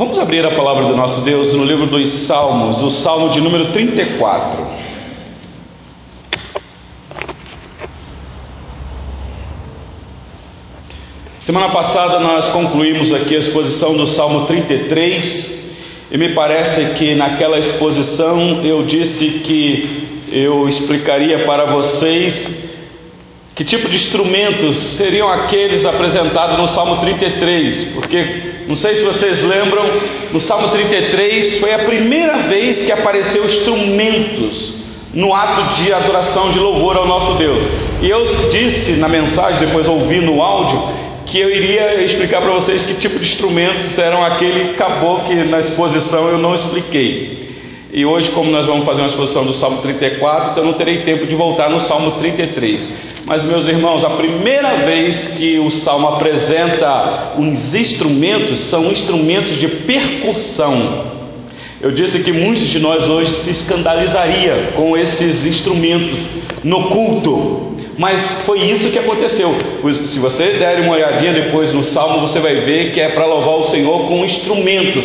Vamos 0.00 0.18
abrir 0.18 0.42
a 0.46 0.56
palavra 0.56 0.86
do 0.86 0.96
nosso 0.96 1.20
Deus 1.20 1.52
no 1.52 1.62
livro 1.62 1.84
dos 1.84 2.08
Salmos, 2.26 2.82
o 2.82 2.90
Salmo 2.90 3.28
de 3.28 3.40
número 3.42 3.66
34. 3.66 4.66
Semana 11.40 11.68
passada 11.68 12.18
nós 12.18 12.46
concluímos 12.46 13.12
aqui 13.12 13.34
a 13.34 13.40
exposição 13.40 13.94
do 13.94 14.06
Salmo 14.06 14.46
33 14.46 15.60
e 16.10 16.16
me 16.16 16.30
parece 16.30 16.94
que 16.94 17.14
naquela 17.14 17.58
exposição 17.58 18.64
eu 18.64 18.84
disse 18.84 19.42
que 19.44 20.32
eu 20.32 20.66
explicaria 20.66 21.44
para 21.44 21.66
vocês 21.66 22.69
que 23.54 23.64
tipo 23.64 23.88
de 23.88 23.96
instrumentos 23.96 24.76
seriam 24.96 25.30
aqueles 25.30 25.84
apresentados 25.84 26.56
no 26.56 26.66
Salmo 26.68 26.98
33, 26.98 27.88
porque 27.94 28.24
não 28.68 28.76
sei 28.76 28.94
se 28.94 29.02
vocês 29.02 29.42
lembram, 29.42 29.84
no 30.32 30.40
Salmo 30.40 30.68
33 30.68 31.58
foi 31.58 31.74
a 31.74 31.80
primeira 31.80 32.38
vez 32.48 32.82
que 32.82 32.92
apareceu 32.92 33.44
instrumentos 33.44 34.80
no 35.12 35.34
ato 35.34 35.74
de 35.74 35.92
adoração, 35.92 36.50
de 36.50 36.58
louvor 36.58 36.96
ao 36.96 37.06
nosso 37.06 37.34
Deus. 37.34 37.60
E 38.00 38.08
eu 38.08 38.22
disse 38.50 38.92
na 38.92 39.08
mensagem, 39.08 39.66
depois 39.66 39.86
ouvi 39.88 40.20
no 40.20 40.40
áudio, 40.40 40.82
que 41.26 41.38
eu 41.38 41.50
iria 41.50 42.02
explicar 42.02 42.40
para 42.40 42.52
vocês 42.52 42.84
que 42.86 42.94
tipo 42.94 43.18
de 43.18 43.24
instrumentos 43.24 43.98
eram 43.98 44.24
aquele 44.24 44.70
acabou 44.70 45.20
que 45.20 45.34
na 45.34 45.58
exposição 45.58 46.28
eu 46.28 46.38
não 46.38 46.54
expliquei. 46.54 47.50
E 47.92 48.04
hoje, 48.06 48.30
como 48.30 48.52
nós 48.52 48.66
vamos 48.66 48.84
fazer 48.84 49.00
uma 49.00 49.08
exposição 49.08 49.44
do 49.44 49.52
Salmo 49.52 49.78
34, 49.82 50.52
então 50.52 50.62
eu 50.62 50.70
não 50.70 50.78
terei 50.78 51.02
tempo 51.02 51.26
de 51.26 51.34
voltar 51.34 51.68
no 51.68 51.80
Salmo 51.80 52.12
33. 52.12 53.09
Mas, 53.26 53.44
meus 53.44 53.66
irmãos, 53.66 54.04
a 54.04 54.10
primeira 54.10 54.84
vez 54.84 55.28
que 55.36 55.58
o 55.58 55.70
salmo 55.70 56.08
apresenta 56.08 57.34
uns 57.38 57.74
instrumentos 57.74 58.60
são 58.60 58.90
instrumentos 58.90 59.58
de 59.58 59.68
percussão. 59.68 61.20
Eu 61.80 61.92
disse 61.92 62.18
que 62.20 62.32
muitos 62.32 62.68
de 62.68 62.78
nós 62.78 63.08
hoje 63.08 63.30
se 63.36 63.50
escandalizaria 63.50 64.72
com 64.74 64.96
esses 64.96 65.46
instrumentos 65.46 66.20
no 66.62 66.84
culto, 66.88 67.76
mas 67.96 68.18
foi 68.44 68.60
isso 68.70 68.90
que 68.90 68.98
aconteceu. 68.98 69.54
Se 70.08 70.18
você 70.18 70.58
der 70.58 70.80
uma 70.80 70.92
olhadinha 70.92 71.32
depois 71.32 71.72
no 71.72 71.84
salmo, 71.84 72.26
você 72.26 72.38
vai 72.38 72.56
ver 72.56 72.92
que 72.92 73.00
é 73.00 73.10
para 73.10 73.26
louvar 73.26 73.56
o 73.56 73.64
Senhor 73.64 74.08
com 74.08 74.24
instrumentos 74.24 75.04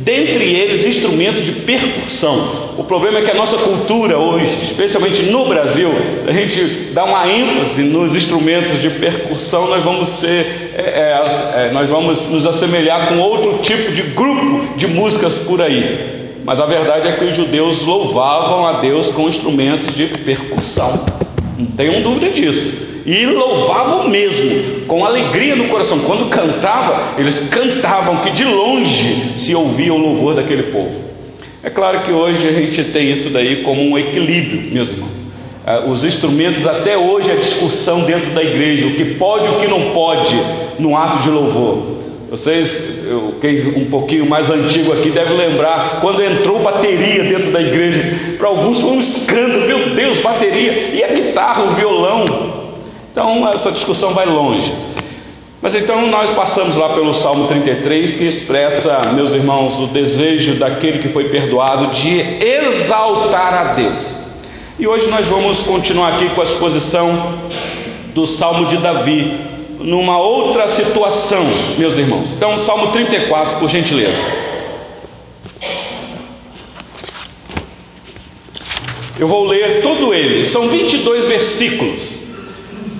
dentre 0.00 0.54
eles 0.54 0.84
instrumentos 0.84 1.44
de 1.44 1.52
percussão. 1.52 2.74
O 2.78 2.84
problema 2.84 3.18
é 3.18 3.22
que 3.22 3.30
a 3.30 3.34
nossa 3.34 3.58
cultura 3.58 4.18
hoje, 4.18 4.46
especialmente 4.70 5.22
no 5.24 5.44
Brasil, 5.46 5.90
a 6.26 6.32
gente 6.32 6.92
dá 6.92 7.04
uma 7.04 7.30
ênfase 7.30 7.82
nos 7.82 8.16
instrumentos 8.16 8.80
de 8.80 8.90
percussão, 8.90 9.68
nós 9.68 9.84
vamos 9.84 10.08
ser, 10.08 10.72
é, 10.74 10.82
é, 10.82 11.66
é, 11.66 11.70
nós 11.72 11.88
vamos 11.88 12.26
nos 12.30 12.46
assemelhar 12.46 13.08
com 13.08 13.18
outro 13.18 13.58
tipo 13.58 13.92
de 13.92 14.02
grupo 14.02 14.76
de 14.76 14.86
músicas 14.86 15.36
por 15.40 15.60
aí. 15.60 16.20
Mas 16.44 16.58
a 16.58 16.64
verdade 16.64 17.08
é 17.08 17.16
que 17.16 17.24
os 17.26 17.36
judeus 17.36 17.84
louvavam 17.84 18.66
a 18.66 18.80
Deus 18.80 19.08
com 19.08 19.28
instrumentos 19.28 19.94
de 19.94 20.06
percussão. 20.06 21.04
Não 21.58 21.66
tenham 21.66 22.02
dúvida 22.02 22.30
disso 22.30 22.90
e 23.06 23.26
louvavam 23.26 24.08
mesmo, 24.08 24.86
com 24.86 25.04
alegria 25.04 25.56
no 25.56 25.68
coração. 25.68 26.00
Quando 26.00 26.28
cantava, 26.28 27.18
eles 27.18 27.48
cantavam 27.48 28.18
que 28.18 28.30
de 28.30 28.44
longe 28.44 29.38
se 29.38 29.54
ouvia 29.54 29.92
o 29.92 29.98
louvor 29.98 30.34
daquele 30.34 30.64
povo. 30.64 31.10
É 31.62 31.70
claro 31.70 32.00
que 32.00 32.12
hoje 32.12 32.46
a 32.46 32.52
gente 32.52 32.84
tem 32.84 33.10
isso 33.10 33.30
daí 33.30 33.62
como 33.62 33.82
um 33.82 33.98
equilíbrio, 33.98 34.72
meus 34.72 34.90
irmãos. 34.90 35.22
Ah, 35.66 35.84
os 35.86 36.04
instrumentos, 36.04 36.66
até 36.66 36.96
hoje, 36.96 37.30
a 37.30 37.36
discussão 37.36 38.04
dentro 38.04 38.30
da 38.30 38.42
igreja, 38.42 38.86
o 38.86 38.94
que 38.94 39.16
pode 39.16 39.44
e 39.46 39.48
o 39.48 39.60
que 39.60 39.66
não 39.66 39.90
pode 39.90 40.34
no 40.78 40.96
ato 40.96 41.22
de 41.22 41.30
louvor. 41.30 41.99
Vocês, 42.30 43.04
eu, 43.08 43.34
quem 43.40 43.56
um 43.76 43.90
pouquinho 43.90 44.24
mais 44.24 44.48
antigo 44.48 44.92
aqui 44.92 45.10
deve 45.10 45.34
lembrar 45.34 46.00
quando 46.00 46.22
entrou 46.22 46.60
bateria 46.60 47.24
dentro 47.24 47.50
da 47.50 47.60
igreja. 47.60 48.36
Para 48.38 48.46
alguns 48.46 48.80
foi 48.80 48.90
um 48.92 49.00
escândalo, 49.00 49.66
meu 49.66 49.90
Deus, 49.96 50.18
bateria, 50.18 50.94
e 50.94 51.02
a 51.02 51.08
guitarra, 51.08 51.64
o 51.64 51.74
violão. 51.74 52.70
Então 53.10 53.48
essa 53.48 53.72
discussão 53.72 54.14
vai 54.14 54.26
longe. 54.26 54.72
Mas 55.60 55.74
então 55.74 56.06
nós 56.06 56.30
passamos 56.30 56.76
lá 56.76 56.90
pelo 56.90 57.12
Salmo 57.14 57.48
33 57.48 58.14
que 58.14 58.24
expressa, 58.24 59.12
meus 59.12 59.32
irmãos, 59.32 59.80
o 59.80 59.88
desejo 59.88 60.54
daquele 60.54 61.00
que 61.00 61.08
foi 61.08 61.30
perdoado 61.30 61.88
de 61.88 62.20
exaltar 62.20 63.54
a 63.54 63.64
Deus. 63.74 64.04
E 64.78 64.86
hoje 64.86 65.08
nós 65.08 65.26
vamos 65.26 65.60
continuar 65.62 66.14
aqui 66.14 66.28
com 66.30 66.40
a 66.40 66.44
exposição 66.44 67.40
do 68.14 68.24
Salmo 68.26 68.66
de 68.66 68.76
Davi, 68.76 69.49
numa 69.80 70.18
outra 70.18 70.68
situação, 70.68 71.44
meus 71.78 71.96
irmãos. 71.96 72.32
Então, 72.32 72.58
Salmo 72.64 72.92
34, 72.92 73.58
por 73.58 73.68
gentileza. 73.68 74.50
Eu 79.18 79.28
vou 79.28 79.44
ler 79.46 79.82
todo 79.82 80.14
ele, 80.14 80.44
são 80.46 80.68
22 80.68 81.26
versículos. 81.26 82.20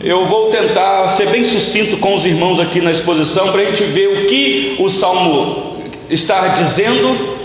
Eu 0.03 0.27
vou 0.27 0.51
tentar 0.51 1.09
ser 1.17 1.29
bem 1.29 1.45
sucinto 1.45 1.99
com 1.99 2.15
os 2.15 2.25
irmãos 2.25 2.59
aqui 2.59 2.81
na 2.81 2.91
exposição 2.91 3.53
para 3.53 3.63
a 3.63 3.65
gente 3.67 3.85
ver 3.85 4.09
o 4.09 4.27
que 4.27 4.77
o 4.79 4.89
salmo 4.89 5.77
está 6.09 6.49
dizendo 6.49 7.39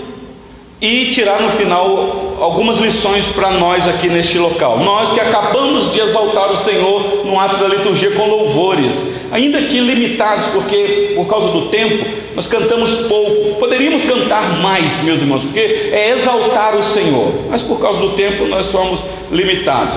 e 0.82 1.12
tirar 1.14 1.42
no 1.42 1.52
final 1.52 2.36
algumas 2.40 2.78
lições 2.80 3.26
para 3.30 3.52
nós 3.52 3.88
aqui 3.88 4.08
neste 4.08 4.38
local. 4.38 4.80
Nós 4.80 5.12
que 5.14 5.20
acabamos 5.20 5.92
de 5.94 6.00
exaltar 6.00 6.52
o 6.52 6.58
Senhor 6.58 7.26
no 7.26 7.40
ato 7.40 7.58
da 7.58 7.68
liturgia 7.68 8.12
com 8.12 8.28
louvores, 8.28 8.92
ainda 9.36 9.62
que 9.64 9.80
limitados, 9.82 10.46
porque 10.54 11.12
por 11.14 11.28
causa 11.28 11.50
do 11.50 11.68
tempo 11.68 12.06
nós 12.36 12.48
cantamos 12.48 12.90
pouco. 13.08 13.60
Poderíamos 13.60 14.02
cantar 14.04 14.62
mais, 14.62 15.04
meus 15.04 15.20
irmãos, 15.20 15.42
porque 15.44 15.60
é 15.60 16.12
exaltar 16.12 16.76
o 16.76 16.84
Senhor, 16.84 17.34
mas 17.50 17.62
por 17.62 17.82
causa 17.82 18.00
do 18.00 18.10
tempo 18.12 18.46
nós 18.46 18.66
somos 18.68 19.04
limitados. 19.32 19.94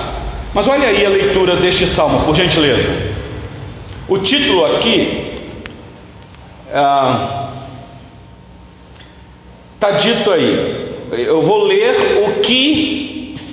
Mas 0.53 0.67
olha 0.67 0.89
aí 0.89 1.05
a 1.05 1.09
leitura 1.09 1.55
deste 1.55 1.87
salmo, 1.87 2.25
por 2.25 2.35
gentileza. 2.35 2.89
O 4.09 4.17
título 4.17 4.65
aqui 4.65 5.29
está 6.67 7.51
ah, 9.87 9.91
dito 9.91 10.31
aí. 10.31 10.89
Eu 11.11 11.41
vou 11.41 11.63
ler 11.63 12.25
o 12.27 12.41
que 12.41 13.08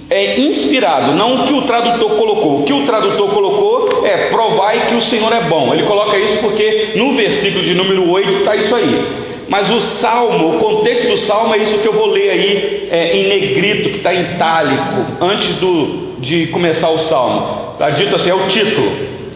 é 0.08 0.38
inspirado, 0.40 1.14
não 1.14 1.42
o 1.42 1.46
que 1.46 1.52
o 1.52 1.62
tradutor 1.62 2.16
colocou. 2.16 2.60
O 2.60 2.62
que 2.64 2.72
o 2.72 2.84
tradutor 2.84 3.30
colocou 3.30 4.06
é 4.06 4.28
provai 4.28 4.86
que 4.86 4.94
o 4.94 5.00
Senhor 5.00 5.32
é 5.32 5.40
bom. 5.42 5.74
Ele 5.74 5.82
coloca 5.82 6.16
isso 6.16 6.38
porque 6.38 6.92
no 6.94 7.14
versículo 7.14 7.64
de 7.64 7.74
número 7.74 8.08
8 8.10 8.32
está 8.36 8.54
isso 8.54 8.74
aí. 8.74 9.26
Mas 9.48 9.70
o 9.70 9.80
salmo, 9.80 10.56
o 10.56 10.58
contexto 10.58 11.08
do 11.08 11.18
salmo 11.18 11.54
é 11.54 11.58
isso 11.58 11.78
que 11.78 11.86
eu 11.86 11.92
vou 11.92 12.06
ler 12.06 12.30
aí 12.30 12.88
é, 12.90 13.16
em 13.16 13.28
negrito, 13.28 13.90
que 13.90 13.96
está 13.96 14.14
em 14.14 14.34
itálico, 14.34 15.06
antes 15.20 15.56
do, 15.56 16.16
de 16.18 16.48
começar 16.48 16.90
o 16.90 16.98
salmo. 17.00 17.72
Está 17.72 17.90
dito 17.90 18.14
assim: 18.14 18.30
é 18.30 18.34
o 18.34 18.46
título. 18.48 18.90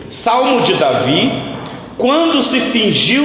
Salmo 0.09 0.63
de 0.63 0.75
Davi, 0.75 1.33
quando 1.97 2.43
se 2.45 2.59
fingiu 2.61 3.25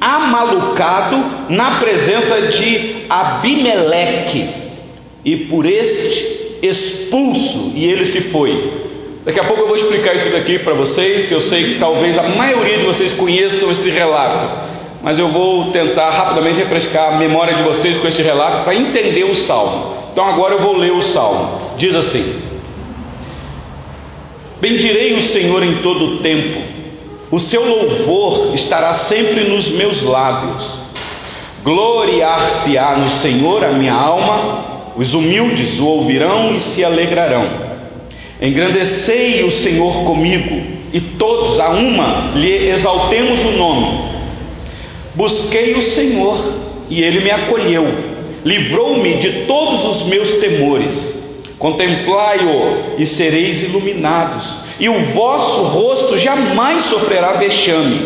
amalucado 0.00 1.24
na 1.48 1.78
presença 1.80 2.42
de 2.42 3.06
Abimeleque, 3.08 4.48
e 5.24 5.36
por 5.36 5.66
este 5.66 6.47
expulso, 6.62 7.72
e 7.74 7.84
ele 7.84 8.04
se 8.04 8.22
foi. 8.30 8.88
Daqui 9.24 9.40
a 9.40 9.44
pouco 9.44 9.62
eu 9.62 9.66
vou 9.66 9.76
explicar 9.76 10.16
isso 10.16 10.30
daqui 10.30 10.58
para 10.58 10.74
vocês. 10.74 11.30
Eu 11.30 11.42
sei 11.42 11.74
que 11.74 11.78
talvez 11.78 12.16
a 12.18 12.22
maioria 12.22 12.78
de 12.78 12.84
vocês 12.84 13.12
conheçam 13.12 13.70
esse 13.70 13.90
relato, 13.90 14.68
mas 15.02 15.18
eu 15.18 15.28
vou 15.28 15.70
tentar 15.70 16.10
rapidamente 16.10 16.58
refrescar 16.58 17.14
a 17.14 17.18
memória 17.18 17.54
de 17.54 17.62
vocês 17.62 17.98
com 17.98 18.08
este 18.08 18.22
relato 18.22 18.64
para 18.64 18.74
entender 18.74 19.24
o 19.24 19.34
salmo. 19.34 19.98
Então 20.12 20.24
agora 20.24 20.54
eu 20.54 20.62
vou 20.62 20.76
ler 20.76 20.92
o 20.92 21.02
salmo. 21.02 21.76
Diz 21.76 21.94
assim: 21.94 22.40
Bendirei 24.60 25.12
o 25.12 25.20
Senhor 25.20 25.62
em 25.62 25.76
todo 25.76 26.04
o 26.04 26.16
tempo, 26.18 26.60
o 27.30 27.38
seu 27.38 27.64
louvor 27.64 28.54
estará 28.54 28.94
sempre 28.94 29.44
nos 29.44 29.68
meus 29.68 30.02
lábios. 30.02 30.66
Gloriar-se-á 31.62 32.96
no 32.96 33.10
Senhor 33.20 33.62
a 33.62 33.68
minha 33.68 33.92
alma, 33.92 34.77
os 34.96 35.14
humildes 35.14 35.78
o 35.78 35.86
ouvirão 35.86 36.54
e 36.54 36.60
se 36.60 36.84
alegrarão. 36.84 37.68
Engrandecei 38.40 39.42
o 39.44 39.50
Senhor 39.50 40.04
comigo, 40.04 40.60
e 40.92 41.00
todos 41.00 41.58
a 41.58 41.70
uma 41.70 42.32
lhe 42.34 42.70
exaltemos 42.70 43.40
o 43.44 43.50
nome. 43.58 43.98
Busquei 45.14 45.74
o 45.74 45.82
Senhor, 45.82 46.38
e 46.88 47.02
ele 47.02 47.20
me 47.20 47.30
acolheu, 47.30 47.86
livrou-me 48.44 49.14
de 49.14 49.44
todos 49.46 49.84
os 49.84 50.06
meus 50.06 50.30
temores. 50.38 51.18
Contemplai-o 51.58 53.00
e 53.00 53.06
sereis 53.06 53.62
iluminados, 53.62 54.48
e 54.78 54.88
o 54.88 54.94
vosso 55.12 55.62
rosto 55.64 56.16
jamais 56.18 56.82
sofrerá 56.82 57.32
vexame. 57.32 58.02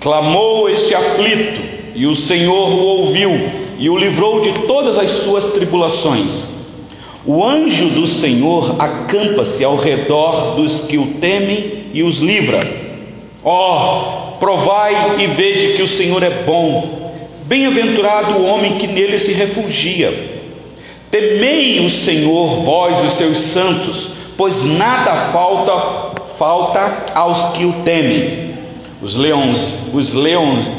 Clamou 0.00 0.68
este 0.68 0.94
aflito, 0.94 1.60
e 1.94 2.06
o 2.06 2.14
Senhor 2.14 2.70
o 2.70 2.84
ouviu 2.84 3.61
e 3.82 3.90
o 3.90 3.98
livrou 3.98 4.40
de 4.40 4.52
todas 4.66 4.96
as 4.96 5.10
suas 5.24 5.44
tribulações. 5.52 6.30
O 7.26 7.44
anjo 7.44 7.88
do 7.90 8.06
Senhor 8.06 8.76
acampa-se 8.78 9.64
ao 9.64 9.76
redor 9.76 10.54
dos 10.54 10.82
que 10.86 10.98
o 10.98 11.14
temem 11.14 11.86
e 11.92 12.02
os 12.02 12.20
livra. 12.20 12.64
Ó, 13.44 14.34
oh, 14.34 14.38
provai 14.38 15.20
e 15.22 15.26
vede 15.26 15.74
que 15.74 15.82
o 15.82 15.88
Senhor 15.88 16.22
é 16.22 16.44
bom 16.44 17.02
Bem-aventurado 17.52 18.38
o 18.38 18.44
homem 18.46 18.76
que 18.76 18.86
nele 18.86 19.18
se 19.18 19.32
refugia. 19.32 20.10
Temei 21.10 21.84
o 21.84 21.90
Senhor, 21.90 22.62
vós 22.62 23.04
os 23.04 23.12
seus 23.14 23.36
santos, 23.36 24.08
pois 24.36 24.64
nada 24.64 25.32
falta 25.32 26.22
falta 26.38 27.12
aos 27.14 27.56
que 27.56 27.64
o 27.64 27.72
temem. 27.84 28.54
Os 29.02 29.14
leões, 29.14 29.90
os 29.92 30.14
leões, 30.14 30.70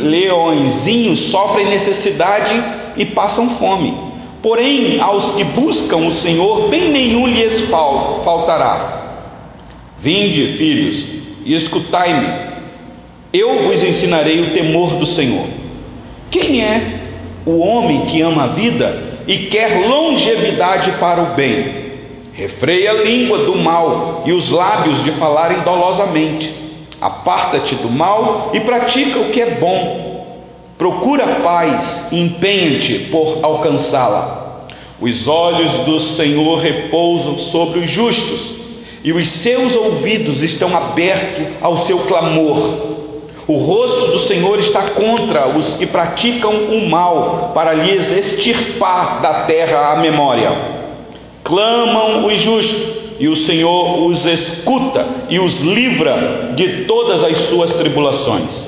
leõezinhos 0.00 1.18
sofrem 1.30 1.66
necessidade 1.66 2.54
e 2.96 3.04
passam 3.06 3.50
fome. 3.50 3.94
Porém, 4.42 5.00
aos 5.00 5.32
que 5.32 5.44
buscam 5.44 5.98
o 5.98 6.12
Senhor, 6.12 6.68
bem 6.68 6.90
nenhum 6.90 7.26
lhes 7.26 7.68
faltará. 8.24 9.00
Vinde, 9.98 10.56
filhos, 10.56 11.06
e 11.44 11.54
escutai-me. 11.54 12.50
Eu 13.32 13.64
vos 13.64 13.82
ensinarei 13.82 14.40
o 14.40 14.50
temor 14.52 14.94
do 14.94 15.04
Senhor. 15.06 15.46
Quem 16.30 16.62
é 16.62 17.00
o 17.44 17.58
homem 17.58 18.06
que 18.06 18.22
ama 18.22 18.44
a 18.44 18.48
vida 18.48 19.20
e 19.26 19.36
quer 19.36 19.86
longevidade 19.86 20.92
para 20.92 21.22
o 21.22 21.34
bem? 21.34 21.80
Refreia 22.32 22.92
a 22.92 23.02
língua 23.02 23.38
do 23.38 23.56
mal 23.56 24.22
e 24.24 24.32
os 24.32 24.50
lábios 24.50 25.04
de 25.04 25.12
falarem 25.12 25.60
dolosamente. 25.60 26.69
Aparta-te 27.00 27.74
do 27.76 27.88
mal 27.88 28.50
e 28.52 28.60
pratica 28.60 29.18
o 29.20 29.30
que 29.30 29.40
é 29.40 29.54
bom. 29.54 30.34
Procura 30.76 31.24
a 31.24 31.34
paz 31.40 32.08
e 32.12 32.20
empenha-te 32.20 33.10
por 33.10 33.38
alcançá-la. 33.42 34.66
Os 35.00 35.26
olhos 35.26 35.70
do 35.86 35.98
Senhor 35.98 36.58
repousam 36.58 37.38
sobre 37.38 37.80
os 37.80 37.90
justos 37.90 38.60
e 39.02 39.12
os 39.12 39.28
seus 39.28 39.74
ouvidos 39.74 40.42
estão 40.42 40.76
abertos 40.76 41.46
ao 41.60 41.78
seu 41.86 42.00
clamor. 42.00 42.90
O 43.46 43.56
rosto 43.56 44.12
do 44.12 44.18
Senhor 44.20 44.58
está 44.58 44.82
contra 44.90 45.48
os 45.48 45.74
que 45.74 45.86
praticam 45.86 46.52
o 46.52 46.88
mal, 46.88 47.50
para 47.54 47.72
lhes 47.72 48.12
extirpar 48.12 49.20
da 49.20 49.44
terra 49.44 49.92
a 49.92 49.96
memória. 49.96 50.52
Clamam 51.42 52.26
os 52.26 52.38
justos, 52.38 53.09
e 53.20 53.28
o 53.28 53.36
Senhor 53.36 54.06
os 54.06 54.24
escuta 54.24 55.06
e 55.28 55.38
os 55.38 55.60
livra 55.60 56.52
de 56.56 56.84
todas 56.86 57.22
as 57.22 57.36
suas 57.48 57.72
tribulações. 57.74 58.66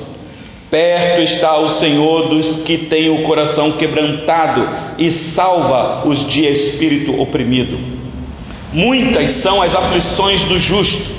Perto 0.69 1.21
está 1.21 1.57
o 1.57 1.69
Senhor 1.69 2.29
dos 2.29 2.61
que 2.61 2.77
têm 2.77 3.09
o 3.09 3.23
coração 3.23 3.73
quebrantado 3.73 4.69
e 4.99 5.09
salva 5.09 6.07
os 6.07 6.27
de 6.27 6.45
espírito 6.45 7.19
oprimido. 7.19 7.79
Muitas 8.71 9.29
são 9.41 9.59
as 9.61 9.75
aflições 9.75 10.43
do 10.43 10.59
justo, 10.59 11.11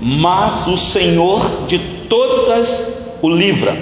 mas 0.00 0.66
o 0.66 0.78
Senhor 0.78 1.66
de 1.66 1.78
todas 2.08 3.18
o 3.20 3.28
livra. 3.28 3.76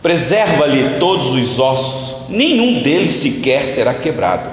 Preserva-lhe 0.00 0.98
todos 1.00 1.32
os 1.32 1.58
ossos, 1.58 2.28
nenhum 2.28 2.80
deles 2.80 3.14
sequer 3.14 3.74
será 3.74 3.94
quebrado. 3.94 4.50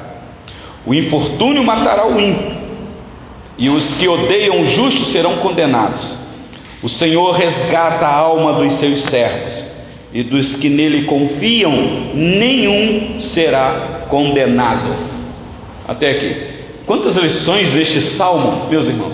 O 0.86 0.94
infortúnio 0.94 1.64
matará 1.64 2.08
o 2.08 2.20
ímpio, 2.20 2.55
e 3.58 3.70
os 3.70 3.86
que 3.96 4.08
odeiam 4.08 4.62
o 4.62 4.66
justo 4.66 5.06
serão 5.06 5.38
condenados. 5.38 6.02
O 6.84 6.90
Senhor 6.90 7.32
resgata 7.32 8.06
a 8.06 8.16
alma 8.16 8.54
dos 8.54 8.74
seus 8.74 9.02
servos, 9.04 9.54
e 10.14 10.24
dos 10.24 10.56
que 10.58 10.70
nele 10.70 11.04
confiam, 11.04 11.72
nenhum 12.14 13.20
será 13.20 14.06
condenado. 14.10 14.96
Até 15.88 16.12
aqui. 16.12 16.36
Quantas 16.86 17.16
lições 17.16 17.76
este 17.76 18.02
salmo, 18.02 18.70
meus 18.70 18.88
irmãos? 18.88 19.14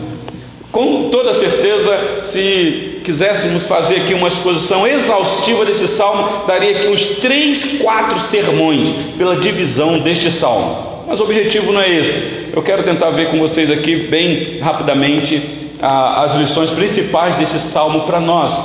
Com 0.72 1.10
toda 1.10 1.34
certeza, 1.34 2.24
se 2.32 3.02
quiséssemos 3.04 3.64
fazer 3.68 3.98
aqui 3.98 4.14
uma 4.14 4.28
exposição 4.28 4.88
exaustiva 4.88 5.66
desse 5.66 5.88
salmo, 5.90 6.46
daria 6.46 6.78
aqui 6.78 6.88
uns 6.88 7.06
três, 7.18 7.82
quatro 7.82 8.20
sermões 8.30 8.90
pela 9.18 9.38
divisão 9.38 10.00
deste 10.00 10.32
salmo. 10.32 10.91
Mas 11.12 11.20
o 11.20 11.24
objetivo 11.24 11.74
não 11.74 11.82
é 11.82 11.94
esse. 11.94 12.52
Eu 12.56 12.64
quero 12.64 12.84
tentar 12.84 13.10
ver 13.10 13.32
com 13.32 13.40
vocês 13.40 13.70
aqui, 13.70 14.08
bem 14.08 14.60
rapidamente, 14.62 15.42
as 15.82 16.36
lições 16.36 16.72
principais 16.72 17.36
desse 17.36 17.60
salmo 17.68 18.04
para 18.04 18.22
nós. 18.22 18.58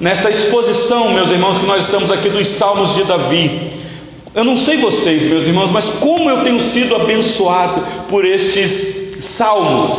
Nesta 0.00 0.30
exposição, 0.30 1.12
meus 1.12 1.30
irmãos, 1.30 1.58
que 1.58 1.66
nós 1.66 1.84
estamos 1.84 2.10
aqui 2.10 2.30
dos 2.30 2.46
salmos 2.56 2.94
de 2.94 3.04
Davi, 3.04 3.72
eu 4.34 4.42
não 4.42 4.56
sei 4.56 4.78
vocês, 4.78 5.24
meus 5.24 5.46
irmãos, 5.46 5.70
mas 5.70 5.84
como 5.96 6.30
eu 6.30 6.42
tenho 6.42 6.60
sido 6.62 6.96
abençoado 6.96 7.84
por 8.08 8.24
estes 8.24 9.26
salmos. 9.36 9.92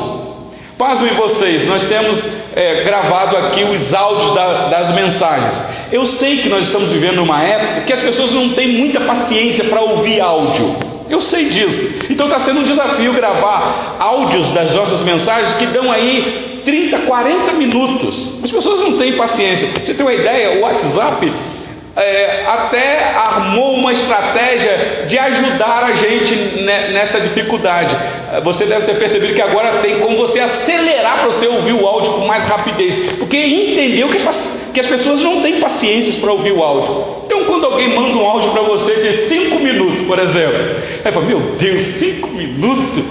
Pasmem 0.79 1.13
vocês, 1.13 1.67
nós 1.67 1.87
temos 1.87 2.19
é, 2.55 2.85
gravado 2.85 3.37
aqui 3.37 3.63
os 3.65 3.93
áudios 3.93 4.33
da, 4.33 4.67
das 4.69 4.95
mensagens. 4.95 5.63
Eu 5.91 6.07
sei 6.07 6.37
que 6.37 6.49
nós 6.49 6.65
estamos 6.65 6.89
vivendo 6.89 7.21
uma 7.21 7.43
época 7.43 7.81
que 7.81 7.93
as 7.93 8.01
pessoas 8.01 8.31
não 8.31 8.49
têm 8.49 8.69
muita 8.69 8.99
paciência 9.01 9.65
para 9.65 9.79
ouvir 9.79 10.19
áudio. 10.19 10.92
Eu 11.13 11.21
sei 11.21 11.45
disso. 11.45 12.07
Então 12.09 12.25
está 12.25 12.39
sendo 12.39 12.61
um 12.61 12.63
desafio 12.63 13.13
gravar 13.13 13.97
áudios 13.99 14.51
das 14.51 14.73
nossas 14.73 15.01
mensagens 15.01 15.53
que 15.57 15.67
dão 15.67 15.91
aí 15.91 16.61
30, 16.65 17.01
40 17.01 17.53
minutos. 17.53 18.43
As 18.43 18.49
pessoas 18.49 18.79
não 18.79 18.97
têm 18.97 19.13
paciência. 19.13 19.67
Você 19.79 19.93
tem 19.93 20.03
uma 20.03 20.11
ideia? 20.11 20.57
O 20.57 20.61
WhatsApp 20.61 21.31
é, 21.95 22.45
até 22.47 23.13
armou 23.13 23.75
uma 23.75 23.91
estratégia 23.91 25.05
de 25.07 25.19
ajudar 25.19 25.83
a 25.83 25.91
gente 25.93 26.63
nessa 26.63 27.19
dificuldade. 27.19 27.95
Você 28.43 28.65
deve 28.65 28.87
ter 28.87 28.97
percebido 28.97 29.35
que 29.35 29.41
agora 29.41 29.81
tem 29.83 29.99
como 29.99 30.17
você 30.17 30.39
acelerar 30.39 31.19
para 31.19 31.27
você 31.27 31.45
ouvir 31.45 31.73
o 31.73 31.85
áudio 31.85 32.13
com 32.13 32.25
mais 32.25 32.43
rapidez, 32.45 33.17
porque 33.19 33.37
entendeu 33.37 34.09
que 34.09 34.17
as, 34.17 34.59
que 34.73 34.79
as 34.79 34.87
pessoas 34.87 35.21
não 35.21 35.43
têm 35.43 35.59
paciência 35.59 36.19
para 36.19 36.31
ouvir 36.31 36.53
o 36.53 36.63
áudio. 36.63 37.23
Então, 37.27 37.45
quando 37.45 37.65
alguém 37.65 37.93
manda 37.93 38.17
um 38.17 38.25
áudio 38.25 38.49
para 38.49 38.63
você 38.63 38.95
de 38.95 39.27
5 39.27 39.59
minutos, 39.59 39.92
por 40.05 40.19
exemplo, 40.19 40.57
aí 41.03 41.11
fala: 41.11 41.25
Meu 41.25 41.39
Deus, 41.57 41.81
5 41.81 42.27
minutos? 42.29 43.03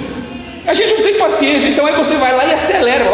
A 0.67 0.75
gente 0.75 0.95
não 0.95 1.03
tem 1.03 1.15
paciência, 1.15 1.69
então 1.69 1.87
aí 1.87 1.95
você 1.97 2.15
vai 2.17 2.37
lá 2.37 2.45
e 2.47 2.53
acelera 2.55 3.05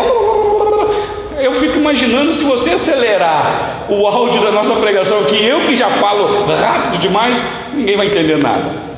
eu 1.40 1.54
fico 1.60 1.78
imaginando 1.78 2.32
se 2.32 2.44
você 2.44 2.70
acelerar 2.70 3.86
o 3.88 4.06
áudio 4.06 4.42
da 4.42 4.50
nossa 4.50 4.74
pregação 4.76 5.20
aqui, 5.20 5.44
eu 5.44 5.60
que 5.60 5.76
já 5.76 5.90
falo 5.90 6.44
rápido 6.46 7.00
demais, 7.00 7.40
ninguém 7.74 7.96
vai 7.96 8.06
entender 8.06 8.38
nada. 8.38 8.88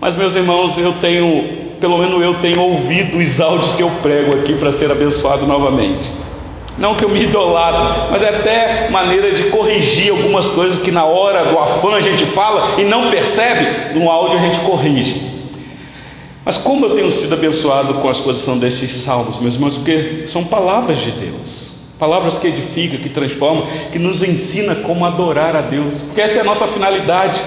Mas 0.00 0.16
meus 0.16 0.34
irmãos, 0.34 0.76
eu 0.76 0.92
tenho, 1.00 1.44
pelo 1.80 1.98
menos 1.98 2.20
eu 2.20 2.34
tenho 2.40 2.60
ouvido 2.60 3.16
os 3.16 3.40
áudios 3.40 3.72
que 3.74 3.82
eu 3.82 3.90
prego 4.02 4.34
aqui 4.38 4.54
para 4.54 4.72
ser 4.72 4.90
abençoado 4.90 5.46
novamente. 5.46 6.10
Não 6.78 6.94
que 6.94 7.04
eu 7.04 7.08
me 7.08 7.22
idolatre, 7.22 8.10
mas 8.10 8.22
é 8.22 8.28
até 8.30 8.90
maneira 8.90 9.32
de 9.32 9.44
corrigir 9.44 10.10
algumas 10.10 10.46
coisas 10.48 10.80
que 10.82 10.90
na 10.90 11.04
hora 11.04 11.52
do 11.52 11.58
afã 11.58 11.94
a 11.94 12.00
gente 12.00 12.24
fala 12.26 12.80
e 12.80 12.84
não 12.84 13.10
percebe, 13.10 13.98
no 13.98 14.10
áudio 14.10 14.38
a 14.38 14.42
gente 14.42 14.60
corrige. 14.60 15.32
Mas 16.44 16.58
como 16.58 16.86
eu 16.86 16.96
tenho 16.96 17.10
sido 17.10 17.32
abençoado 17.32 17.94
com 17.94 18.08
a 18.08 18.10
exposição 18.10 18.58
desses 18.58 18.90
salmos, 19.02 19.38
meus 19.40 19.54
irmãos, 19.54 19.76
porque 19.76 20.24
são 20.28 20.44
palavras 20.44 20.98
de 20.98 21.10
Deus, 21.12 21.94
palavras 21.98 22.38
que 22.38 22.48
edificam, 22.48 23.00
que 23.00 23.10
transformam, 23.10 23.66
que 23.92 23.98
nos 23.98 24.22
ensina 24.24 24.76
como 24.76 25.04
adorar 25.04 25.54
a 25.54 25.62
Deus, 25.62 26.00
porque 26.02 26.20
essa 26.20 26.38
é 26.38 26.40
a 26.40 26.44
nossa 26.44 26.66
finalidade, 26.68 27.40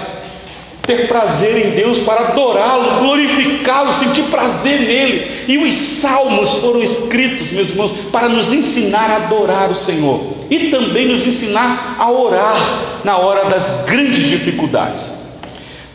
ter 0.86 1.08
prazer 1.08 1.66
em 1.66 1.70
Deus 1.70 1.98
para 2.00 2.28
adorá-lo, 2.28 3.00
glorificá-lo, 3.00 3.94
sentir 3.94 4.24
prazer 4.24 4.80
nele. 4.80 5.44
E 5.48 5.58
os 5.58 5.74
salmos 6.00 6.54
foram 6.58 6.82
escritos, 6.82 7.50
meus 7.52 7.70
irmãos, 7.70 7.92
para 8.12 8.28
nos 8.28 8.52
ensinar 8.52 9.10
a 9.10 9.16
adorar 9.16 9.70
o 9.70 9.74
Senhor 9.74 10.36
e 10.50 10.70
também 10.70 11.08
nos 11.08 11.26
ensinar 11.26 11.96
a 11.98 12.10
orar 12.10 13.00
na 13.04 13.18
hora 13.18 13.48
das 13.50 13.84
grandes 13.84 14.28
dificuldades. 14.28 15.12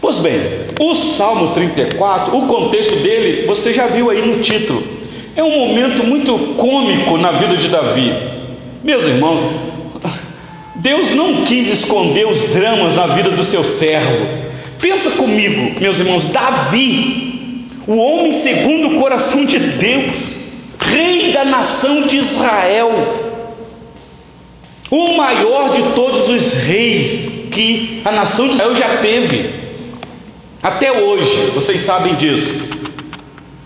Pois 0.01 0.19
bem, 0.19 0.41
o 0.79 0.95
Salmo 0.95 1.53
34, 1.53 2.36
o 2.36 2.48
contexto 2.48 2.95
dele, 2.98 3.45
você 3.45 3.71
já 3.74 3.88
viu 3.88 4.10
aí 4.10 4.25
no 4.25 4.41
título. 4.41 4.83
É 5.36 5.43
um 5.43 5.67
momento 5.67 6.03
muito 6.03 6.55
cômico 6.55 7.17
na 7.17 7.33
vida 7.33 7.55
de 7.55 7.67
Davi. 7.69 8.12
Meus 8.83 9.03
irmãos, 9.03 9.39
Deus 10.75 11.13
não 11.13 11.43
quis 11.43 11.67
esconder 11.79 12.25
os 12.25 12.41
dramas 12.50 12.95
na 12.95 13.07
vida 13.07 13.29
do 13.29 13.43
seu 13.43 13.63
servo. 13.63 14.40
Pensa 14.82 15.12
comigo, 15.12 15.80
meus 15.80 16.00
irmãos, 16.00 16.28
Davi, 16.32 17.68
o 17.86 17.96
homem 17.96 18.34
segundo 18.34 18.96
o 18.96 19.00
coração 19.00 19.46
de 19.46 19.60
Deus, 19.60 20.38
rei 20.80 21.32
da 21.32 21.46
nação 21.46 22.02
de 22.02 22.18
Israel, 22.18 22.92
o 24.90 25.16
maior 25.16 25.70
de 25.70 25.84
todos 25.94 26.28
os 26.28 26.54
reis 26.54 27.50
que 27.52 28.02
a 28.04 28.12
nação 28.12 28.48
de 28.48 28.54
Israel 28.54 28.76
já 28.76 28.98
teve. 28.98 29.50
Até 30.64 30.92
hoje, 30.92 31.52
vocês 31.54 31.82
sabem 31.82 32.16
disso. 32.16 32.70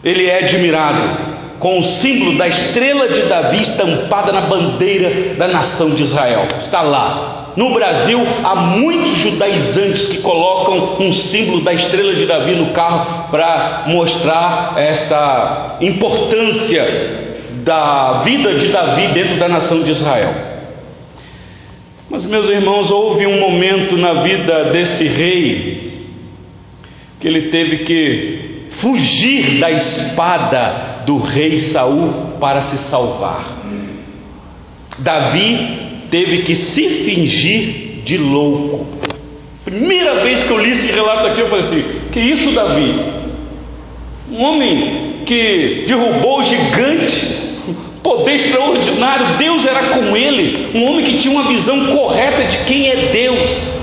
Ele 0.03 0.25
é 0.27 0.43
admirado 0.43 1.35
com 1.59 1.79
o 1.79 1.83
símbolo 1.83 2.37
da 2.37 2.47
estrela 2.47 3.07
de 3.07 3.21
Davi 3.21 3.61
estampada 3.61 4.33
na 4.33 4.41
bandeira 4.41 5.35
da 5.35 5.47
nação 5.47 5.91
de 5.91 6.03
Israel. 6.03 6.45
Está 6.59 6.81
lá. 6.81 7.44
No 7.55 7.73
Brasil, 7.73 8.19
há 8.43 8.55
muitos 8.55 9.17
judaizantes 9.19 10.07
que 10.07 10.21
colocam 10.21 10.97
um 10.99 11.13
símbolo 11.13 11.61
da 11.61 11.73
estrela 11.73 12.13
de 12.13 12.25
Davi 12.25 12.53
no 12.55 12.71
carro 12.71 13.29
para 13.31 13.85
mostrar 13.87 14.73
essa 14.77 15.77
importância 15.79 16.85
da 17.63 18.23
vida 18.25 18.53
de 18.55 18.67
Davi 18.67 19.07
dentro 19.07 19.37
da 19.37 19.47
nação 19.47 19.81
de 19.83 19.91
Israel. 19.91 20.33
Mas, 22.09 22.25
meus 22.25 22.49
irmãos, 22.49 22.91
houve 22.91 23.25
um 23.25 23.39
momento 23.39 23.95
na 23.97 24.21
vida 24.21 24.71
desse 24.71 25.07
rei 25.07 25.85
que 27.19 27.27
ele 27.27 27.43
teve 27.43 27.77
que 27.79 28.67
fugir 28.71 29.59
da 29.59 29.71
espada 29.71 31.03
do 31.05 31.17
rei 31.17 31.57
Saul 31.59 32.37
para 32.39 32.63
se 32.63 32.77
salvar. 32.89 33.63
Davi 34.99 35.85
teve 36.15 36.43
que 36.43 36.55
se 36.55 36.89
fingir 37.03 38.03
de 38.05 38.17
louco. 38.17 38.85
Primeira 39.65 40.23
vez 40.23 40.45
que 40.45 40.49
eu 40.49 40.59
li 40.59 40.71
esse 40.71 40.87
relato 40.93 41.27
aqui, 41.27 41.41
eu 41.41 41.49
falei 41.49 41.65
assim: 41.65 41.83
que 42.13 42.19
isso, 42.21 42.51
Davi? 42.51 42.95
Um 44.31 44.41
homem 44.41 45.23
que 45.25 45.83
derrubou 45.85 46.39
o 46.39 46.43
gigante, 46.43 47.27
poder 48.01 48.35
extraordinário, 48.35 49.37
Deus 49.37 49.65
era 49.65 49.83
com 49.89 50.15
ele, 50.15 50.69
um 50.73 50.85
homem 50.85 51.03
que 51.03 51.17
tinha 51.17 51.33
uma 51.33 51.49
visão 51.49 51.87
correta 51.87 52.45
de 52.45 52.57
quem 52.59 52.87
é 52.87 52.95
Deus. 53.11 53.75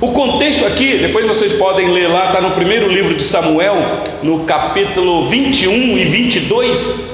O 0.00 0.12
contexto 0.12 0.64
aqui, 0.66 0.96
depois 0.96 1.26
vocês 1.26 1.54
podem 1.54 1.90
ler 1.90 2.08
lá, 2.08 2.26
está 2.26 2.40
no 2.40 2.52
primeiro 2.52 2.86
livro 2.88 3.14
de 3.14 3.24
Samuel, 3.24 4.04
no 4.22 4.44
capítulo 4.44 5.28
21 5.28 5.98
e 5.98 6.04
22. 6.04 7.10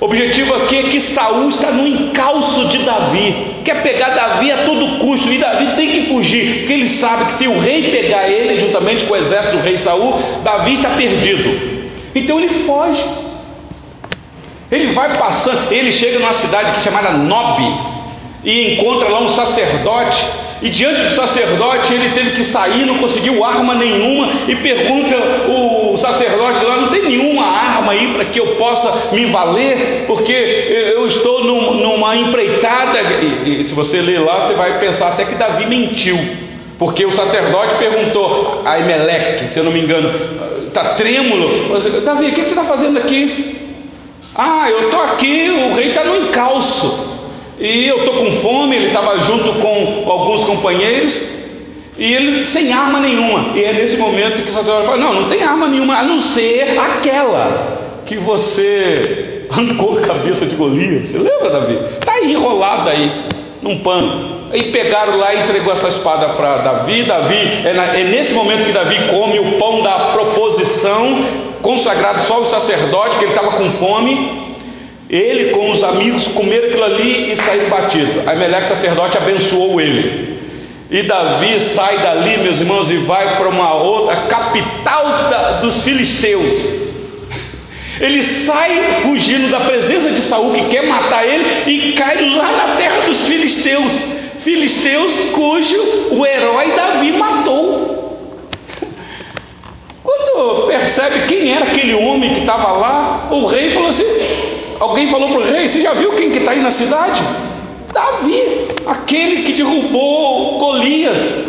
O 0.00 0.04
objetivo 0.04 0.54
aqui 0.54 0.76
é 0.76 0.82
que 0.84 1.00
Saul 1.00 1.48
está 1.48 1.72
no 1.72 1.86
encalço 1.86 2.66
de 2.68 2.78
Davi, 2.78 3.49
quer 3.64 3.82
pegar 3.82 4.10
Davi 4.10 4.50
a 4.52 4.64
todo 4.64 4.98
custo, 4.98 5.32
e 5.32 5.38
Davi 5.38 5.76
tem 5.76 5.90
que 5.90 6.02
fugir, 6.08 6.58
porque 6.58 6.72
ele 6.72 6.88
sabe 6.98 7.24
que 7.26 7.32
se 7.34 7.48
o 7.48 7.58
rei 7.58 7.90
pegar 7.90 8.28
ele, 8.28 8.58
juntamente 8.58 9.04
com 9.04 9.14
o 9.14 9.16
exército 9.16 9.56
do 9.56 9.62
rei 9.62 9.78
Saul, 9.78 10.14
Davi 10.42 10.74
está 10.74 10.90
perdido. 10.90 11.80
Então 12.14 12.38
ele 12.38 12.48
foge. 12.64 13.02
Ele 14.70 14.92
vai 14.92 15.16
passando, 15.16 15.72
ele 15.72 15.90
chega 15.92 16.18
numa 16.18 16.34
cidade 16.34 16.72
que 16.72 16.78
é 16.78 16.80
chamada 16.82 17.10
Nob 17.10 17.62
e 18.44 18.74
encontra 18.74 19.08
lá 19.08 19.20
um 19.20 19.30
sacerdote. 19.30 20.49
E 20.62 20.68
diante 20.68 21.00
do 21.00 21.14
sacerdote 21.14 21.94
ele 21.94 22.10
teve 22.10 22.30
que 22.32 22.44
sair, 22.44 22.84
não 22.84 22.98
conseguiu 22.98 23.42
arma 23.42 23.74
nenhuma 23.74 24.30
e 24.46 24.56
pergunta 24.56 25.16
o 25.48 25.96
sacerdote 25.96 26.64
lá: 26.64 26.76
não 26.76 26.88
tem 26.88 27.02
nenhuma 27.02 27.46
arma 27.46 27.92
aí 27.92 28.08
para 28.12 28.26
que 28.26 28.38
eu 28.38 28.46
possa 28.56 29.14
me 29.14 29.24
valer, 29.26 30.04
porque 30.06 30.32
eu 30.32 31.06
estou 31.06 31.44
num, 31.44 31.74
numa 31.74 32.14
empreitada. 32.14 33.00
E, 33.00 33.60
e 33.60 33.64
se 33.64 33.74
você 33.74 34.02
ler 34.02 34.20
lá, 34.20 34.40
você 34.40 34.54
vai 34.54 34.78
pensar 34.78 35.08
até 35.08 35.24
que 35.24 35.34
Davi 35.34 35.66
mentiu. 35.66 36.18
Porque 36.78 37.04
o 37.04 37.12
sacerdote 37.12 37.74
perguntou 37.78 38.62
a 38.64 38.80
Emelec, 38.80 39.48
se 39.48 39.58
eu 39.58 39.64
não 39.64 39.72
me 39.72 39.80
engano, 39.80 40.12
está 40.66 40.94
trêmulo. 40.94 41.78
Davi, 42.04 42.28
o 42.28 42.32
que 42.32 42.42
você 42.42 42.50
está 42.50 42.64
fazendo 42.64 42.98
aqui? 42.98 43.56
Ah, 44.34 44.70
eu 44.70 44.84
estou 44.84 45.00
aqui, 45.02 45.50
o 45.50 45.74
rei 45.74 45.88
está 45.88 46.04
no 46.04 46.16
encalço. 46.16 47.09
E 47.60 47.86
eu 47.86 47.98
estou 47.98 48.24
com 48.24 48.32
fome, 48.40 48.74
ele 48.74 48.86
estava 48.86 49.18
junto 49.18 49.52
com 49.60 50.10
alguns 50.10 50.42
companheiros, 50.44 51.14
e 51.98 52.04
ele 52.04 52.44
sem 52.46 52.72
arma 52.72 52.98
nenhuma. 53.00 53.54
E 53.54 53.62
é 53.62 53.74
nesse 53.74 53.98
momento 53.98 54.42
que 54.42 54.50
sacerdote 54.50 54.86
fala: 54.86 54.96
Não, 54.96 55.12
não 55.12 55.28
tem 55.28 55.42
arma 55.42 55.68
nenhuma, 55.68 55.98
a 55.98 56.02
não 56.02 56.22
ser 56.22 56.78
aquela 56.78 58.02
que 58.06 58.16
você 58.16 59.46
arrancou 59.52 59.98
a 59.98 60.00
cabeça 60.00 60.46
de 60.46 60.56
Golias. 60.56 61.10
Você 61.10 61.18
lembra, 61.18 61.50
Davi? 61.50 61.78
Está 62.00 62.12
aí 62.12 62.32
enrolado 62.32 62.88
aí, 62.88 63.24
num 63.60 63.80
pano. 63.80 64.40
E 64.54 64.64
pegaram 64.64 65.16
lá 65.16 65.34
e 65.34 65.44
entregou 65.44 65.72
essa 65.72 65.88
espada 65.88 66.30
para 66.30 66.58
Davi. 66.58 67.04
Davi, 67.04 67.62
é, 67.64 67.72
na, 67.74 67.94
é, 67.94 68.04
nesse 68.04 68.32
momento 68.32 68.64
que 68.64 68.72
Davi 68.72 68.96
come 69.10 69.38
o 69.38 69.58
pão 69.58 69.82
da 69.82 70.12
proposição, 70.12 71.24
consagrado 71.60 72.22
só 72.22 72.36
ao 72.36 72.46
sacerdote, 72.46 73.18
que 73.18 73.24
ele 73.26 73.32
estava 73.32 73.52
com 73.52 73.70
fome. 73.72 74.49
Ele 75.10 75.50
com 75.50 75.72
os 75.72 75.82
amigos 75.82 76.28
comeram 76.28 76.68
aquilo 76.68 76.84
ali 76.84 77.32
e 77.32 77.36
saíram 77.36 77.68
batido. 77.68 78.22
Aí 78.26 78.38
Meleque 78.38 78.68
sacerdote 78.68 79.18
abençoou 79.18 79.80
ele. 79.80 80.38
E 80.88 81.02
Davi 81.02 81.58
sai 81.74 81.98
dali, 81.98 82.38
meus 82.38 82.60
irmãos, 82.60 82.88
e 82.90 82.96
vai 82.98 83.36
para 83.36 83.48
uma 83.48 83.74
outra 83.74 84.16
capital 84.28 85.04
da, 85.28 85.52
dos 85.60 85.82
filisteus. 85.82 86.90
Ele 88.00 88.22
sai 88.44 89.02
fugindo 89.02 89.50
da 89.50 89.60
presença 89.60 90.10
de 90.10 90.20
Saul 90.20 90.54
que 90.54 90.68
quer 90.68 90.86
matar 90.86 91.26
ele 91.26 91.70
e 91.70 91.92
cai 91.92 92.30
lá 92.30 92.52
na 92.52 92.76
terra 92.76 93.00
dos 93.06 93.26
filisteus. 93.26 93.92
Filisteus 94.44 95.12
cujo 95.32 96.08
o 96.12 96.24
herói 96.24 96.72
Davi 96.74 97.12
matou. 97.12 98.18
Quando 100.02 100.66
percebe 100.66 101.26
quem 101.26 101.52
era 101.52 101.66
aquele 101.66 101.94
homem 101.94 102.32
que 102.32 102.40
estava 102.40 102.72
lá, 102.72 103.28
o 103.30 103.46
rei 103.46 103.70
falou 103.70 103.90
assim: 103.90 104.04
alguém 104.80 105.06
falou 105.08 105.28
para 105.28 105.38
o 105.38 105.44
rei, 105.44 105.68
você 105.68 105.80
já 105.80 105.92
viu 105.92 106.12
quem 106.16 106.30
que 106.30 106.38
está 106.38 106.50
aí 106.50 106.60
na 106.60 106.70
cidade? 106.72 107.22
Davi, 107.92 108.42
aquele 108.86 109.42
que 109.42 109.52
derrubou 109.52 110.58
Golias, 110.58 111.44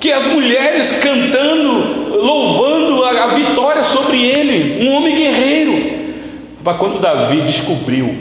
que 0.00 0.12
as 0.12 0.26
mulheres 0.26 0.98
cantando, 1.02 2.16
louvando 2.22 3.04
a, 3.04 3.10
a 3.10 3.26
vitória 3.28 3.84
sobre 3.84 4.22
ele, 4.22 4.86
um 4.86 4.94
homem 4.94 5.14
guerreiro. 5.14 5.96
Mas 6.62 6.76
quando 6.76 7.00
Davi 7.00 7.42
descobriu 7.42 8.14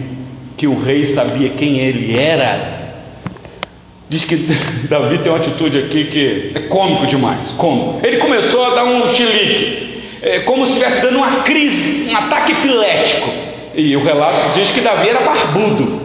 que 0.56 0.68
o 0.68 0.75
rei 0.75 1.06
sabia 1.06 1.50
quem 1.50 1.80
ele 1.80 2.18
era, 2.18 2.75
Diz 4.08 4.24
que 4.24 4.36
Davi 4.88 5.18
tem 5.20 5.32
uma 5.32 5.40
atitude 5.40 5.80
aqui 5.80 6.06
que 6.06 6.52
é 6.54 6.60
cômico 6.68 7.08
demais. 7.08 7.52
Como? 7.58 8.00
Ele 8.04 8.18
começou 8.18 8.64
a 8.64 8.75
dar 8.75 8.86
um 8.86 9.08
chilique, 9.16 10.00
é, 10.22 10.40
como 10.42 10.66
se 10.68 10.74
estivesse 10.74 11.02
dando 11.02 11.18
uma 11.18 11.42
crise, 11.42 12.12
um 12.12 12.16
ataque 12.16 12.52
epilético. 12.52 13.45
E 13.75 13.96
o 13.96 14.03
relato 14.03 14.58
diz 14.58 14.72
que 14.72 14.82
Davi 14.82 15.10
era 15.10 15.22
barbudo 15.22 16.00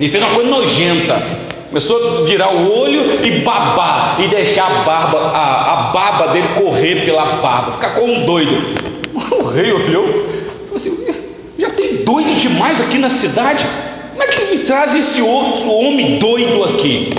e 0.00 0.08
fez 0.08 0.22
uma 0.22 0.34
coisa 0.34 0.50
nojenta. 0.50 1.22
Começou 1.68 2.20
a 2.20 2.22
virar 2.24 2.54
o 2.54 2.70
olho 2.70 3.24
e 3.24 3.40
babar 3.40 4.20
e 4.20 4.28
deixar 4.28 4.66
a 4.66 4.82
barba, 4.84 5.18
a, 5.18 5.72
a 5.72 5.76
baba 5.92 6.32
dele 6.32 6.48
correr 6.60 7.04
pela 7.04 7.36
barba, 7.36 7.72
ficar 7.72 7.94
como 7.94 8.12
um 8.12 8.24
doido. 8.24 8.92
O 9.32 9.44
rei 9.44 9.72
olhou 9.72 10.08
e 10.08 10.12
falou 10.12 10.76
assim: 10.76 11.14
já 11.58 11.70
tem 11.70 11.96
doido 12.04 12.34
demais 12.40 12.80
aqui 12.80 12.98
na 12.98 13.10
cidade. 13.10 13.64
Como 14.10 14.22
é 14.22 14.26
que 14.26 14.54
me 14.54 14.64
traz 14.64 14.94
esse 14.94 15.22
outro 15.22 15.70
homem 15.70 16.18
doido 16.18 16.64
aqui? 16.64 17.10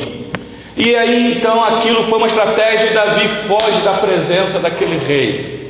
E 0.75 0.95
aí 0.95 1.33
então 1.33 1.63
aquilo 1.63 2.03
foi 2.03 2.17
uma 2.17 2.27
estratégia 2.27 2.87
e 2.87 2.93
Davi 2.93 3.27
foge 3.47 3.81
da 3.83 3.93
presença 3.93 4.59
daquele 4.59 4.97
rei. 4.97 5.62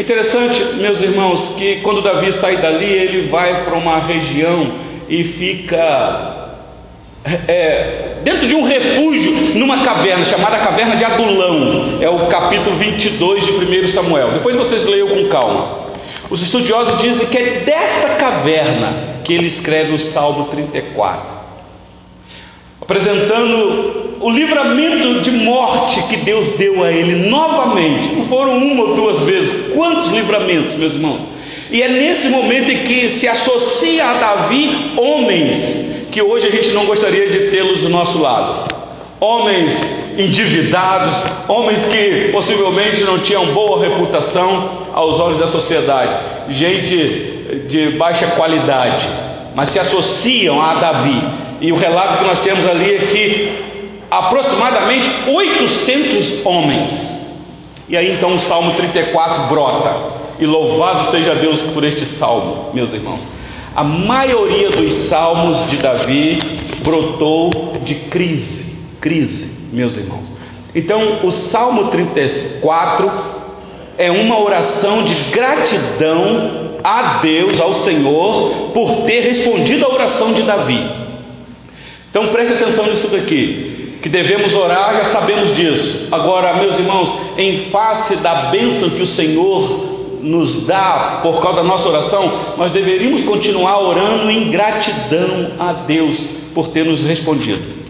É 0.00 0.02
interessante, 0.02 0.76
meus 0.76 0.98
irmãos, 1.02 1.56
que 1.58 1.82
quando 1.82 2.00
Davi 2.00 2.32
sai 2.40 2.56
dali, 2.56 2.90
ele 2.90 3.28
vai 3.28 3.66
para 3.66 3.76
uma 3.76 4.00
região 4.00 4.72
e 5.06 5.24
fica 5.24 6.56
é, 7.22 8.14
dentro 8.24 8.48
de 8.48 8.54
um 8.54 8.64
refúgio, 8.64 9.58
numa 9.58 9.84
caverna 9.84 10.24
chamada 10.24 10.56
Caverna 10.56 10.96
de 10.96 11.04
Adulão. 11.04 11.98
É 12.00 12.08
o 12.08 12.28
capítulo 12.28 12.76
22 12.76 13.44
de 13.44 13.52
1 13.52 13.88
Samuel. 13.88 14.30
Depois 14.30 14.56
vocês 14.56 14.86
leiam 14.86 15.08
com 15.08 15.28
calma. 15.28 15.90
Os 16.30 16.42
estudiosos 16.42 17.02
dizem 17.02 17.26
que 17.26 17.36
é 17.36 17.60
desta 17.66 18.14
caverna 18.14 19.20
que 19.22 19.34
ele 19.34 19.48
escreve 19.48 19.92
o 19.92 19.98
Salmo 19.98 20.46
34 20.46 21.39
apresentando 22.90 24.18
o 24.20 24.28
livramento 24.30 25.20
de 25.20 25.30
morte 25.30 26.02
que 26.08 26.16
Deus 26.16 26.48
deu 26.58 26.82
a 26.82 26.90
ele 26.90 27.28
novamente. 27.28 28.16
Não 28.16 28.26
foram 28.26 28.58
uma 28.58 28.82
ou 28.82 28.94
duas 28.96 29.22
vezes. 29.22 29.72
Quantos 29.76 30.10
livramentos, 30.10 30.74
meus 30.74 30.94
irmãos? 30.94 31.20
E 31.70 31.80
é 31.80 31.88
nesse 31.88 32.28
momento 32.28 32.68
em 32.68 32.82
que 32.82 33.10
se 33.10 33.28
associa 33.28 34.06
a 34.06 34.14
Davi 34.14 34.92
homens 34.96 36.08
que 36.10 36.20
hoje 36.20 36.48
a 36.48 36.50
gente 36.50 36.70
não 36.70 36.84
gostaria 36.86 37.28
de 37.28 37.50
tê-los 37.52 37.78
do 37.78 37.88
nosso 37.88 38.20
lado. 38.20 38.74
Homens 39.20 40.18
endividados, 40.18 41.14
homens 41.46 41.84
que 41.86 42.30
possivelmente 42.32 43.04
não 43.04 43.20
tinham 43.20 43.46
boa 43.52 43.78
reputação 43.78 44.88
aos 44.92 45.20
olhos 45.20 45.38
da 45.38 45.46
sociedade, 45.46 46.16
gente 46.48 47.66
de 47.68 47.90
baixa 47.90 48.26
qualidade, 48.32 49.06
mas 49.54 49.68
se 49.68 49.78
associam 49.78 50.60
a 50.60 50.74
Davi 50.74 51.49
e 51.60 51.72
o 51.72 51.76
relato 51.76 52.18
que 52.18 52.24
nós 52.24 52.40
temos 52.40 52.66
ali 52.66 52.94
é 52.94 52.98
que 52.98 53.52
aproximadamente 54.10 55.08
800 55.28 56.46
homens. 56.46 57.20
E 57.88 57.96
aí 57.96 58.12
então 58.12 58.32
o 58.32 58.38
Salmo 58.40 58.72
34 58.74 59.48
brota. 59.48 60.20
E 60.38 60.46
louvado 60.46 61.10
seja 61.10 61.34
Deus 61.34 61.60
por 61.72 61.84
este 61.84 62.06
salmo, 62.06 62.70
meus 62.72 62.94
irmãos. 62.94 63.20
A 63.76 63.84
maioria 63.84 64.70
dos 64.70 64.92
salmos 65.08 65.68
de 65.70 65.76
Davi 65.76 66.38
brotou 66.82 67.50
de 67.84 67.94
crise, 67.94 68.74
crise, 69.00 69.50
meus 69.70 69.96
irmãos. 69.96 70.26
Então, 70.74 71.20
o 71.24 71.30
Salmo 71.30 71.88
34 71.88 73.10
é 73.98 74.10
uma 74.10 74.40
oração 74.40 75.02
de 75.02 75.14
gratidão 75.30 76.78
a 76.82 77.18
Deus, 77.18 77.60
ao 77.60 77.74
Senhor, 77.84 78.70
por 78.72 79.02
ter 79.04 79.20
respondido 79.20 79.84
a 79.84 79.92
oração 79.92 80.32
de 80.32 80.42
Davi. 80.42 80.99
Então 82.10 82.28
preste 82.28 82.54
atenção 82.54 82.86
nisso 82.86 83.08
daqui, 83.08 83.98
que 84.02 84.08
devemos 84.08 84.52
orar, 84.52 84.94
já 84.94 85.04
sabemos 85.06 85.54
disso. 85.54 86.08
Agora, 86.10 86.56
meus 86.56 86.78
irmãos, 86.78 87.08
em 87.38 87.70
face 87.70 88.16
da 88.16 88.34
bênção 88.50 88.90
que 88.90 89.02
o 89.02 89.06
Senhor 89.06 90.18
nos 90.22 90.66
dá 90.66 91.20
por 91.22 91.40
causa 91.40 91.58
da 91.58 91.62
nossa 91.62 91.88
oração, 91.88 92.32
nós 92.58 92.72
deveríamos 92.72 93.24
continuar 93.24 93.80
orando 93.80 94.30
em 94.30 94.50
gratidão 94.50 95.52
a 95.58 95.72
Deus 95.72 96.18
por 96.54 96.68
ter 96.68 96.84
nos 96.84 97.04
respondido. 97.04 97.80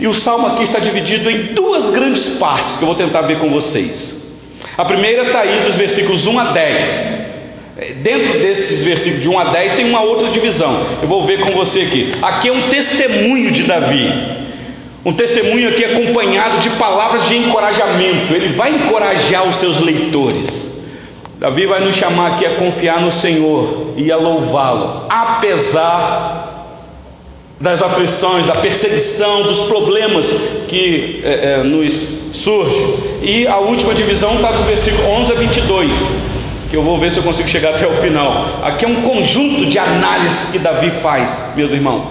E 0.00 0.06
o 0.06 0.14
salmo 0.14 0.46
aqui 0.46 0.62
está 0.62 0.78
dividido 0.78 1.30
em 1.30 1.54
duas 1.54 1.90
grandes 1.90 2.38
partes 2.38 2.76
que 2.76 2.82
eu 2.82 2.86
vou 2.86 2.96
tentar 2.96 3.22
ver 3.22 3.38
com 3.38 3.50
vocês. 3.50 4.14
A 4.76 4.84
primeira 4.84 5.26
está 5.26 5.40
aí 5.40 5.64
dos 5.64 5.76
versículos 5.76 6.26
1 6.26 6.38
a 6.38 6.44
10. 6.52 7.23
É, 7.76 7.92
dentro 7.94 8.38
desses 8.38 8.84
versículos 8.84 9.22
de 9.22 9.28
1 9.28 9.38
a 9.38 9.44
10 9.44 9.74
tem 9.74 9.88
uma 9.88 10.02
outra 10.02 10.28
divisão. 10.28 10.86
Eu 11.02 11.08
vou 11.08 11.24
ver 11.24 11.40
com 11.40 11.52
você 11.52 11.80
aqui. 11.80 12.14
Aqui 12.22 12.48
é 12.48 12.52
um 12.52 12.68
testemunho 12.68 13.50
de 13.50 13.64
Davi. 13.64 14.12
Um 15.04 15.12
testemunho 15.12 15.68
aqui 15.68 15.84
acompanhado 15.84 16.60
de 16.60 16.70
palavras 16.70 17.28
de 17.28 17.36
encorajamento. 17.36 18.32
Ele 18.32 18.54
vai 18.54 18.70
encorajar 18.70 19.46
os 19.46 19.56
seus 19.56 19.80
leitores. 19.80 20.72
Davi 21.38 21.66
vai 21.66 21.84
nos 21.84 21.96
chamar 21.96 22.34
aqui 22.34 22.46
a 22.46 22.54
confiar 22.54 23.00
no 23.00 23.10
Senhor 23.10 23.94
e 23.96 24.10
a 24.10 24.16
louvá-lo, 24.16 25.06
apesar 25.10 26.54
das 27.60 27.82
aflições, 27.82 28.46
da 28.46 28.54
perseguição, 28.56 29.42
dos 29.42 29.58
problemas 29.66 30.26
que 30.68 31.20
é, 31.24 31.54
é, 31.54 31.62
nos 31.62 31.92
surge. 32.34 32.94
E 33.22 33.46
a 33.46 33.58
última 33.58 33.94
divisão 33.94 34.36
está 34.36 34.52
do 34.52 34.62
versículo 34.64 35.08
11 35.08 35.32
a 35.32 35.34
22, 35.34 35.90
que 36.74 36.78
eu 36.78 36.82
vou 36.82 36.98
ver 36.98 37.12
se 37.12 37.18
eu 37.18 37.22
consigo 37.22 37.48
chegar 37.48 37.76
até 37.76 37.86
o 37.86 38.02
final. 38.02 38.60
Aqui 38.64 38.84
é 38.84 38.88
um 38.88 39.02
conjunto 39.02 39.66
de 39.66 39.78
análises 39.78 40.50
que 40.50 40.58
Davi 40.58 40.90
faz, 41.00 41.54
meus 41.54 41.70
irmãos, 41.70 42.02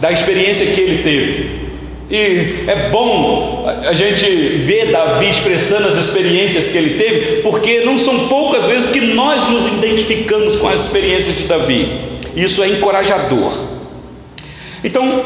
da 0.00 0.12
experiência 0.12 0.64
que 0.66 0.80
ele 0.80 1.02
teve. 1.02 1.64
E 2.08 2.70
é 2.70 2.90
bom 2.90 3.64
a 3.66 3.92
gente 3.92 4.24
ver 4.66 4.92
Davi 4.92 5.30
expressando 5.30 5.88
as 5.88 6.06
experiências 6.06 6.68
que 6.70 6.78
ele 6.78 6.90
teve, 6.96 7.42
porque 7.42 7.80
não 7.80 7.98
são 7.98 8.28
poucas 8.28 8.64
vezes 8.66 8.92
que 8.92 9.00
nós 9.00 9.50
nos 9.50 9.66
identificamos 9.72 10.58
com 10.58 10.68
as 10.68 10.84
experiências 10.84 11.36
de 11.36 11.44
Davi. 11.48 11.88
Isso 12.36 12.62
é 12.62 12.68
encorajador. 12.68 13.52
Então, 14.84 15.24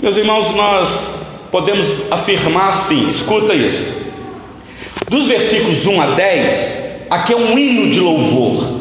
meus 0.00 0.16
irmãos, 0.16 0.54
nós 0.54 1.10
podemos 1.50 2.10
afirmar 2.10 2.68
assim: 2.68 3.10
escuta 3.10 3.54
isso. 3.54 4.08
Dos 5.10 5.26
versículos 5.26 5.86
1 5.86 6.00
a 6.00 6.06
10, 6.06 6.87
aqui 7.10 7.32
é 7.32 7.36
um 7.36 7.58
hino 7.58 7.90
de 7.90 8.00
louvor, 8.00 8.78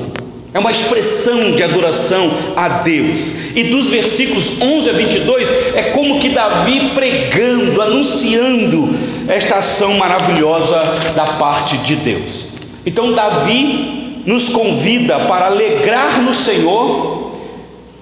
é 0.53 0.59
uma 0.59 0.71
expressão 0.71 1.51
de 1.51 1.63
adoração 1.63 2.31
a 2.55 2.69
Deus. 2.79 3.19
E 3.55 3.63
dos 3.63 3.89
versículos 3.89 4.61
11 4.61 4.89
a 4.89 4.93
22, 4.93 5.75
é 5.75 5.83
como 5.93 6.19
que 6.19 6.29
Davi 6.29 6.91
pregando, 6.95 7.81
anunciando 7.81 8.89
esta 9.27 9.57
ação 9.57 9.97
maravilhosa 9.97 11.13
da 11.15 11.25
parte 11.33 11.77
de 11.79 11.95
Deus. 11.97 12.47
Então, 12.85 13.11
Davi 13.11 14.23
nos 14.25 14.49
convida 14.49 15.19
para 15.19 15.47
alegrar 15.47 16.21
no 16.21 16.33
Senhor 16.33 17.33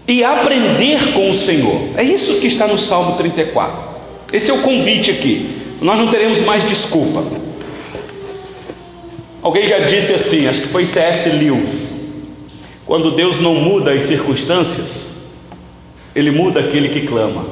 e 0.08 0.24
aprender 0.24 1.14
com 1.14 1.32
o 1.32 1.34
Senhor. 1.34 1.90
É 1.98 2.04
isso 2.04 2.40
que 2.40 2.48
está 2.48 2.68
no 2.68 2.78
Salmo 2.80 3.18
34. 3.18 3.96
Esse 4.32 4.50
é 4.50 4.54
o 4.54 4.62
convite 4.62 5.12
aqui. 5.12 5.48
Nós 5.82 5.98
não 5.98 6.08
teremos 6.08 6.40
mais 6.46 6.68
desculpa. 6.68 7.24
Alguém 9.46 9.68
já 9.68 9.78
disse 9.78 10.12
assim, 10.12 10.48
acho 10.48 10.62
que 10.62 10.68
foi 10.70 10.86
C.S. 10.86 11.30
Lewis: 11.30 11.94
quando 12.84 13.12
Deus 13.12 13.40
não 13.40 13.54
muda 13.54 13.92
as 13.92 14.02
circunstâncias, 14.02 15.08
Ele 16.16 16.32
muda 16.32 16.62
aquele 16.62 16.90
que 16.90 17.06
clama. 17.06 17.46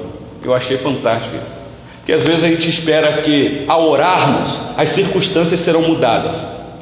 Eu 0.44 0.56
achei 0.56 0.80
fantástico 0.80 1.36
isso. 1.36 1.56
Porque 1.98 2.14
às 2.14 2.26
vezes 2.26 2.44
a 2.44 2.48
gente 2.48 2.68
espera 2.68 3.22
que, 3.22 3.66
ao 3.68 3.88
orarmos, 3.88 4.74
as 4.76 4.90
circunstâncias 4.90 5.60
serão 5.60 5.84
mudadas. 5.84 6.36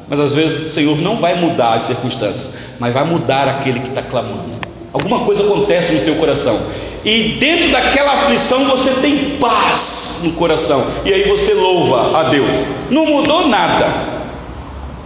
Mas 0.08 0.18
às 0.18 0.34
vezes 0.34 0.68
o 0.68 0.70
Senhor 0.72 0.96
não 0.96 1.16
vai 1.16 1.38
mudar 1.38 1.74
as 1.74 1.82
circunstâncias, 1.82 2.56
mas 2.80 2.94
vai 2.94 3.04
mudar 3.04 3.46
aquele 3.48 3.80
que 3.80 3.88
está 3.88 4.00
clamando. 4.00 4.62
Alguma 4.94 5.26
coisa 5.26 5.44
acontece 5.44 5.92
no 5.92 6.04
teu 6.06 6.14
coração. 6.14 6.58
E 7.04 7.36
dentro 7.38 7.70
daquela 7.70 8.14
aflição 8.14 8.64
você 8.64 8.92
tem 9.02 9.36
paz 9.38 10.20
no 10.22 10.32
coração. 10.32 10.86
E 11.04 11.12
aí 11.12 11.28
você 11.28 11.52
louva 11.52 12.18
a 12.18 12.30
Deus. 12.30 12.54
Não 12.90 13.04
mudou 13.04 13.46
nada. 13.46 14.21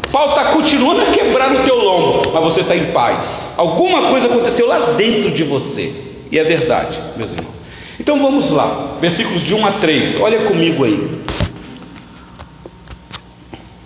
O 0.06 0.10
pau 0.10 0.28
está 0.30 0.52
continuando 0.52 1.02
a 1.02 1.06
quebrar 1.06 1.50
no 1.50 1.64
teu 1.64 1.76
lombo, 1.76 2.30
mas 2.32 2.44
você 2.44 2.60
está 2.60 2.76
em 2.76 2.86
paz. 2.92 3.54
Alguma 3.56 4.08
coisa 4.10 4.26
aconteceu 4.26 4.66
lá 4.66 4.78
dentro 4.92 5.30
de 5.30 5.42
você. 5.44 5.92
E 6.30 6.38
é 6.38 6.44
verdade, 6.44 6.98
meus 7.16 7.32
irmãos. 7.32 7.54
Então 7.98 8.20
vamos 8.20 8.50
lá, 8.50 8.96
versículos 9.00 9.42
de 9.42 9.54
1 9.54 9.66
a 9.66 9.72
3. 9.72 10.20
Olha 10.20 10.38
comigo 10.40 10.84
aí. 10.84 11.20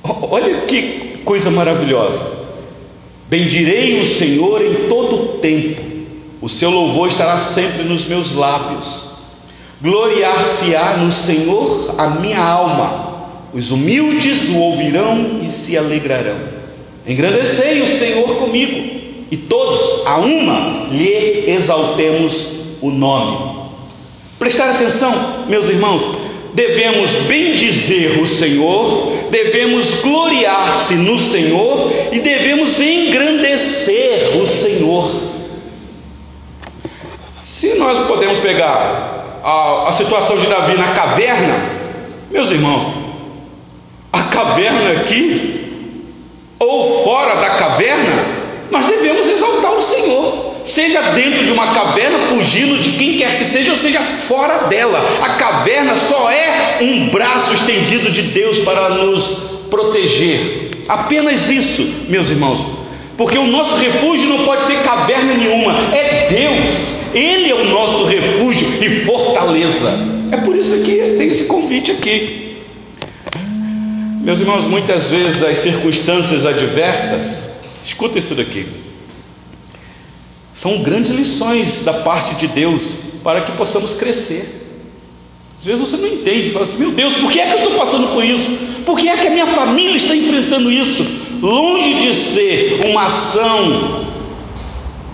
Olha 0.03 0.62
que 0.62 1.21
coisa 1.25 1.51
maravilhosa. 1.51 2.40
Bendirei 3.29 4.01
o 4.01 4.07
Senhor 4.07 4.61
em 4.62 4.88
todo 4.88 5.14
o 5.14 5.29
tempo 5.38 5.90
o 6.40 6.49
seu 6.49 6.71
louvor 6.71 7.09
estará 7.09 7.53
sempre 7.53 7.83
nos 7.85 8.07
meus 8.07 8.35
lábios. 8.35 9.11
Gloriar-se-á 9.83 10.97
no 10.97 11.12
Senhor 11.12 11.94
a 11.99 12.09
minha 12.09 12.42
alma. 12.42 13.10
Os 13.53 13.71
humildes 13.71 14.49
o 14.49 14.59
ouvirão 14.59 15.41
e 15.43 15.49
se 15.49 15.77
alegrarão. 15.77 16.39
Engrandecei 17.07 17.81
o 17.83 17.87
Senhor 17.99 18.37
comigo, 18.37 19.01
e 19.31 19.37
todos, 19.37 20.07
a 20.07 20.19
uma, 20.19 20.89
lhe 20.91 21.51
exaltemos 21.51 22.53
o 22.81 22.91
nome. 22.91 23.61
Prestar 24.39 24.71
atenção, 24.71 25.47
meus 25.49 25.69
irmãos, 25.69 26.07
devemos 26.55 27.11
bendizer 27.27 28.21
o 28.21 28.27
Senhor, 28.27 29.13
devemos 29.31 29.87
gloriar-se 30.01 30.95
no 30.95 31.19
Senhor 31.19 31.93
e 32.13 32.21
devemos 32.21 32.79
engrandecer 32.81 34.37
o 34.41 34.47
Senhor. 34.47 35.11
Se 37.43 37.75
nós 37.75 37.99
podemos 38.07 38.39
pegar 38.39 39.41
a, 39.45 39.89
a 39.89 39.93
situação 39.93 40.39
de 40.39 40.47
Davi 40.47 40.77
na 40.77 40.93
caverna, 40.95 41.71
meus 42.31 42.51
irmãos, 42.51 43.00
caverna 44.40 44.90
aqui, 44.92 45.61
ou 46.59 47.05
fora 47.05 47.35
da 47.37 47.50
caverna, 47.50 48.26
nós 48.70 48.87
devemos 48.87 49.26
exaltar 49.26 49.72
o 49.72 49.81
Senhor. 49.83 50.50
Seja 50.64 51.00
dentro 51.12 51.44
de 51.44 51.53
uma 51.53 51.68
caverna, 51.68 52.18
fugindo 52.18 52.79
de 52.79 52.92
quem 52.92 53.16
quer 53.16 53.38
que 53.38 53.44
seja, 53.46 53.72
ou 53.72 53.79
seja 53.79 54.00
fora 54.29 54.68
dela. 54.68 55.05
A 55.22 55.31
caverna 55.31 55.94
só 55.94 56.31
é 56.31 56.79
um 56.83 57.09
braço 57.09 57.55
estendido 57.55 58.11
de 58.11 58.22
Deus 58.22 58.59
para 58.61 58.90
nos 58.90 59.22
proteger. 59.70 60.85
Apenas 60.87 61.48
isso, 61.48 61.83
meus 62.09 62.29
irmãos. 62.29 62.64
Porque 63.16 63.38
o 63.38 63.46
nosso 63.46 63.76
refúgio 63.76 64.29
não 64.29 64.44
pode 64.44 64.62
ser 64.62 64.83
caverna 64.83 65.35
nenhuma, 65.35 65.94
é 65.94 66.29
Deus. 66.29 66.96
Ele 67.14 67.50
é 67.50 67.55
o 67.55 67.64
nosso 67.64 68.05
refúgio 68.05 68.68
e 68.83 69.05
fortaleza. 69.05 69.98
É 70.31 70.37
por 70.37 70.55
isso 70.57 70.76
que 70.83 71.16
tem 71.18 71.29
esse 71.29 71.44
convite 71.44 71.90
aqui. 71.90 72.50
Meus 74.20 74.40
irmãos, 74.40 74.64
muitas 74.64 75.09
vezes 75.09 75.42
as 75.42 75.59
circunstâncias 75.59 76.46
adversas, 76.46 77.50
escuta 77.85 78.18
isso 78.18 78.35
daqui, 78.35 78.66
são 80.54 80.83
grandes 80.83 81.11
lições 81.11 81.83
da 81.85 81.94
parte 81.94 82.35
de 82.37 82.46
Deus 82.48 82.85
para 83.24 83.42
que 83.42 83.52
possamos 83.52 83.94
crescer. 83.94 84.59
Às 85.59 85.64
vezes 85.64 85.80
você 85.80 85.96
não 85.96 86.06
entende, 86.09 86.50
fala 86.50 86.64
assim: 86.64 86.78
meu 86.78 86.92
Deus, 86.92 87.14
por 87.14 87.33
que 87.33 87.40
é 87.40 87.46
que 87.46 87.52
eu 87.52 87.59
estou 87.59 87.78
passando 87.78 88.09
por 88.14 88.24
isso? 88.24 88.50
Por 88.85 88.98
que 88.98 89.09
é 89.09 89.16
que 89.16 89.26
a 89.26 89.30
minha 89.30 89.46
família 89.48 89.96
está 89.96 90.14
enfrentando 90.14 90.70
isso? 90.70 91.30
longe 91.42 91.94
de 91.94 92.14
ser 92.14 92.87
uma 92.87 93.04
ação 93.04 94.11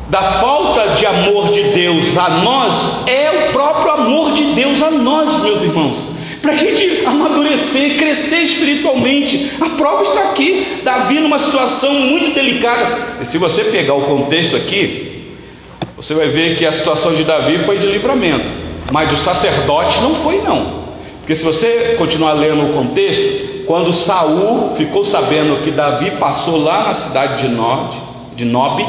da 0.09 0.23
falta 0.41 0.95
de 0.95 1.07
amor 1.07 1.51
de 1.51 1.63
Deus 1.63 2.17
a 2.17 2.29
nós, 2.29 3.09
é 3.09 3.49
o 3.49 3.53
próprio 3.53 3.93
amor 3.93 4.33
de 4.33 4.45
Deus 4.53 4.81
a 4.83 4.91
nós, 4.91 5.43
meus 5.43 5.63
irmãos. 5.63 6.16
Para 6.47 6.55
a 6.55 6.59
gente 6.59 7.05
amadurecer, 7.05 7.97
crescer 7.97 8.43
espiritualmente. 8.43 9.51
A 9.61 9.71
prova 9.71 10.05
está 10.05 10.31
aqui. 10.31 10.79
Davi 10.85 11.19
numa 11.19 11.41
situação 11.41 11.93
muito 11.93 12.33
delicada. 12.37 13.17
E 13.21 13.25
se 13.25 13.37
você 13.37 13.65
pegar 13.65 13.95
o 13.95 14.03
contexto 14.03 14.55
aqui, 14.55 15.25
você 15.97 16.15
vai 16.15 16.29
ver 16.29 16.57
que 16.57 16.65
a 16.65 16.71
situação 16.71 17.15
de 17.15 17.25
Davi 17.25 17.59
foi 17.59 17.79
de 17.79 17.87
livramento, 17.87 18.49
mas 18.93 19.09
do 19.09 19.17
sacerdote 19.17 20.01
não 20.01 20.15
foi 20.23 20.41
não. 20.41 20.85
Porque 21.19 21.35
se 21.35 21.43
você 21.43 21.97
continuar 21.99 22.35
lendo 22.35 22.67
o 22.67 22.73
contexto, 22.75 23.65
quando 23.67 23.93
Saul 23.93 24.77
ficou 24.77 25.03
sabendo 25.05 25.65
que 25.65 25.73
Davi 25.73 26.13
passou 26.13 26.63
lá 26.63 26.85
na 26.85 26.95
cidade 26.95 27.43
de 27.43 27.49
Nob, 27.49 27.97
de 28.37 28.45
Nob 28.45 28.87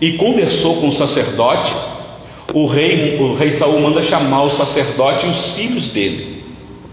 e 0.00 0.12
conversou 0.12 0.76
com 0.76 0.88
o 0.88 0.92
sacerdote, 0.92 1.74
o 2.54 2.64
rei, 2.64 3.18
o 3.20 3.34
rei 3.34 3.50
Saul 3.50 3.78
manda 3.82 4.02
chamar 4.02 4.44
o 4.44 4.48
sacerdote 4.48 5.26
e 5.26 5.28
os 5.28 5.50
filhos 5.50 5.88
dele. 5.88 6.35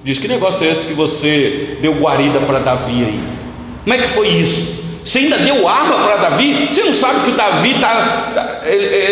Diz: 0.04 0.20
Que 0.20 0.28
negócio 0.28 0.66
é 0.66 0.72
esse 0.72 0.88
que 0.88 0.94
você 0.94 1.78
deu 1.82 1.94
guarida 1.94 2.42
para 2.42 2.60
Davi 2.60 3.06
aí? 3.06 3.24
Como 3.84 3.94
é 3.94 3.98
que 4.00 4.08
foi 4.10 4.28
isso? 4.28 4.84
Você 5.04 5.20
ainda 5.20 5.38
deu 5.38 5.68
arma 5.68 5.98
para 6.04 6.18
Davi? 6.30 6.68
Você 6.68 6.84
não 6.84 6.94
sabe 6.94 7.26
que 7.26 7.32
o 7.32 7.36
Davi 7.36 7.74
tá, 7.80 8.62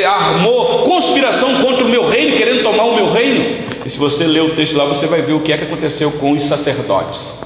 armou 0.07 0.83
conspiração 0.83 1.55
contra 1.55 1.83
o 1.83 1.89
meu 1.89 2.07
reino, 2.07 2.37
querendo 2.37 2.63
tomar 2.63 2.85
o 2.85 2.95
meu 2.95 3.11
reino? 3.11 3.61
E 3.85 3.89
se 3.89 3.97
você 3.97 4.25
ler 4.25 4.41
o 4.41 4.55
texto 4.55 4.77
lá, 4.77 4.85
você 4.85 5.05
vai 5.07 5.21
ver 5.21 5.33
o 5.33 5.41
que 5.41 5.51
é 5.51 5.57
que 5.57 5.65
aconteceu 5.65 6.11
com 6.11 6.31
os 6.31 6.43
sacerdotes. 6.43 7.41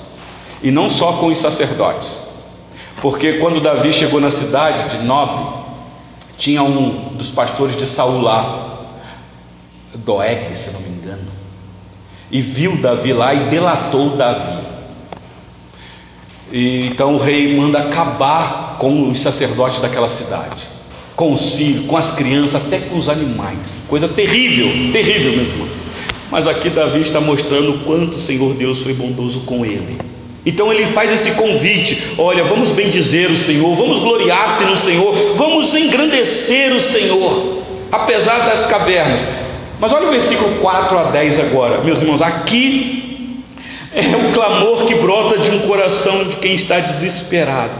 E 0.62 0.69
não 0.69 0.89
só 0.91 1.13
com 1.13 1.27
os 1.27 1.39
sacerdotes. 1.39 2.23
Porque 3.01 3.34
quando 3.34 3.62
Davi 3.62 3.93
chegou 3.93 4.19
na 4.19 4.29
cidade 4.29 4.97
de 4.97 5.03
Nob, 5.03 5.65
tinha 6.38 6.62
um 6.62 7.15
dos 7.15 7.29
pastores 7.29 7.75
de 7.77 7.86
Saul 7.88 8.21
lá, 8.21 8.88
Doeg, 9.95 10.55
se 10.55 10.71
não 10.71 10.81
me 10.81 10.89
engano. 10.89 11.44
E 12.31 12.41
viu 12.41 12.77
Davi 12.77 13.13
lá 13.13 13.33
e 13.33 13.49
delatou 13.49 14.11
Davi. 14.11 14.63
E, 16.51 16.88
então 16.88 17.15
o 17.15 17.17
rei 17.17 17.55
manda 17.55 17.79
acabar 17.79 18.77
com 18.79 19.09
os 19.09 19.19
sacerdotes 19.19 19.81
daquela 19.81 20.09
cidade, 20.09 20.63
com 21.15 21.33
os 21.33 21.53
filhos, 21.53 21.85
com 21.85 21.97
as 21.97 22.15
crianças, 22.15 22.55
até 22.55 22.79
com 22.79 22.97
os 22.97 23.09
animais. 23.09 23.85
Coisa 23.88 24.07
terrível, 24.07 24.91
terrível, 24.91 25.31
meu 25.31 25.45
irmão. 25.45 25.67
Mas 26.31 26.47
aqui 26.47 26.69
Davi 26.69 27.01
está 27.01 27.21
mostrando 27.21 27.71
o 27.71 27.79
quanto 27.79 28.15
o 28.15 28.19
Senhor 28.19 28.53
Deus 28.53 28.79
foi 28.79 28.93
bondoso 28.93 29.41
com 29.41 29.65
ele. 29.65 29.97
Então 30.45 30.71
ele 30.71 30.88
faz 30.88 31.11
esse 31.11 31.31
convite: 31.31 32.13
olha, 32.17 32.43
vamos 32.43 32.71
bendizer 32.71 33.31
o 33.31 33.38
Senhor, 33.38 33.75
vamos 33.75 33.99
gloriar-se 33.99 34.63
no 34.65 34.77
Senhor, 34.77 35.35
vamos 35.35 35.73
engrandecer 35.73 36.73
o 36.73 36.79
Senhor, 36.79 37.63
apesar 37.91 38.45
das 38.45 38.67
cavernas. 38.67 39.44
Mas 39.79 39.91
olha 39.91 40.07
o 40.07 40.11
versículo 40.11 40.59
4 40.61 40.97
a 40.97 41.03
10 41.11 41.39
agora, 41.39 41.83
meus 41.83 42.01
irmãos, 42.01 42.21
aqui 42.21 43.43
é 43.93 44.15
o 44.15 44.31
clamor 44.33 44.85
que 44.85 44.95
brota 44.95 45.39
de 45.39 45.51
um 45.51 45.67
coração 45.67 46.25
de 46.25 46.35
quem 46.38 46.53
está 46.53 46.79
desesperado. 46.79 47.73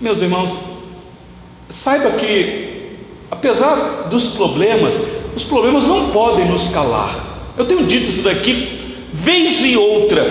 Meus 0.00 0.20
irmãos, 0.20 0.56
saiba 1.68 2.10
que, 2.10 2.96
apesar 3.30 4.08
dos 4.08 4.28
problemas, 4.30 4.94
os 5.34 5.44
problemas 5.44 5.86
não 5.86 6.10
podem 6.10 6.46
nos 6.46 6.68
calar. 6.68 7.14
Eu 7.56 7.64
tenho 7.64 7.84
dito 7.86 8.10
isso 8.10 8.22
daqui 8.22 8.86
vez 9.12 9.64
e 9.64 9.76
outra. 9.76 10.24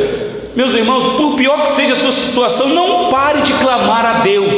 Meus 0.55 0.73
irmãos, 0.73 1.03
por 1.17 1.35
pior 1.35 1.61
que 1.67 1.75
seja 1.75 1.93
a 1.93 1.97
sua 1.97 2.11
situação, 2.11 2.69
não 2.69 3.09
pare 3.09 3.41
de 3.41 3.53
clamar 3.53 4.05
a 4.05 4.19
Deus. 4.19 4.55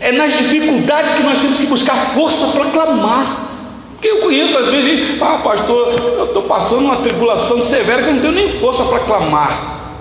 É 0.00 0.12
nas 0.12 0.36
dificuldades 0.36 1.14
que 1.14 1.22
nós 1.22 1.38
temos 1.38 1.58
que 1.58 1.66
buscar 1.66 2.14
força 2.14 2.46
para 2.48 2.66
clamar. 2.66 3.49
Porque 4.00 4.08
eu 4.08 4.20
conheço 4.20 4.56
às 4.56 4.70
vezes, 4.70 5.20
ah, 5.20 5.40
pastor, 5.44 5.92
eu 5.92 6.24
estou 6.24 6.44
passando 6.44 6.86
uma 6.86 6.96
tribulação 7.02 7.60
severa 7.60 8.02
que 8.02 8.08
eu 8.08 8.14
não 8.14 8.22
tenho 8.22 8.32
nem 8.32 8.48
força 8.58 8.82
para 8.86 9.00
clamar. 9.00 9.98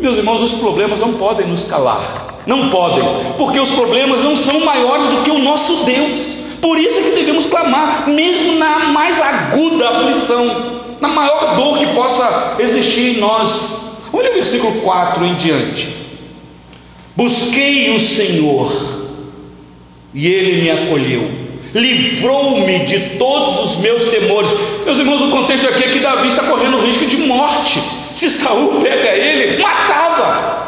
Meus 0.00 0.16
irmãos, 0.16 0.40
os 0.40 0.52
problemas 0.52 1.00
não 1.00 1.14
podem 1.14 1.48
nos 1.48 1.64
calar. 1.64 2.42
Não 2.46 2.70
podem, 2.70 3.02
porque 3.36 3.58
os 3.58 3.70
problemas 3.70 4.22
não 4.22 4.36
são 4.36 4.60
maiores 4.60 5.08
do 5.08 5.24
que 5.24 5.32
o 5.32 5.40
nosso 5.40 5.84
Deus. 5.84 6.20
Por 6.60 6.78
isso 6.78 7.02
que 7.02 7.10
devemos 7.10 7.46
clamar, 7.46 8.08
mesmo 8.08 8.56
na 8.56 8.90
mais 8.90 9.20
aguda 9.20 9.88
aflição, 9.88 10.80
na 11.00 11.08
maior 11.08 11.56
dor 11.56 11.78
que 11.78 11.86
possa 11.88 12.54
existir 12.60 13.16
em 13.16 13.20
nós. 13.20 13.68
Olha 14.12 14.30
o 14.30 14.34
versículo 14.34 14.80
4 14.82 15.24
em 15.24 15.34
diante. 15.34 15.88
Busquei 17.16 17.96
o 17.96 18.00
Senhor, 18.00 18.72
e 20.14 20.24
Ele 20.24 20.62
me 20.62 20.70
acolheu, 20.70 21.43
livrou-me 21.74 22.80
de 22.86 23.00
todos 23.18 23.70
os 23.70 23.80
meus 23.80 24.08
temores. 24.10 24.54
Meus 24.84 24.98
irmãos, 24.98 25.20
o 25.22 25.30
contexto 25.30 25.68
aqui 25.68 25.84
é 25.84 25.88
que 25.88 25.98
Davi 25.98 26.28
está 26.28 26.44
correndo 26.44 26.78
risco 26.78 27.04
de 27.06 27.16
morte. 27.16 27.80
Se 28.14 28.30
Saul 28.30 28.80
pega 28.80 29.10
ele, 29.16 29.60
matava. 29.60 30.64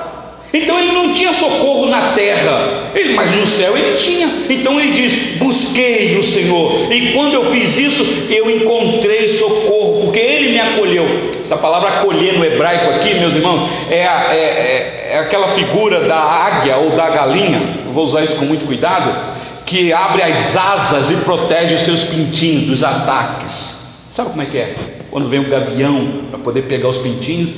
Então 0.53 0.79
ele 0.79 0.93
não 0.93 1.13
tinha 1.13 1.33
socorro 1.35 1.87
na 1.87 2.13
terra, 2.13 2.91
ele, 2.95 3.15
mas 3.15 3.31
no 3.37 3.47
céu 3.47 3.77
ele 3.77 3.97
tinha. 3.97 4.29
Então 4.49 4.81
ele 4.81 4.93
diz: 4.93 5.37
Busquei 5.37 6.17
o 6.19 6.23
Senhor, 6.23 6.93
e 6.93 7.13
quando 7.13 7.35
eu 7.35 7.47
fiz 7.47 7.77
isso, 7.77 8.05
eu 8.31 8.51
encontrei 8.51 9.29
socorro, 9.39 10.05
porque 10.05 10.19
ele 10.19 10.53
me 10.53 10.61
acolheu. 10.61 11.07
Essa 11.43 11.57
palavra 11.57 12.01
acolher 12.01 12.39
no 12.39 12.45
hebraico 12.45 12.91
aqui, 12.93 13.15
meus 13.15 13.37
irmãos, 13.37 13.69
é, 13.91 14.07
a, 14.07 14.35
é, 14.35 14.39
é, 14.39 15.09
é 15.13 15.19
aquela 15.19 15.49
figura 15.49 16.01
da 16.01 16.19
águia 16.19 16.79
ou 16.79 16.91
da 16.91 17.11
galinha, 17.11 17.81
eu 17.87 17.93
vou 17.93 18.05
usar 18.05 18.23
isso 18.23 18.37
com 18.37 18.47
muito 18.47 18.65
cuidado, 18.65 19.36
que 19.67 19.93
abre 19.93 20.23
as 20.23 20.57
asas 20.57 21.11
e 21.11 21.17
protege 21.17 21.75
os 21.75 21.81
seus 21.83 22.05
pintinhos 22.05 22.65
dos 22.67 22.85
ataques. 22.85 23.77
Sabe 24.13 24.31
como 24.31 24.43
é 24.43 24.47
que 24.47 24.57
é? 24.57 24.75
Quando 25.11 25.29
vem 25.29 25.41
o 25.41 25.51
gavião 25.51 26.23
para 26.31 26.39
poder 26.39 26.63
pegar 26.63 26.89
os 26.89 26.99
pintinhos, 26.99 27.51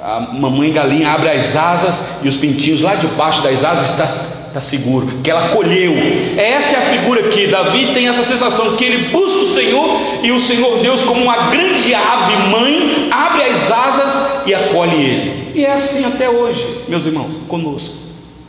a 0.00 0.20
mamãe 0.20 0.72
galinha 0.72 1.10
abre 1.10 1.30
as 1.30 1.56
asas 1.56 2.22
e 2.22 2.28
os 2.28 2.36
pintinhos 2.36 2.80
lá 2.80 2.96
debaixo 2.96 3.40
das 3.42 3.64
asas 3.64 3.90
está 3.90 4.32
está 4.52 4.60
seguro, 4.60 5.06
que 5.24 5.30
ela 5.30 5.48
colheu. 5.48 5.94
Essa 6.36 6.76
é 6.76 6.78
a 6.78 6.98
figura 6.98 7.26
aqui. 7.26 7.46
Davi 7.46 7.94
tem 7.94 8.06
essa 8.06 8.22
sensação 8.24 8.76
que 8.76 8.84
ele 8.84 9.08
busca 9.08 9.44
o 9.44 9.54
Senhor 9.54 10.00
e 10.22 10.30
o 10.30 10.40
Senhor 10.40 10.78
Deus, 10.78 11.02
como 11.04 11.22
uma 11.22 11.48
grande 11.48 11.94
ave 11.94 12.50
mãe, 12.50 13.08
abre 13.10 13.44
as 13.44 13.72
asas 13.72 14.46
e 14.46 14.54
acolhe 14.54 15.02
ele. 15.02 15.52
E 15.54 15.64
é 15.64 15.72
assim 15.72 16.04
até 16.04 16.28
hoje, 16.28 16.62
meus 16.86 17.06
irmãos, 17.06 17.34
conosco, 17.48 17.94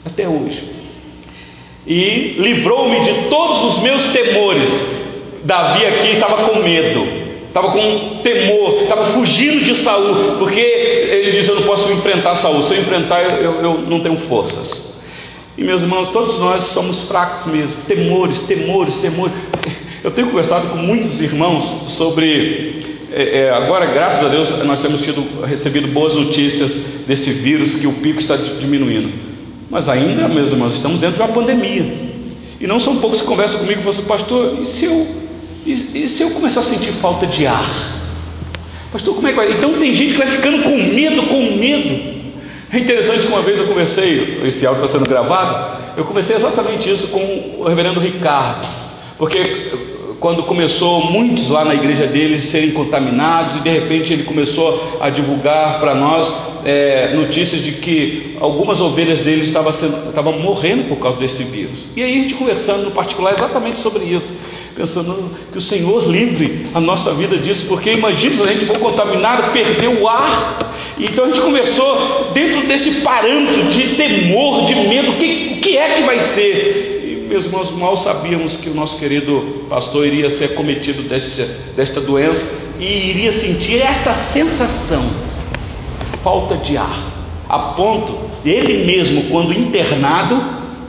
até 0.06 0.28
hoje. 0.28 0.83
E 1.86 2.36
livrou-me 2.40 3.02
de 3.02 3.30
todos 3.30 3.76
os 3.76 3.84
meus 3.84 4.04
temores. 4.14 5.04
Davi 5.44 5.86
aqui 5.86 6.12
estava 6.12 6.50
com 6.50 6.60
medo 6.60 7.24
estava 7.54 7.72
com 7.72 8.22
temor, 8.24 8.82
estava 8.82 9.06
fugindo 9.12 9.64
de 9.64 9.76
Saul, 9.76 10.38
porque 10.40 10.60
ele 10.60 11.32
disse: 11.32 11.50
Eu 11.50 11.56
não 11.56 11.64
posso 11.64 11.90
enfrentar 11.92 12.36
Saul, 12.36 12.64
se 12.64 12.74
eu 12.74 12.82
enfrentar, 12.82 13.22
eu, 13.22 13.62
eu 13.62 13.82
não 13.82 14.00
tenho 14.00 14.18
forças. 14.18 14.92
E 15.56 15.64
meus 15.64 15.84
irmãos, 15.84 16.10
todos 16.10 16.40
nós 16.40 16.62
somos 16.62 17.04
fracos 17.04 17.46
mesmo, 17.46 17.84
temores, 17.84 18.40
temores, 18.40 18.98
temores. 18.98 19.34
Eu 20.04 20.10
tenho 20.12 20.28
conversado 20.28 20.70
com 20.70 20.78
muitos 20.78 21.22
irmãos 21.22 21.64
sobre. 21.90 22.82
É, 23.12 23.42
é, 23.42 23.50
agora, 23.52 23.86
graças 23.86 24.26
a 24.26 24.30
Deus, 24.30 24.50
nós 24.66 24.80
temos 24.80 25.04
tido, 25.04 25.24
recebido 25.46 25.88
boas 25.90 26.16
notícias 26.16 26.74
desse 27.08 27.30
vírus, 27.32 27.76
que 27.76 27.86
o 27.86 27.94
pico 27.94 28.20
está 28.20 28.36
diminuindo. 28.36 29.33
Mas 29.70 29.90
ainda, 29.90 30.28
meus 30.28 30.52
irmãos, 30.52 30.74
estamos 30.74 31.00
dentro 31.00 31.18
de 31.18 31.22
uma 31.22 31.34
pandemia. 31.34 32.14
E 32.60 32.68
não 32.68 32.80
são 32.80 32.98
poucos 32.98 33.22
que 33.22 33.28
conversam 33.28 33.60
comigo 33.60 33.80
e 33.80 33.84
falam 33.84 34.00
assim, 34.00 34.08
pastor, 34.08 34.60
e 34.62 34.66
se 34.66 34.86
eu 34.86 35.24
e, 35.66 35.72
e 35.72 36.08
se 36.10 36.22
eu 36.22 36.32
começar 36.32 36.60
a 36.60 36.64
sentir 36.64 36.92
falta 36.94 37.26
de 37.26 37.48
ar? 37.48 37.70
Pastor, 38.92 39.16
como 39.16 39.28
é 39.28 39.32
que 39.32 39.38
vai? 39.38 39.52
Então 39.54 39.74
tem 39.80 39.94
gente 39.94 40.12
que 40.14 40.18
vai 40.18 40.28
ficando 40.28 40.64
com 40.64 40.78
medo, 40.78 41.24
com 41.24 41.42
medo. 41.58 42.14
É 42.72 42.80
interessante 42.80 43.22
que 43.22 43.28
uma 43.28 43.42
vez 43.42 43.60
eu 43.60 43.68
conversei, 43.68 44.40
esse 44.46 44.66
áudio 44.66 44.84
está 44.84 44.98
sendo 44.98 45.08
gravado, 45.08 45.98
eu 45.98 46.06
comecei 46.06 46.36
exatamente 46.36 46.90
isso 46.90 47.08
com 47.10 47.20
o 47.60 47.68
reverendo 47.68 48.00
Ricardo, 48.00 48.68
porque 49.18 49.93
quando 50.24 50.44
começou 50.44 51.12
muitos 51.12 51.50
lá 51.50 51.66
na 51.66 51.76
igreja 51.76 52.08
dele 52.08 52.40
serem 52.40 52.72
contaminados 52.72 53.58
e 53.58 53.60
de 53.60 53.70
repente 53.70 54.14
ele 54.14 54.24
começou 54.24 54.98
a 55.02 55.10
divulgar 55.10 55.82
para 55.82 55.94
nós 55.94 56.34
é, 56.64 57.14
notícias 57.14 57.62
de 57.62 57.74
que 57.74 58.38
algumas 58.40 58.80
ovelhas 58.80 59.20
dele 59.20 59.42
estavam, 59.42 59.74
sendo, 59.74 60.08
estavam 60.08 60.40
morrendo 60.40 60.86
por 60.86 60.98
causa 60.98 61.20
desse 61.20 61.44
vírus. 61.44 61.86
E 61.94 62.02
aí 62.02 62.10
a 62.10 62.22
gente 62.22 62.36
conversando 62.36 62.86
no 62.86 62.92
particular 62.92 63.34
exatamente 63.34 63.80
sobre 63.80 64.06
isso, 64.06 64.32
pensando 64.74 65.30
que 65.52 65.58
o 65.58 65.62
Senhor 65.62 66.10
livre 66.10 66.68
a 66.74 66.80
nossa 66.80 67.14
vida 67.16 67.38
disso, 67.40 67.66
porque 67.68 67.92
imagina 67.92 68.38
se 68.38 68.44
a 68.44 68.54
gente 68.54 68.66
for 68.66 68.80
contaminado, 68.80 69.52
perder 69.52 69.90
o 69.90 70.08
ar. 70.08 70.74
Então 70.98 71.26
a 71.26 71.28
gente 71.28 71.42
conversou 71.42 72.32
dentro 72.34 72.66
desse 72.66 73.02
parâmetro 73.02 73.64
de 73.64 73.90
temor, 73.96 74.64
de 74.68 74.76
medo, 74.88 75.12
o 75.12 75.18
que, 75.18 75.58
que 75.58 75.76
é 75.76 75.96
que 75.96 76.04
vai 76.04 76.20
ser? 76.20 76.93
Meus 77.34 77.46
irmãos, 77.48 77.72
mal 77.72 77.98
sabíamos 77.98 78.58
que 78.58 78.70
o 78.70 78.76
nosso 78.76 79.00
querido 79.00 79.66
pastor 79.68 80.06
iria 80.06 80.30
ser 80.30 80.54
cometido 80.54 81.02
desta, 81.76 82.00
doença 82.00 82.48
e 82.80 83.10
iria 83.10 83.32
sentir 83.32 83.82
essa 83.82 84.14
sensação, 84.32 85.04
falta 86.24 86.58
de 86.58 86.78
ar, 86.78 87.08
a 87.50 87.58
ponto 87.58 88.16
ele 88.46 88.86
mesmo, 88.86 89.24
quando 89.32 89.52
internado, 89.52 90.44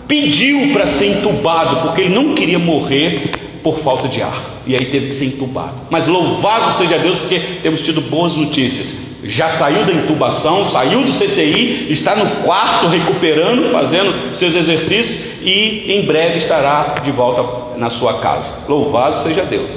pediu 0.07 0.71
para 0.75 0.87
ser 0.87 1.19
entubado, 1.19 1.81
porque 1.87 2.03
ele 2.03 2.15
não 2.15 2.35
queria 2.35 2.59
morrer 2.59 3.61
por 3.63 3.79
falta 3.79 4.07
de 4.07 4.21
ar, 4.21 4.61
e 4.67 4.77
aí 4.77 4.85
teve 4.87 5.07
que 5.09 5.15
ser 5.15 5.25
entubado. 5.25 5.77
Mas 5.89 6.07
louvado 6.07 6.77
seja 6.77 6.99
Deus, 6.99 7.19
porque 7.21 7.41
temos 7.63 7.81
tido 7.81 8.03
boas 8.03 8.37
notícias 8.37 9.04
já 9.25 9.49
saiu 9.51 9.85
da 9.85 9.93
intubação, 9.93 10.65
saiu 10.67 11.03
do 11.03 11.13
CTI, 11.13 11.89
está 11.91 12.15
no 12.15 12.43
quarto 12.43 12.89
recuperando, 12.89 13.71
fazendo 13.73 14.35
seus 14.35 14.55
exercícios 14.55 15.43
e 15.43 15.93
em 15.93 16.05
breve 16.05 16.39
estará 16.39 16.97
de 17.03 17.11
volta 17.11 17.79
na 17.79 17.89
sua 17.89 18.21
casa. 18.21 18.53
Louvado 18.69 19.19
seja 19.19 19.43
Deus. 19.43 19.77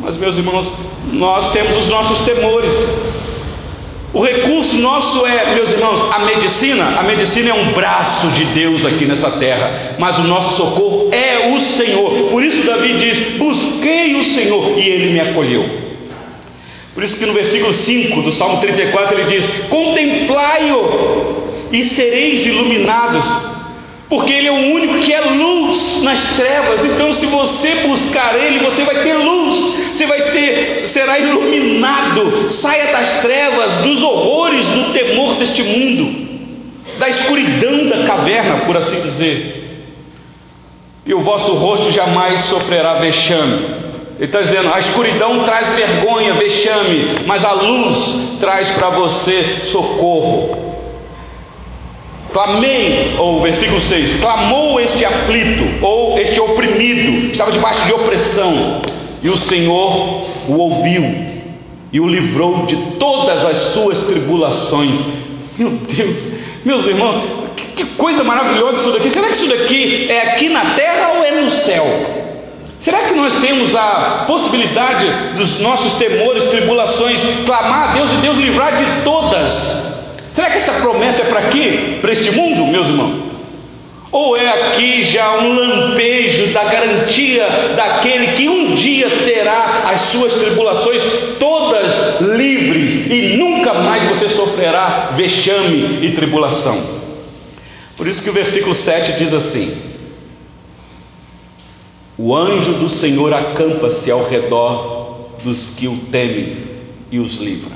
Mas, 0.00 0.16
meus 0.16 0.36
irmãos, 0.36 0.72
nós 1.12 1.52
temos 1.52 1.78
os 1.78 1.88
nossos 1.88 2.24
temores. 2.24 2.72
O 4.12 4.22
recurso 4.22 4.76
nosso 4.76 5.24
é, 5.24 5.54
meus 5.54 5.72
irmãos, 5.72 6.00
a 6.12 6.18
medicina. 6.20 6.98
A 6.98 7.02
medicina 7.02 7.50
é 7.50 7.54
um 7.54 7.72
braço 7.72 8.28
de 8.28 8.44
Deus 8.46 8.84
aqui 8.84 9.06
nessa 9.06 9.30
terra, 9.32 9.94
mas 9.98 10.18
o 10.18 10.22
nosso 10.22 10.56
socorro 10.56 11.08
é 11.12 11.54
o 11.54 11.60
Senhor. 11.60 12.10
Por 12.30 12.42
isso, 12.42 12.66
Davi 12.66 12.94
diz: 12.98 13.38
Busquei 13.38 14.16
o 14.16 14.24
Senhor 14.24 14.78
e 14.78 14.88
ele 14.88 15.12
me 15.12 15.20
acolheu. 15.20 15.81
Por 16.94 17.02
isso 17.02 17.16
que 17.16 17.24
no 17.24 17.32
versículo 17.32 17.72
5 17.72 18.22
do 18.22 18.32
Salmo 18.32 18.60
34 18.60 19.18
ele 19.18 19.30
diz: 19.30 19.46
Contemplai-o 19.68 21.42
e 21.72 21.84
sereis 21.84 22.46
iluminados, 22.46 23.24
porque 24.10 24.30
ele 24.30 24.48
é 24.48 24.52
o 24.52 24.74
único 24.74 24.98
que 24.98 25.12
é 25.12 25.20
luz 25.22 26.02
nas 26.02 26.36
trevas. 26.36 26.84
Então, 26.84 27.14
se 27.14 27.24
você 27.24 27.76
buscar 27.86 28.38
ele, 28.38 28.58
você 28.58 28.84
vai 28.84 29.02
ter 29.02 29.14
luz, 29.14 29.74
você 29.90 30.04
vai 30.04 30.20
ter, 30.32 30.86
será 30.88 31.18
iluminado. 31.18 32.50
Saia 32.50 32.92
das 32.92 33.22
trevas, 33.22 33.76
dos 33.78 34.02
horrores, 34.02 34.66
do 34.66 34.92
temor 34.92 35.36
deste 35.36 35.62
mundo, 35.62 36.28
da 36.98 37.08
escuridão 37.08 37.88
da 37.88 38.04
caverna, 38.04 38.66
por 38.66 38.76
assim 38.76 39.00
dizer. 39.00 39.60
E 41.06 41.14
o 41.14 41.22
vosso 41.22 41.54
rosto 41.54 41.90
jamais 41.90 42.38
sofrerá 42.40 42.94
vexame 42.94 43.81
Ele 44.16 44.26
está 44.26 44.40
dizendo: 44.40 44.72
a 44.72 44.78
escuridão 44.78 45.44
traz 45.44 45.68
vergonha, 45.74 46.34
vexame, 46.34 47.26
mas 47.26 47.44
a 47.44 47.52
luz 47.52 48.38
traz 48.40 48.68
para 48.70 48.90
você 48.90 49.60
socorro. 49.64 50.72
Clamei, 52.32 53.14
ou 53.18 53.40
versículo 53.40 53.80
6: 53.80 54.20
clamou 54.20 54.80
este 54.80 55.04
aflito, 55.04 55.84
ou 55.84 56.18
este 56.18 56.40
oprimido, 56.40 57.26
que 57.26 57.32
estava 57.32 57.52
debaixo 57.52 57.84
de 57.86 57.92
opressão, 57.92 58.80
e 59.22 59.28
o 59.28 59.36
Senhor 59.36 60.26
o 60.48 60.56
ouviu 60.56 61.32
e 61.92 62.00
o 62.00 62.08
livrou 62.08 62.64
de 62.64 62.76
todas 62.98 63.44
as 63.44 63.56
suas 63.74 64.00
tribulações. 64.06 64.98
Meu 65.58 65.70
Deus, 65.70 66.18
meus 66.64 66.86
irmãos, 66.86 67.16
que, 67.76 67.84
coisa 67.84 68.24
maravilhosa 68.24 68.78
isso 68.78 68.92
daqui. 68.92 69.10
Será 69.10 69.26
que 69.26 69.34
isso 69.34 69.48
daqui 69.48 70.06
é 70.08 70.30
aqui 70.30 70.48
na 70.48 70.74
terra 70.74 71.12
ou 71.18 71.24
é 71.24 71.40
no 71.42 71.50
céu? 71.50 72.21
Será 72.82 73.02
que 73.02 73.14
nós 73.14 73.40
temos 73.40 73.74
a 73.76 74.24
possibilidade 74.26 75.06
dos 75.36 75.60
nossos 75.60 75.94
temores, 75.94 76.44
tribulações, 76.46 77.20
clamar 77.46 77.90
a 77.90 77.92
Deus 77.94 78.12
e 78.12 78.16
Deus 78.16 78.36
livrar 78.36 78.76
de 78.76 79.02
todas? 79.04 79.50
Será 80.34 80.50
que 80.50 80.56
essa 80.56 80.72
promessa 80.72 81.22
é 81.22 81.26
para 81.26 81.38
aqui, 81.40 81.98
para 82.00 82.10
este 82.10 82.32
mundo, 82.32 82.66
meus 82.66 82.88
irmãos? 82.88 83.32
Ou 84.10 84.36
é 84.36 84.48
aqui 84.48 85.04
já 85.04 85.38
um 85.38 85.54
lampejo 85.54 86.52
da 86.52 86.64
garantia 86.64 87.48
daquele 87.76 88.32
que 88.32 88.48
um 88.48 88.74
dia 88.74 89.08
terá 89.24 89.84
as 89.86 90.00
suas 90.10 90.32
tribulações 90.34 91.02
todas 91.38 92.20
livres 92.20 93.10
e 93.10 93.36
nunca 93.36 93.74
mais 93.74 94.02
você 94.08 94.28
sofrerá 94.28 95.12
vexame 95.14 96.00
e 96.02 96.10
tribulação? 96.10 96.82
Por 97.96 98.08
isso 98.08 98.22
que 98.22 98.28
o 98.28 98.32
versículo 98.34 98.74
7 98.74 99.12
diz 99.12 99.32
assim: 99.32 99.91
o 102.24 102.36
anjo 102.36 102.74
do 102.74 102.88
Senhor 102.88 103.34
acampa-se 103.34 104.08
ao 104.08 104.22
redor 104.22 105.30
dos 105.42 105.70
que 105.70 105.88
o 105.88 105.96
temem 106.12 106.56
e 107.10 107.18
os 107.18 107.34
livra. 107.38 107.72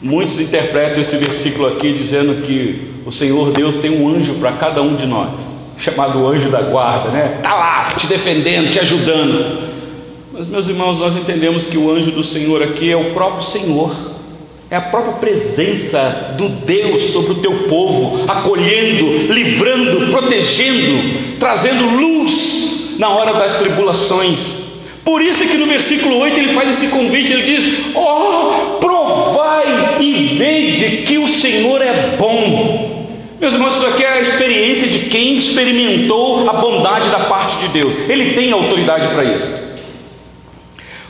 Muitos 0.00 0.40
interpretam 0.40 1.02
esse 1.02 1.14
versículo 1.18 1.66
aqui 1.68 1.92
dizendo 1.92 2.40
que 2.46 2.92
o 3.04 3.12
Senhor 3.12 3.52
Deus 3.52 3.76
tem 3.76 3.90
um 3.90 4.08
anjo 4.08 4.36
para 4.36 4.52
cada 4.52 4.80
um 4.80 4.96
de 4.96 5.04
nós, 5.04 5.38
chamado 5.76 6.26
anjo 6.26 6.48
da 6.48 6.62
guarda, 6.62 7.10
né? 7.10 7.34
Está 7.36 7.54
lá 7.54 7.92
te 7.92 8.06
defendendo, 8.06 8.72
te 8.72 8.80
ajudando. 8.80 9.70
Mas, 10.32 10.48
meus 10.48 10.66
irmãos, 10.66 10.98
nós 10.98 11.14
entendemos 11.14 11.66
que 11.66 11.76
o 11.76 11.90
anjo 11.90 12.10
do 12.10 12.24
Senhor 12.24 12.62
aqui 12.62 12.90
é 12.90 12.96
o 12.96 13.12
próprio 13.12 13.42
Senhor, 13.42 13.94
é 14.72 14.76
a 14.76 14.80
própria 14.80 15.16
presença 15.16 16.34
do 16.38 16.48
Deus 16.48 17.12
sobre 17.12 17.32
o 17.32 17.34
teu 17.42 17.52
povo, 17.68 18.24
acolhendo, 18.26 19.30
livrando, 19.30 20.10
protegendo, 20.10 21.36
trazendo 21.38 21.84
luz 21.90 22.96
na 22.98 23.10
hora 23.10 23.34
das 23.34 23.56
tribulações. 23.56 24.40
Por 25.04 25.20
isso 25.20 25.46
que 25.46 25.58
no 25.58 25.66
versículo 25.66 26.16
8 26.20 26.40
ele 26.40 26.54
faz 26.54 26.70
esse 26.70 26.86
convite, 26.86 27.34
ele 27.34 27.42
diz: 27.42 27.94
oh, 27.94 28.78
provai 28.80 29.98
e 30.00 30.38
vede 30.38 31.02
que 31.02 31.18
o 31.18 31.28
Senhor 31.28 31.82
é 31.82 32.16
bom. 32.16 33.08
Meus 33.38 33.52
irmãos, 33.52 33.76
isso 33.76 33.86
aqui 33.88 34.02
é 34.02 34.08
a 34.08 34.20
experiência 34.20 34.86
de 34.86 35.00
quem 35.10 35.36
experimentou 35.36 36.48
a 36.48 36.54
bondade 36.54 37.10
da 37.10 37.20
parte 37.20 37.58
de 37.58 37.68
Deus. 37.68 37.94
Ele 38.08 38.32
tem 38.32 38.52
autoridade 38.52 39.08
para 39.08 39.24
isso. 39.24 39.72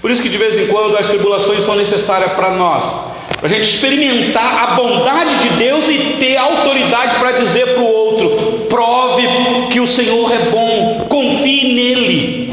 Por 0.00 0.10
isso 0.10 0.20
que 0.20 0.28
de 0.28 0.36
vez 0.36 0.58
em 0.58 0.66
quando 0.66 0.96
as 0.96 1.06
tribulações 1.06 1.62
são 1.62 1.76
necessárias 1.76 2.32
para 2.32 2.56
nós, 2.56 3.11
a 3.42 3.48
gente 3.48 3.62
experimentar 3.62 4.62
a 4.62 4.66
bondade 4.76 5.34
de 5.40 5.48
Deus 5.56 5.88
e 5.88 5.98
ter 6.20 6.36
autoridade 6.36 7.16
para 7.16 7.32
dizer 7.32 7.74
para 7.74 7.82
o 7.82 7.92
outro: 7.92 8.66
prove 8.68 9.26
que 9.70 9.80
o 9.80 9.86
Senhor 9.88 10.32
é 10.32 10.50
bom, 10.50 11.06
confie 11.08 11.74
nele. 11.74 12.52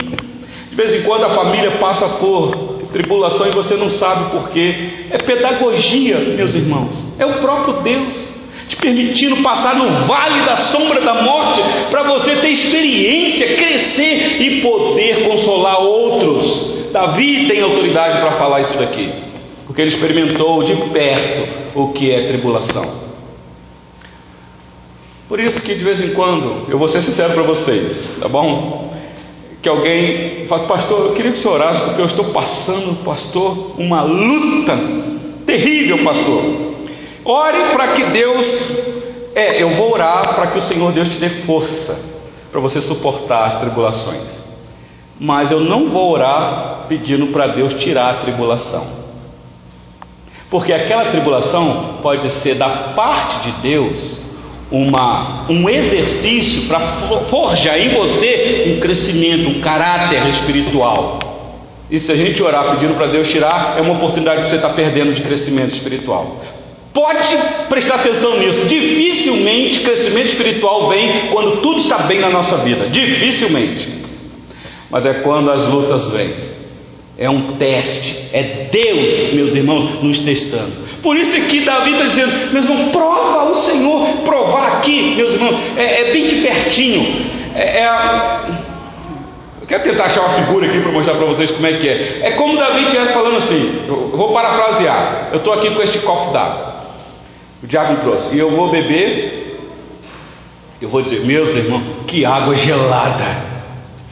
De 0.71 0.75
vez 0.75 0.95
em 0.95 1.03
quando 1.03 1.25
a 1.25 1.29
família 1.29 1.71
passa 1.71 2.07
por 2.17 2.79
tribulação 2.91 3.47
e 3.47 3.51
você 3.51 3.75
não 3.75 3.89
sabe 3.89 4.31
porquê. 4.31 4.75
É 5.11 5.19
pedagogia, 5.19 6.15
meus 6.35 6.55
irmãos, 6.55 7.15
é 7.19 7.25
o 7.25 7.33
próprio 7.33 7.81
Deus 7.83 8.39
te 8.67 8.75
permitindo 8.75 9.37
passar 9.37 9.75
no 9.75 9.89
vale 10.05 10.45
da 10.45 10.55
sombra 10.55 11.01
da 11.01 11.23
morte 11.23 11.59
para 11.89 12.03
você 12.03 12.35
ter 12.35 12.49
experiência, 12.49 13.55
crescer 13.55 14.41
e 14.41 14.61
poder 14.61 15.27
consolar 15.27 15.81
outros. 15.81 16.91
Davi 16.91 17.47
tem 17.47 17.61
autoridade 17.61 18.19
para 18.19 18.31
falar 18.31 18.61
isso 18.61 18.77
daqui 18.77 19.28
porque 19.79 19.81
ele 19.81 19.95
experimentou 19.95 20.63
de 20.63 20.75
perto 20.91 21.79
o 21.79 21.93
que 21.93 22.11
é 22.11 22.27
tribulação. 22.27 22.85
Por 25.29 25.39
isso 25.39 25.61
que 25.61 25.73
de 25.73 25.83
vez 25.85 26.01
em 26.01 26.13
quando, 26.13 26.69
eu 26.69 26.77
vou 26.77 26.89
ser 26.89 26.99
sincero 26.99 27.33
para 27.33 27.43
vocês, 27.43 28.17
tá 28.19 28.27
bom? 28.27 28.93
Que 29.61 29.69
alguém 29.69 30.47
fala, 30.47 30.65
pastor, 30.65 31.05
eu 31.05 31.13
queria 31.13 31.31
que 31.31 31.39
você 31.39 31.47
orasse 31.47 31.81
porque 31.81 32.01
eu 32.01 32.07
estou 32.07 32.25
passando, 32.25 33.05
pastor, 33.05 33.79
uma 33.79 34.01
luta 34.01 34.77
terrível, 35.45 36.03
pastor. 36.03 36.43
Ore 37.23 37.69
para 37.71 37.87
que 37.89 38.03
Deus, 38.03 38.77
é, 39.33 39.63
eu 39.63 39.69
vou 39.69 39.93
orar 39.93 40.35
para 40.35 40.47
que 40.47 40.57
o 40.57 40.61
Senhor 40.61 40.91
Deus 40.91 41.07
te 41.07 41.19
dê 41.19 41.29
força 41.45 41.97
para 42.51 42.59
você 42.59 42.81
suportar 42.81 43.45
as 43.45 43.59
tribulações. 43.61 44.43
Mas 45.17 45.51
eu 45.51 45.61
não 45.61 45.87
vou 45.87 46.11
orar 46.11 46.85
pedindo 46.89 47.27
para 47.27 47.47
Deus 47.47 47.75
tirar 47.75 48.09
a 48.09 48.13
tribulação. 48.15 48.98
Porque 50.49 50.73
aquela 50.73 51.05
tribulação 51.05 51.99
pode 52.01 52.29
ser 52.29 52.55
da 52.55 52.69
parte 52.95 53.49
de 53.49 53.51
Deus 53.61 54.19
uma, 54.71 55.45
um 55.49 55.69
exercício 55.69 56.67
para 56.67 56.79
forjar 57.29 57.79
em 57.79 57.89
você 57.89 58.75
um 58.75 58.79
crescimento, 58.79 59.49
um 59.49 59.61
caráter 59.61 60.27
espiritual. 60.27 61.19
E 61.89 61.99
se 61.99 62.11
a 62.11 62.15
gente 62.15 62.41
orar 62.41 62.71
pedindo 62.71 62.95
para 62.95 63.07
Deus 63.07 63.29
tirar, 63.29 63.75
é 63.77 63.81
uma 63.81 63.93
oportunidade 63.93 64.43
que 64.43 64.49
você 64.49 64.55
está 64.55 64.69
perdendo 64.69 65.13
de 65.13 65.21
crescimento 65.21 65.73
espiritual. 65.73 66.37
Pode 66.93 67.37
prestar 67.67 67.95
atenção 67.95 68.39
nisso. 68.39 68.65
Dificilmente 68.65 69.79
crescimento 69.81 70.27
espiritual 70.27 70.89
vem 70.89 71.27
quando 71.31 71.61
tudo 71.61 71.79
está 71.79 71.99
bem 71.99 72.19
na 72.19 72.29
nossa 72.29 72.57
vida. 72.57 72.87
Dificilmente. 72.87 73.87
Mas 74.89 75.05
é 75.05 75.13
quando 75.15 75.51
as 75.51 75.67
lutas 75.67 76.09
vêm 76.09 76.48
é 77.19 77.29
um 77.29 77.57
teste, 77.57 78.29
é 78.31 78.69
Deus, 78.71 79.33
meus 79.33 79.53
irmãos, 79.53 80.01
nos 80.01 80.19
testando. 80.19 80.71
Por 81.03 81.17
isso 81.17 81.37
que 81.47 81.59
Davi 81.65 81.91
está 81.91 82.05
dizendo, 82.05 82.53
meus 82.53 82.63
irmãos, 82.63 82.91
prova 82.93 83.51
o 83.51 83.55
Senhor, 83.63 84.07
provar 84.23 84.77
aqui, 84.77 85.15
meus 85.17 85.33
irmãos, 85.33 85.57
é, 85.75 85.99
é 85.99 86.13
bem 86.13 86.27
de 86.27 86.35
pertinho. 86.35 87.25
É, 87.53 87.81
é, 87.81 88.39
eu 89.61 89.67
quero 89.67 89.83
tentar 89.83 90.05
achar 90.05 90.21
uma 90.21 90.45
figura 90.45 90.67
aqui 90.67 90.79
para 90.79 90.93
mostrar 90.93 91.15
para 91.15 91.25
vocês 91.25 91.51
como 91.51 91.67
é 91.67 91.73
que 91.73 91.89
é. 91.89 92.19
É 92.21 92.31
como 92.31 92.57
Davi 92.57 92.83
estivesse 92.83 93.11
falando 93.11 93.35
assim, 93.35 93.81
eu 93.85 94.11
vou 94.15 94.31
parafrasear, 94.31 95.27
eu 95.33 95.39
estou 95.39 95.51
aqui 95.51 95.69
com 95.71 95.81
este 95.81 95.99
copo 95.99 96.31
d'água. 96.31 96.79
O 97.61 97.67
diabo 97.67 97.91
me 97.91 97.97
trouxe, 97.97 98.33
e 98.33 98.39
eu 98.39 98.49
vou 98.51 98.69
beber, 98.69 99.59
eu 100.81 100.87
vou 100.87 101.01
dizer, 101.01 101.19
meus 101.25 101.53
irmãos, 101.53 101.83
que 102.07 102.23
água 102.23 102.55
gelada 102.55 103.48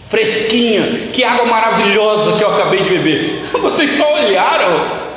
fresquinha, 0.09 1.09
que 1.13 1.23
água 1.23 1.45
maravilhosa 1.45 2.37
que 2.37 2.43
eu 2.43 2.53
acabei 2.53 2.81
de 2.81 2.89
beber. 2.89 3.41
Vocês 3.61 3.91
só 3.91 4.13
olharam. 4.15 5.07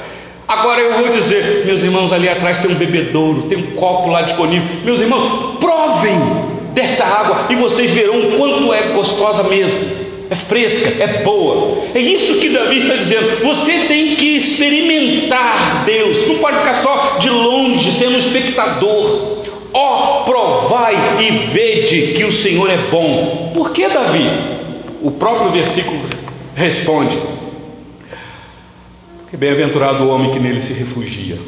Agora 0.48 0.80
eu 0.80 0.98
vou 0.98 1.08
dizer, 1.10 1.62
meus 1.64 1.80
irmãos, 1.80 2.12
ali 2.12 2.28
atrás 2.28 2.58
tem 2.58 2.72
um 2.72 2.74
bebedouro, 2.74 3.42
tem 3.42 3.56
um 3.56 3.76
copo 3.76 4.10
lá 4.10 4.22
disponível. 4.22 4.66
Meus 4.84 5.00
irmãos, 5.00 5.58
provem 5.60 6.18
desta 6.74 7.04
água 7.04 7.46
e 7.50 7.54
vocês 7.54 7.92
verão 7.92 8.18
o 8.18 8.36
quanto 8.36 8.72
é 8.72 8.88
gostosa 8.88 9.44
mesmo. 9.44 10.10
É 10.28 10.34
fresca, 10.34 11.02
é 11.02 11.22
boa. 11.22 11.78
É 11.94 12.00
isso 12.00 12.34
que 12.40 12.48
Davi 12.48 12.78
está 12.78 12.94
dizendo. 12.94 13.44
Você 13.44 13.72
tem 13.86 14.16
que 14.16 14.36
experimentar 14.36 15.84
Deus. 15.84 16.28
Não 16.28 16.38
pode 16.38 16.58
ficar 16.58 16.74
só 16.74 17.16
de 17.18 17.30
longe, 17.30 17.90
sendo 17.92 18.14
um 18.14 18.18
espectador. 18.18 19.38
Ó, 19.72 20.22
oh, 20.22 20.24
provai 20.24 21.16
e 21.20 21.30
vede 21.52 22.14
que 22.14 22.24
o 22.24 22.32
Senhor 22.32 22.68
é 22.68 22.76
bom. 22.90 23.50
Por 23.54 23.70
que, 23.70 23.88
Davi? 23.88 24.59
O 25.02 25.10
próprio 25.12 25.50
versículo 25.50 26.00
responde: 26.54 27.16
Que 29.30 29.36
bem-aventurado 29.36 30.04
o 30.04 30.08
homem 30.08 30.30
que 30.30 30.38
nele 30.38 30.62
se 30.62 30.72
refugia. 30.72 31.38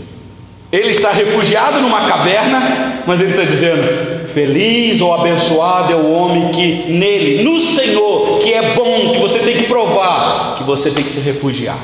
Ele 0.70 0.88
está 0.88 1.12
refugiado 1.12 1.80
numa 1.80 2.08
caverna, 2.08 3.02
mas 3.06 3.20
ele 3.20 3.30
está 3.30 3.44
dizendo: 3.44 4.28
Feliz 4.32 5.00
ou 5.02 5.12
abençoado 5.12 5.92
é 5.92 5.96
o 5.96 6.10
homem 6.10 6.50
que 6.52 6.92
nele, 6.92 7.42
no 7.42 7.60
Senhor, 7.60 8.38
que 8.38 8.52
é 8.52 8.74
bom, 8.74 9.12
que 9.12 9.18
você 9.18 9.38
tem 9.40 9.56
que 9.58 9.64
provar, 9.64 10.56
que 10.56 10.64
você 10.64 10.90
tem 10.90 11.04
que 11.04 11.10
se 11.10 11.20
refugiar. 11.20 11.78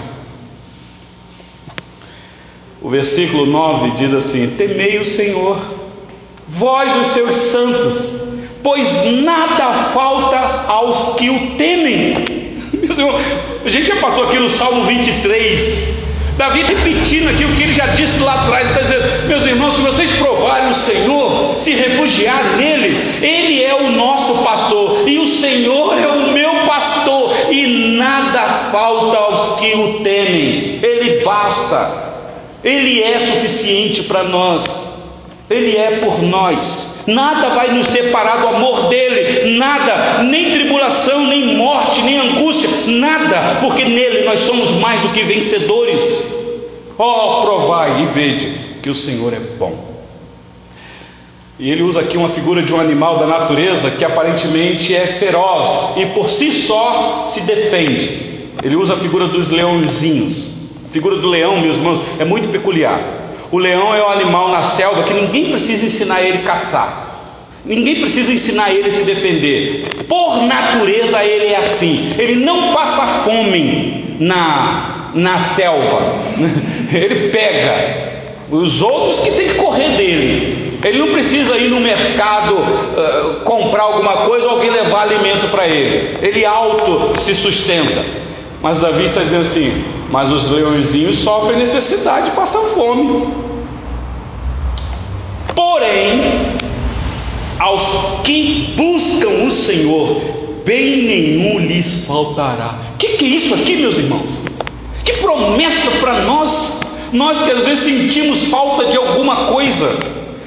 O 2.80 2.88
versículo 2.88 3.44
9 3.44 3.90
diz 3.98 4.14
assim: 4.14 4.54
Temei 4.56 4.98
o 4.98 5.04
Senhor, 5.04 5.58
vós 6.48 6.96
os 7.02 7.08
seus 7.08 7.34
santos, 7.52 8.27
pois 8.62 9.22
nada 9.22 9.72
falta 9.92 10.64
aos 10.68 11.16
que 11.16 11.30
o 11.30 11.50
temem. 11.56 12.48
Meu 12.72 12.94
Deus, 12.94 13.22
a 13.64 13.68
gente 13.68 13.86
já 13.86 13.96
passou 13.96 14.24
aqui 14.24 14.38
no 14.38 14.50
Salmo 14.50 14.84
23. 14.84 15.98
Davi 16.38 16.62
repetindo 16.62 17.30
aqui 17.30 17.44
o 17.44 17.56
que 17.56 17.64
ele 17.64 17.72
já 17.72 17.86
disse 17.86 18.16
lá 18.20 18.34
atrás, 18.34 18.68
está 18.68 18.82
dizendo, 18.82 19.26
meus 19.26 19.44
irmãos, 19.44 19.74
se 19.74 19.82
vocês 19.82 20.12
provarem 20.18 20.70
o 20.70 20.74
Senhor, 20.74 21.54
se 21.58 21.72
refugiarem 21.72 22.56
nele, 22.56 22.96
ele 23.20 23.64
é 23.64 23.74
o 23.74 23.90
nosso 23.90 24.44
pastor, 24.44 25.08
e 25.08 25.18
o 25.18 25.26
Senhor 25.26 25.98
é 25.98 26.06
o 26.06 26.32
meu 26.32 26.64
pastor, 26.64 27.34
e 27.50 27.96
nada 27.96 28.70
falta 28.70 29.16
aos 29.16 29.58
que 29.58 29.74
o 29.74 30.00
temem, 30.04 30.78
ele 30.80 31.24
basta, 31.24 32.14
ele 32.62 33.02
é 33.02 33.18
suficiente 33.18 34.04
para 34.04 34.22
nós, 34.22 34.64
ele 35.50 35.76
é 35.76 35.98
por 35.98 36.22
nós. 36.22 36.87
Nada 37.08 37.54
vai 37.54 37.72
nos 37.72 37.86
separar 37.86 38.42
do 38.42 38.48
amor 38.48 38.88
dele, 38.88 39.56
nada, 39.56 40.22
nem 40.24 40.50
tribulação, 40.50 41.26
nem 41.26 41.56
morte, 41.56 42.02
nem 42.02 42.18
angústia, 42.18 42.68
nada, 42.86 43.60
porque 43.62 43.82
nele 43.82 44.26
nós 44.26 44.40
somos 44.40 44.72
mais 44.72 45.00
do 45.00 45.08
que 45.08 45.22
vencedores. 45.22 45.98
Oh, 46.98 47.40
provai 47.42 48.02
e 48.02 48.06
vede 48.08 48.52
que 48.82 48.90
o 48.90 48.94
Senhor 48.94 49.32
é 49.32 49.40
bom. 49.58 49.88
E 51.58 51.70
ele 51.70 51.82
usa 51.82 52.00
aqui 52.00 52.18
uma 52.18 52.28
figura 52.28 52.62
de 52.62 52.74
um 52.74 52.80
animal 52.80 53.16
da 53.16 53.26
natureza 53.26 53.90
que 53.92 54.04
aparentemente 54.04 54.94
é 54.94 55.06
feroz 55.18 55.96
e 55.96 56.04
por 56.06 56.28
si 56.28 56.62
só 56.66 57.28
se 57.28 57.40
defende. 57.40 58.50
Ele 58.62 58.76
usa 58.76 58.92
a 58.92 58.98
figura 58.98 59.28
dos 59.28 59.50
leãozinhos. 59.50 60.58
A 60.86 60.92
figura 60.92 61.16
do 61.16 61.26
leão, 61.26 61.58
meus 61.62 61.76
irmãos, 61.76 62.00
é 62.18 62.24
muito 62.26 62.50
peculiar. 62.50 63.17
O 63.50 63.58
leão 63.58 63.94
é 63.94 64.02
o 64.02 64.08
animal 64.08 64.50
na 64.50 64.62
selva 64.62 65.04
que 65.04 65.14
ninguém 65.14 65.50
precisa 65.50 65.86
ensinar 65.86 66.22
ele 66.22 66.38
a 66.38 66.42
caçar. 66.42 67.08
Ninguém 67.64 68.00
precisa 68.00 68.32
ensinar 68.32 68.70
ele 68.70 68.88
a 68.88 68.90
se 68.90 69.02
defender. 69.04 70.04
Por 70.08 70.42
natureza 70.42 71.22
ele 71.24 71.46
é 71.46 71.56
assim. 71.56 72.14
Ele 72.18 72.36
não 72.44 72.72
passa 72.72 73.24
fome 73.24 74.16
na, 74.20 75.10
na 75.14 75.38
selva. 75.38 76.18
Ele 76.92 77.28
pega. 77.28 78.08
Os 78.50 78.80
outros 78.80 79.20
que 79.20 79.30
tem 79.32 79.48
que 79.48 79.54
correr 79.54 79.90
dele. 79.90 80.78
Ele 80.82 80.98
não 80.98 81.08
precisa 81.08 81.58
ir 81.58 81.68
no 81.68 81.80
mercado 81.80 82.54
uh, 82.54 83.40
comprar 83.44 83.82
alguma 83.82 84.18
coisa 84.26 84.46
ou 84.46 84.52
alguém 84.52 84.70
levar 84.70 85.02
alimento 85.02 85.48
para 85.48 85.66
ele. 85.66 86.18
Ele 86.22 86.46
auto 86.46 87.18
se 87.20 87.34
sustenta. 87.34 88.04
Mas 88.62 88.78
Davi 88.78 89.04
está 89.04 89.22
dizendo 89.22 89.42
assim: 89.42 89.84
mas 90.10 90.30
os 90.30 90.50
leõezinhos 90.50 91.18
sofrem 91.18 91.58
necessidade, 91.58 92.30
passam 92.32 92.62
fome. 92.74 93.28
Porém, 95.54 96.20
aos 97.58 98.22
que 98.22 98.74
buscam 98.76 99.44
o 99.44 99.50
Senhor, 99.50 100.20
bem 100.64 101.02
nenhum 101.02 101.58
lhes 101.58 102.06
faltará. 102.06 102.92
O 102.94 102.96
que, 102.98 103.08
que 103.16 103.24
é 103.24 103.28
isso 103.28 103.54
aqui, 103.54 103.76
meus 103.76 103.98
irmãos? 103.98 104.42
Que 105.04 105.14
promessa 105.14 105.90
para 106.00 106.22
nós, 106.22 106.80
nós 107.12 107.38
que 107.44 107.50
às 107.50 107.64
vezes 107.64 107.84
sentimos 107.84 108.44
falta 108.44 108.86
de 108.86 108.96
alguma 108.96 109.46
coisa. 109.46 109.88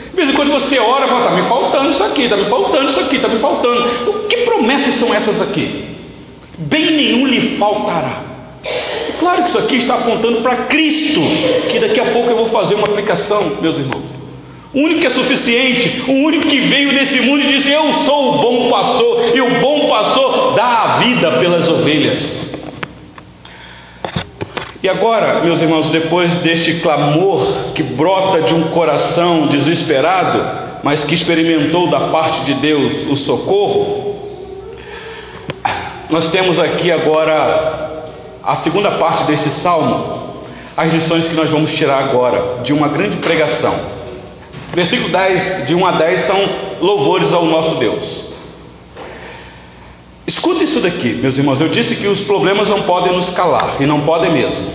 De 0.10 0.16
vez 0.16 0.30
em 0.30 0.34
quando 0.34 0.52
você 0.52 0.78
ora 0.80 1.06
e 1.06 1.10
fala, 1.10 1.26
está 1.26 1.36
me 1.36 1.44
faltando 1.44 1.90
isso 1.90 2.04
aqui, 2.04 2.24
está 2.24 2.38
me 2.38 2.46
faltando 2.46 2.86
isso 2.86 3.00
aqui, 3.00 3.16
está 3.16 3.28
me 3.28 3.40
faltando. 3.40 4.28
Que 4.28 4.38
promessas 4.38 4.96
são 4.96 5.14
essas 5.14 5.42
aqui? 5.42 5.86
Bem 6.58 6.92
nenhum 6.92 7.26
lhe 7.28 7.58
faltará. 7.58 8.31
Claro 9.22 9.44
que 9.44 9.50
isso 9.50 9.58
aqui 9.60 9.76
está 9.76 9.94
apontando 9.94 10.42
para 10.42 10.64
Cristo, 10.66 11.22
que 11.70 11.78
daqui 11.78 12.00
a 12.00 12.12
pouco 12.12 12.28
eu 12.32 12.38
vou 12.38 12.50
fazer 12.50 12.74
uma 12.74 12.88
aplicação, 12.88 13.52
meus 13.62 13.78
irmãos. 13.78 14.02
O 14.74 14.80
único 14.80 15.02
que 15.02 15.06
é 15.06 15.12
suficiente, 15.12 16.06
o 16.08 16.12
único 16.12 16.48
que 16.48 16.60
veio 16.60 16.92
nesse 16.92 17.22
mundo 17.22 17.44
e 17.44 17.54
disse: 17.54 17.72
Eu 17.72 17.94
sou 17.94 18.34
o 18.34 18.38
bom 18.40 18.70
pastor, 18.72 19.36
e 19.36 19.40
o 19.40 19.60
bom 19.60 19.88
pastor 19.90 20.56
dá 20.56 20.66
a 20.66 20.88
vida 21.02 21.38
pelas 21.38 21.70
ovelhas. 21.70 22.52
E 24.82 24.90
agora, 24.90 25.42
meus 25.42 25.62
irmãos, 25.62 25.88
depois 25.92 26.34
deste 26.38 26.80
clamor 26.80 27.74
que 27.76 27.84
brota 27.84 28.42
de 28.42 28.56
um 28.56 28.70
coração 28.70 29.46
desesperado, 29.46 30.82
mas 30.82 31.04
que 31.04 31.14
experimentou 31.14 31.92
da 31.92 32.08
parte 32.08 32.42
de 32.46 32.56
Deus 32.56 33.06
o 33.08 33.16
socorro, 33.16 34.16
nós 36.10 36.28
temos 36.32 36.60
aqui 36.60 36.92
agora 36.92 37.91
a 38.44 38.58
segunda 38.58 38.92
parte 38.92 39.24
deste 39.26 39.50
salmo, 39.62 40.42
as 40.76 40.92
lições 40.94 41.28
que 41.28 41.36
nós 41.36 41.50
vamos 41.50 41.74
tirar 41.74 42.00
agora 42.04 42.64
de 42.64 42.74
uma 42.74 42.88
grande 42.88 43.18
pregação. 43.18 43.76
Versículo 44.74 45.10
10, 45.10 45.68
de 45.68 45.76
1 45.76 45.86
a 45.86 45.92
10 45.92 46.20
são 46.22 46.50
louvores 46.80 47.34
ao 47.34 47.46
nosso 47.46 47.76
Deus. 47.76 48.32
Escuta 50.26 50.64
isso 50.64 50.80
daqui, 50.80 51.10
meus 51.10 51.38
irmãos. 51.38 51.60
Eu 51.60 51.68
disse 51.68 51.96
que 51.96 52.08
os 52.08 52.22
problemas 52.22 52.70
não 52.70 52.84
podem 52.84 53.12
nos 53.14 53.30
calar, 53.32 53.76
e 53.82 53.86
não 53.86 54.02
podem 54.02 54.32
mesmo. 54.32 54.66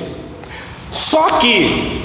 Só 0.90 1.38
que, 1.38 2.02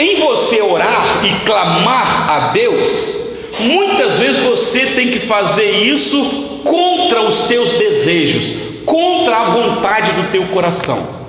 em 0.00 0.20
você 0.20 0.60
orar 0.60 1.24
e 1.24 1.30
clamar 1.46 2.30
a 2.30 2.38
Deus, 2.48 3.16
muitas 3.60 4.18
vezes 4.18 4.42
você 4.42 4.86
tem 4.86 5.10
que 5.12 5.20
fazer 5.26 5.70
isso 5.86 6.60
contra 6.64 7.22
os 7.22 7.46
teus 7.46 7.72
desejos, 7.74 8.73
contra 8.84 9.36
a 9.36 9.44
vontade 9.44 10.12
do 10.12 10.30
teu 10.30 10.46
coração. 10.48 11.24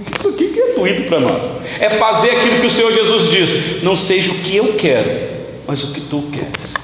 Isso 0.00 0.28
aqui 0.28 0.48
que 0.48 0.60
é 0.60 0.74
doído 0.74 1.04
para 1.04 1.18
nós. 1.18 1.50
É 1.80 1.90
fazer 1.90 2.30
aquilo 2.30 2.60
que 2.60 2.66
o 2.66 2.70
Senhor 2.70 2.92
Jesus 2.92 3.30
diz: 3.30 3.82
não 3.82 3.96
seja 3.96 4.30
o 4.30 4.36
que 4.36 4.56
eu 4.56 4.74
quero, 4.74 5.10
mas 5.66 5.82
o 5.82 5.92
que 5.92 6.00
tu 6.02 6.22
queres. 6.32 6.74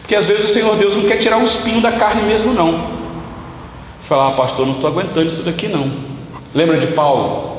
Porque 0.00 0.14
às 0.14 0.26
vezes 0.26 0.50
o 0.50 0.54
Senhor 0.54 0.76
Deus 0.76 0.96
não 0.96 1.04
quer 1.04 1.18
tirar 1.18 1.38
o 1.38 1.44
espinho 1.44 1.80
da 1.80 1.92
carne 1.92 2.22
mesmo, 2.22 2.52
não. 2.52 2.72
Você 3.98 4.08
fala, 4.08 4.28
ah, 4.28 4.32
pastor, 4.32 4.66
não 4.66 4.74
estou 4.74 4.90
aguentando 4.90 5.26
isso 5.26 5.42
daqui 5.42 5.66
não. 5.66 5.90
Lembra 6.54 6.78
de 6.78 6.88
Paulo? 6.88 7.54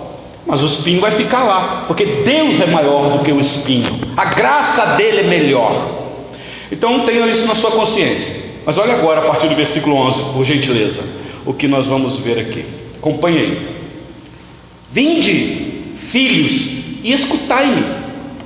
Mas 0.46 0.62
o 0.62 0.68
espinho 0.68 1.02
vai 1.02 1.12
ficar 1.12 1.44
lá, 1.44 1.86
porque 1.88 2.06
Deus 2.06 2.60
é 2.62 2.68
maior 2.68 3.18
do 3.18 3.24
que 3.24 3.32
o 3.32 3.40
espinho. 3.40 4.00
A 4.16 4.26
graça 4.26 4.86
dele 4.96 5.22
é 5.22 5.24
melhor. 5.24 5.72
Então 6.72 7.06
tenha 7.06 7.26
isso 7.28 7.48
na 7.48 7.56
sua 7.56 7.72
consciência. 7.72 8.35
Mas 8.66 8.78
olha 8.78 8.96
agora, 8.96 9.22
a 9.22 9.26
partir 9.26 9.48
do 9.48 9.56
versículo 9.56 9.96
11, 9.96 10.34
por 10.34 10.44
gentileza, 10.44 11.04
o 11.46 11.54
que 11.54 11.68
nós 11.68 11.86
vamos 11.86 12.18
ver 12.20 12.40
aqui. 12.40 12.66
Acompanhe 12.98 13.38
aí. 13.38 13.68
Vinde, 14.92 15.98
filhos, 16.12 16.54
e 17.04 17.14
escutai-me, 17.14 17.84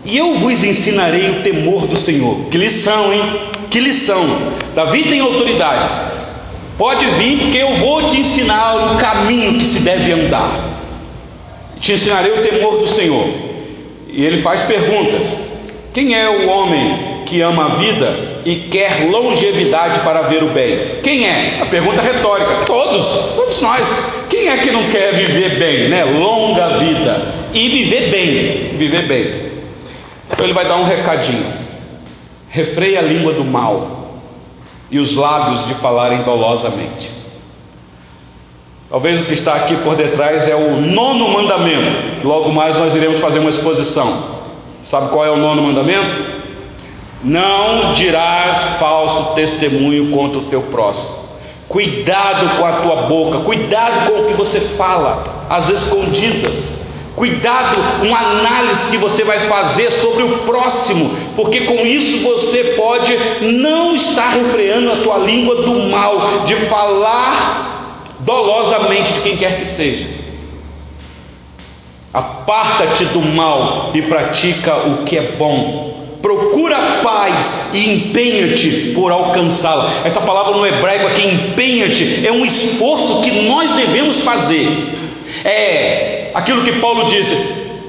e 0.03 0.17
eu 0.17 0.35
vos 0.35 0.61
ensinarei 0.63 1.29
o 1.29 1.41
temor 1.41 1.87
do 1.87 1.95
Senhor. 1.95 2.49
Que 2.49 2.57
lição, 2.57 3.13
hein? 3.13 3.21
Que 3.69 3.79
lição! 3.79 4.25
Davi 4.75 5.03
tem 5.03 5.19
autoridade. 5.19 5.87
Pode 6.77 7.05
vir, 7.05 7.39
porque 7.39 7.57
eu 7.57 7.75
vou 7.75 8.03
te 8.03 8.19
ensinar 8.19 8.93
o 8.93 8.97
caminho 8.97 9.53
que 9.53 9.65
se 9.65 9.79
deve 9.81 10.11
andar. 10.11 10.79
Te 11.79 11.93
ensinarei 11.93 12.31
o 12.31 12.41
temor 12.41 12.79
do 12.79 12.87
Senhor. 12.87 13.27
E 14.07 14.23
ele 14.23 14.41
faz 14.41 14.61
perguntas: 14.63 15.41
Quem 15.93 16.13
é 16.13 16.29
o 16.29 16.47
homem 16.47 17.23
que 17.25 17.41
ama 17.41 17.65
a 17.65 17.75
vida 17.75 18.28
e 18.45 18.55
quer 18.69 19.09
longevidade 19.09 19.99
para 19.99 20.23
ver 20.23 20.43
o 20.43 20.51
bem? 20.51 21.01
Quem 21.03 21.27
é? 21.27 21.61
A 21.61 21.65
pergunta 21.65 22.01
retórica. 22.01 22.65
Todos, 22.65 23.05
todos 23.35 23.61
nós. 23.61 24.27
Quem 24.29 24.49
é 24.49 24.57
que 24.57 24.71
não 24.71 24.83
quer 24.89 25.13
viver 25.13 25.59
bem, 25.59 25.89
né? 25.89 26.03
Longa 26.05 26.77
vida 26.77 27.33
e 27.53 27.67
viver 27.67 28.09
bem, 28.09 28.77
viver 28.77 29.07
bem. 29.07 29.49
Então 30.31 30.45
ele 30.45 30.53
vai 30.53 30.67
dar 30.67 30.77
um 30.77 30.85
recadinho 30.85 31.69
refreia 32.49 32.99
a 32.99 33.03
língua 33.03 33.33
do 33.33 33.45
mal 33.45 34.09
e 34.91 34.99
os 34.99 35.15
lábios 35.15 35.67
de 35.67 35.75
falarem 35.75 36.23
dolosamente. 36.23 37.09
Talvez 38.89 39.21
o 39.21 39.25
que 39.25 39.33
está 39.33 39.53
aqui 39.53 39.75
por 39.77 39.95
detrás 39.95 40.47
é 40.47 40.55
o 40.55 40.81
nono 40.81 41.29
mandamento. 41.29 42.27
Logo 42.27 42.51
mais 42.51 42.77
nós 42.77 42.95
iremos 42.95 43.19
fazer 43.19 43.37
uma 43.37 43.51
exposição. 43.51 44.39
Sabe 44.83 45.09
qual 45.09 45.23
é 45.23 45.29
o 45.29 45.37
nono 45.37 45.61
mandamento? 45.61 46.38
Não 47.23 47.93
dirás 47.93 48.77
falso 48.79 49.33
testemunho 49.35 50.11
contra 50.11 50.39
o 50.39 50.45
teu 50.45 50.63
próximo. 50.63 51.29
Cuidado 51.67 52.57
com 52.57 52.65
a 52.65 52.71
tua 52.73 52.95
boca, 53.03 53.39
cuidado 53.39 54.11
com 54.11 54.21
o 54.21 54.25
que 54.25 54.33
você 54.33 54.59
fala, 54.77 55.45
às 55.49 55.69
escondidas. 55.69 56.79
Cuidado, 57.15 58.05
uma 58.05 58.17
análise 58.17 58.89
que 58.89 58.97
você 58.97 59.23
vai 59.23 59.41
fazer 59.41 59.91
sobre 59.91 60.23
o 60.23 60.37
próximo, 60.39 61.11
porque 61.35 61.61
com 61.61 61.85
isso 61.85 62.23
você 62.23 62.75
pode 62.77 63.13
não 63.41 63.93
estar 63.93 64.29
refreando 64.29 64.93
a 64.93 64.95
tua 64.97 65.17
língua 65.17 65.55
do 65.63 65.89
mal, 65.89 66.45
de 66.45 66.55
falar 66.67 68.15
dolosamente 68.21 69.13
de 69.13 69.21
quem 69.21 69.37
quer 69.37 69.57
que 69.57 69.65
seja. 69.65 70.07
Aparta-te 72.13 73.05
do 73.05 73.21
mal 73.21 73.91
e 73.93 74.01
pratica 74.03 74.77
o 74.87 75.03
que 75.03 75.17
é 75.17 75.33
bom. 75.33 75.88
Procura 76.21 76.99
paz 77.01 77.71
e 77.73 77.93
empenha-te 77.93 78.91
por 78.93 79.11
alcançá-la. 79.11 80.01
Essa 80.03 80.19
palavra 80.19 80.57
no 80.57 80.65
hebraico 80.65 81.07
aqui, 81.07 81.25
empenha-te, 81.25 82.27
é 82.27 82.31
um 82.31 82.45
esforço 82.45 83.21
que 83.21 83.31
nós 83.47 83.71
devemos 83.71 84.21
fazer. 84.21 84.67
É 85.45 86.31
aquilo 86.33 86.63
que 86.63 86.73
Paulo 86.73 87.05
disse: 87.05 87.35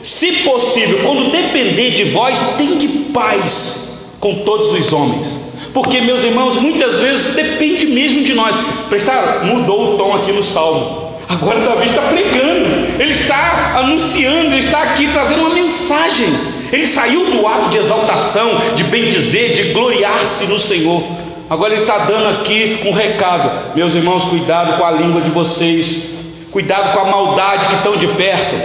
se 0.02 0.32
possível, 0.44 1.00
quando 1.04 1.30
depender 1.30 1.90
de 1.90 2.04
vós, 2.04 2.38
tem 2.56 2.76
de 2.78 2.88
paz 3.12 4.14
com 4.20 4.36
todos 4.44 4.78
os 4.78 4.92
homens. 4.92 5.50
Porque, 5.72 6.00
meus 6.00 6.22
irmãos, 6.24 6.60
muitas 6.60 6.98
vezes 7.00 7.34
depende 7.34 7.86
mesmo 7.86 8.22
de 8.22 8.34
nós. 8.34 8.54
Prestaram? 8.88 9.46
Mudou 9.46 9.94
o 9.94 9.98
tom 9.98 10.14
aqui 10.14 10.32
no 10.32 10.42
salmo. 10.42 11.10
Agora 11.28 11.60
Davi 11.60 11.86
está 11.86 12.02
pregando, 12.02 13.00
ele 13.00 13.12
está 13.12 13.74
anunciando, 13.76 14.46
ele 14.46 14.58
está 14.58 14.82
aqui 14.82 15.06
trazendo 15.12 15.42
uma 15.42 15.54
mensagem. 15.54 16.26
Ele 16.72 16.86
saiu 16.86 17.30
do 17.30 17.46
ato 17.46 17.70
de 17.70 17.78
exaltação, 17.78 18.74
de 18.76 18.84
bendizer, 18.84 19.52
de 19.52 19.72
gloriar-se 19.72 20.44
no 20.46 20.58
Senhor. 20.58 21.02
Agora 21.48 21.72
ele 21.72 21.82
está 21.82 21.98
dando 21.98 22.28
aqui 22.28 22.80
um 22.84 22.92
recado. 22.92 23.74
Meus 23.74 23.94
irmãos, 23.94 24.24
cuidado 24.24 24.78
com 24.78 24.84
a 24.84 24.90
língua 24.92 25.20
de 25.20 25.30
vocês. 25.30 26.20
Cuidado 26.52 26.92
com 26.92 27.00
a 27.00 27.10
maldade 27.10 27.66
que 27.66 27.74
estão 27.74 27.96
de 27.96 28.06
perto. 28.08 28.56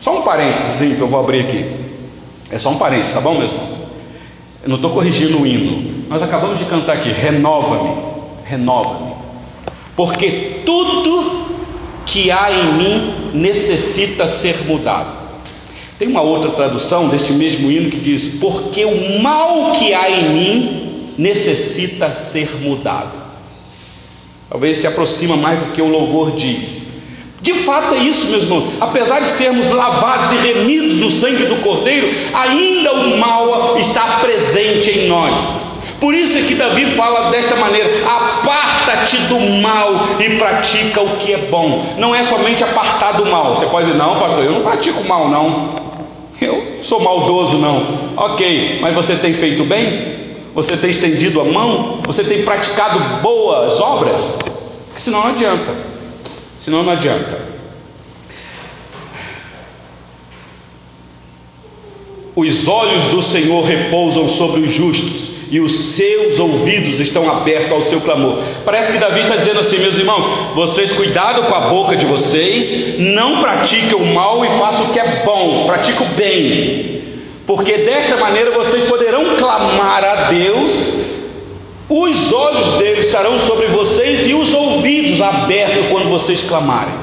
Só 0.00 0.18
um 0.18 0.22
parênteses 0.22 0.96
que 0.96 1.00
eu 1.00 1.06
vou 1.06 1.20
abrir 1.20 1.42
aqui. 1.42 1.64
É 2.50 2.58
só 2.58 2.70
um 2.70 2.78
parênteses, 2.78 3.14
tá 3.14 3.20
bom, 3.20 3.34
meu 3.34 3.44
irmão? 3.44 3.68
Eu 4.62 4.68
não 4.68 4.76
estou 4.76 4.90
corrigindo 4.90 5.40
o 5.40 5.46
hino. 5.46 6.06
Nós 6.08 6.22
acabamos 6.22 6.58
de 6.58 6.64
cantar 6.64 6.96
aqui: 6.96 7.10
renova-me, 7.10 7.92
renova-me. 8.44 9.12
Porque 9.94 10.62
tudo 10.66 11.46
que 12.06 12.30
há 12.30 12.50
em 12.50 12.72
mim 12.74 13.14
necessita 13.34 14.26
ser 14.38 14.64
mudado. 14.66 15.19
Tem 16.00 16.08
uma 16.08 16.22
outra 16.22 16.52
tradução 16.52 17.08
deste 17.08 17.30
mesmo 17.34 17.70
hino 17.70 17.90
que 17.90 17.98
diz: 17.98 18.38
Porque 18.40 18.86
o 18.86 19.20
mal 19.20 19.72
que 19.72 19.92
há 19.92 20.10
em 20.10 20.30
mim 20.30 21.12
necessita 21.18 22.10
ser 22.32 22.56
mudado. 22.58 23.20
Talvez 24.48 24.78
se 24.78 24.86
aproxima 24.86 25.36
mais 25.36 25.58
do 25.58 25.72
que 25.72 25.82
o 25.82 25.86
louvor 25.86 26.30
diz. 26.36 26.80
De 27.42 27.52
fato 27.64 27.94
é 27.94 27.98
isso, 27.98 28.30
meus 28.30 28.44
irmãos. 28.44 28.64
Apesar 28.80 29.20
de 29.20 29.26
sermos 29.32 29.70
lavados 29.70 30.32
e 30.32 30.36
remidos 30.36 30.96
no 30.96 31.10
sangue 31.10 31.44
do 31.44 31.56
Cordeiro, 31.56 32.10
ainda 32.32 32.92
o 32.94 33.18
mal 33.18 33.78
está 33.78 34.20
presente 34.22 34.90
em 34.90 35.06
nós. 35.06 35.34
Por 36.00 36.14
isso 36.14 36.38
é 36.38 36.42
que 36.42 36.54
Davi 36.54 36.94
fala 36.96 37.30
desta 37.30 37.56
maneira: 37.56 38.08
aparta-te 38.08 39.18
do 39.24 39.38
mal 39.60 40.18
e 40.18 40.38
pratica 40.38 41.02
o 41.02 41.18
que 41.18 41.34
é 41.34 41.38
bom. 41.50 41.94
Não 41.98 42.14
é 42.14 42.22
somente 42.22 42.64
apartar 42.64 43.12
do 43.18 43.26
mal. 43.26 43.54
Você 43.54 43.66
pode 43.66 43.88
dizer, 43.88 43.98
não, 43.98 44.18
pastor, 44.18 44.44
eu 44.44 44.52
não 44.52 44.62
pratico 44.62 45.06
mal, 45.06 45.28
não. 45.28 45.79
Eu 46.40 46.78
sou 46.82 47.00
maldoso, 47.00 47.58
não. 47.58 48.14
Ok, 48.16 48.78
mas 48.80 48.94
você 48.94 49.16
tem 49.16 49.34
feito 49.34 49.64
bem? 49.64 50.20
Você 50.54 50.76
tem 50.76 50.90
estendido 50.90 51.40
a 51.40 51.44
mão? 51.44 52.00
Você 52.06 52.24
tem 52.24 52.42
praticado 52.42 53.22
boas 53.22 53.80
obras? 53.80 54.38
Porque 54.86 55.00
senão 55.00 55.20
não 55.20 55.28
adianta. 55.28 55.76
Senão 56.58 56.82
não 56.82 56.92
adianta. 56.92 57.50
Os 62.34 62.66
olhos 62.66 63.04
do 63.04 63.22
Senhor 63.22 63.62
repousam 63.64 64.28
sobre 64.28 64.60
os 64.60 64.74
justos 64.74 65.29
e 65.50 65.60
os 65.60 65.96
seus 65.96 66.38
ouvidos 66.38 67.00
estão 67.00 67.28
abertos 67.28 67.72
ao 67.72 67.82
seu 67.82 68.00
clamor. 68.00 68.38
Parece 68.64 68.92
que 68.92 68.98
Davi 68.98 69.20
está 69.20 69.34
dizendo 69.34 69.58
assim, 69.58 69.78
meus 69.78 69.98
irmãos, 69.98 70.24
vocês 70.54 70.92
cuidado 70.92 71.42
com 71.48 71.54
a 71.54 71.68
boca 71.68 71.96
de 71.96 72.06
vocês, 72.06 73.00
não 73.00 73.40
pratiquem 73.40 73.94
o 73.94 74.14
mal 74.14 74.44
e 74.44 74.48
façam 74.60 74.86
o 74.86 74.92
que 74.92 75.00
é 75.00 75.24
bom, 75.24 75.66
pratiquem 75.66 76.06
o 76.06 76.10
bem, 76.10 77.02
porque 77.46 77.78
desta 77.78 78.16
maneira 78.16 78.52
vocês 78.52 78.84
poderão 78.84 79.36
clamar 79.36 80.04
a 80.04 80.30
Deus, 80.30 80.70
os 81.88 82.32
olhos 82.32 82.78
dele 82.78 83.00
estarão 83.00 83.40
sobre 83.40 83.66
vocês 83.66 84.28
e 84.28 84.34
os 84.34 84.54
ouvidos 84.54 85.20
abertos 85.20 85.88
quando 85.88 86.08
vocês 86.08 86.40
clamarem. 86.42 86.94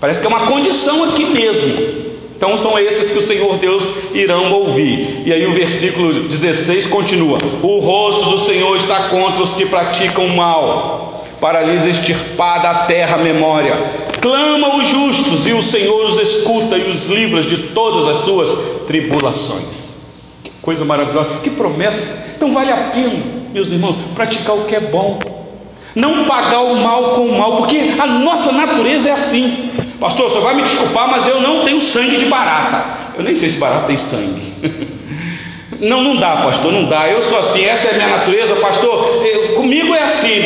Parece 0.00 0.20
que 0.20 0.26
é 0.26 0.28
uma 0.28 0.46
condição 0.46 1.04
aqui 1.04 1.26
mesmo. 1.26 2.07
Então 2.38 2.56
são 2.56 2.78
esses 2.78 3.10
que 3.10 3.18
o 3.18 3.22
Senhor 3.22 3.56
Deus 3.56 3.84
irão 4.14 4.52
ouvir. 4.52 5.24
E 5.26 5.32
aí 5.32 5.44
o 5.44 5.54
versículo 5.54 6.12
16 6.12 6.86
continua: 6.86 7.38
O 7.62 7.80
rosto 7.80 8.30
do 8.30 8.38
Senhor 8.44 8.76
está 8.76 9.08
contra 9.08 9.42
os 9.42 9.54
que 9.54 9.66
praticam 9.66 10.28
mal, 10.28 11.24
para 11.40 11.62
lhes 11.62 11.84
extirpar 11.84 12.62
da 12.62 12.74
terra 12.86 13.16
a 13.16 13.24
memória. 13.24 13.74
Clama 14.20 14.76
os 14.76 14.88
justos, 14.88 15.48
e 15.48 15.52
o 15.52 15.62
Senhor 15.62 16.06
os 16.06 16.16
escuta 16.16 16.78
e 16.78 16.88
os 16.88 17.06
livra 17.08 17.42
de 17.42 17.56
todas 17.74 18.06
as 18.06 18.24
suas 18.24 18.48
tribulações. 18.86 19.98
Que 20.44 20.52
coisa 20.62 20.84
maravilhosa, 20.84 21.40
que 21.42 21.50
promessa. 21.50 22.34
Então 22.36 22.52
vale 22.54 22.70
a 22.70 22.90
pena, 22.90 23.20
meus 23.52 23.72
irmãos, 23.72 23.96
praticar 24.14 24.56
o 24.56 24.64
que 24.64 24.76
é 24.76 24.80
bom. 24.80 25.18
Não 25.92 26.26
pagar 26.26 26.60
o 26.60 26.76
mal 26.76 27.14
com 27.14 27.22
o 27.22 27.36
mal, 27.36 27.56
porque 27.56 27.76
a 27.98 28.06
nossa 28.06 28.52
natureza 28.52 29.08
é 29.08 29.12
assim. 29.12 29.67
Pastor, 30.00 30.30
você 30.30 30.38
vai 30.40 30.54
me 30.54 30.62
desculpar, 30.62 31.08
mas 31.10 31.26
eu 31.26 31.40
não 31.40 31.64
tenho 31.64 31.80
sangue 31.80 32.16
de 32.16 32.26
barata. 32.26 33.14
Eu 33.16 33.24
nem 33.24 33.34
sei 33.34 33.48
se 33.48 33.58
barata 33.58 33.86
tem 33.86 33.96
sangue. 33.96 34.98
Não, 35.80 36.02
não 36.02 36.16
dá, 36.16 36.38
pastor, 36.38 36.72
não 36.72 36.86
dá. 36.86 37.08
Eu 37.08 37.20
sou 37.20 37.38
assim, 37.38 37.64
essa 37.64 37.86
é 37.86 37.90
a 37.92 37.94
minha 37.94 38.08
natureza, 38.08 38.56
pastor. 38.56 39.24
Eu, 39.24 39.54
comigo 39.54 39.94
é 39.94 40.02
assim. 40.02 40.42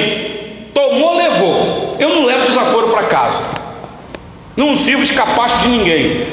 Tomou, 0.75 1.17
levou. 1.17 1.97
Eu 1.99 2.11
não 2.11 2.27
levo 2.27 2.47
desaforo 2.47 2.89
para 2.89 3.05
casa. 3.05 3.43
Não 4.57 4.77
sirvo 4.79 5.05
de 5.05 5.13
capacho 5.15 5.63
de 5.63 5.69
ninguém. 5.69 6.27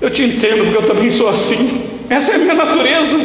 Eu 0.00 0.10
te 0.10 0.22
entendo, 0.22 0.64
porque 0.64 0.76
eu 0.76 0.86
também 0.86 1.10
sou 1.12 1.28
assim. 1.28 1.82
Essa 2.10 2.32
é 2.32 2.34
a 2.34 2.38
minha 2.38 2.54
natureza. 2.54 3.20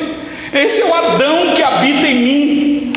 Esse 0.53 0.81
é 0.81 0.85
o 0.85 0.93
Adão 0.93 1.53
que 1.55 1.63
habita 1.63 2.07
em 2.07 2.15
mim. 2.15 2.93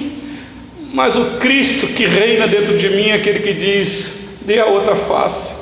Mas 0.93 1.17
o 1.17 1.39
Cristo 1.41 1.89
que 1.89 2.07
reina 2.07 2.47
dentro 2.47 2.79
de 2.79 2.89
mim 2.91 3.09
é 3.09 3.15
aquele 3.15 3.41
que 3.41 3.53
diz: 3.55 4.39
dê 4.43 4.61
a 4.61 4.67
outra 4.67 4.95
face. 4.95 5.54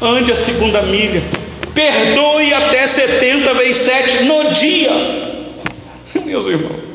Ande 0.00 0.32
a 0.32 0.34
segunda 0.36 0.82
milha. 0.82 1.22
Perdoe 1.74 2.52
até 2.52 2.86
70 2.86 3.54
vezes 3.54 3.82
7 3.82 4.24
no 4.24 4.52
dia. 4.52 4.90
Meus 6.24 6.46
irmãos. 6.46 6.92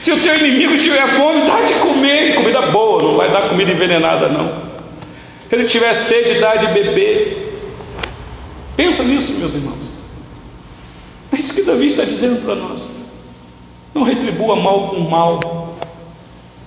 Se 0.00 0.12
o 0.12 0.20
teu 0.20 0.36
inimigo 0.38 0.76
tiver 0.78 1.06
fome, 1.16 1.46
dá 1.46 1.60
de 1.62 1.74
comer. 1.74 2.34
Comida 2.34 2.62
boa, 2.70 3.02
não 3.02 3.16
vai 3.16 3.30
dar 3.30 3.48
comida 3.48 3.70
envenenada, 3.70 4.28
não. 4.28 4.70
Se 5.48 5.54
ele 5.54 5.64
tiver 5.64 5.92
sede, 5.94 6.40
dá 6.40 6.56
de 6.56 6.66
beber. 6.68 7.50
Pensa 8.76 9.02
nisso, 9.02 9.32
meus 9.34 9.54
irmãos. 9.54 9.90
É 11.32 11.36
isso 11.36 11.54
que 11.54 11.62
Davi 11.62 11.86
está 11.86 12.04
dizendo 12.04 12.44
para 12.44 12.54
nós. 12.54 12.88
Não 13.94 14.02
retribua 14.02 14.56
mal 14.56 14.88
com 14.88 15.00
mal. 15.00 15.76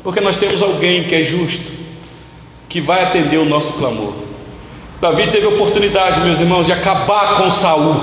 Porque 0.04 0.20
nós 0.20 0.36
temos 0.36 0.62
alguém 0.62 1.06
que 1.06 1.16
é 1.16 1.24
justo, 1.24 1.72
que 2.70 2.82
vai 2.82 3.04
atender 3.04 3.38
o 3.38 3.46
nosso 3.46 3.74
clamor. 3.74 4.14
Davi 5.04 5.32
teve 5.32 5.46
oportunidade, 5.48 6.22
meus 6.22 6.40
irmãos, 6.40 6.66
de 6.66 6.72
acabar 6.72 7.36
com 7.36 7.50
Saul. 7.50 7.94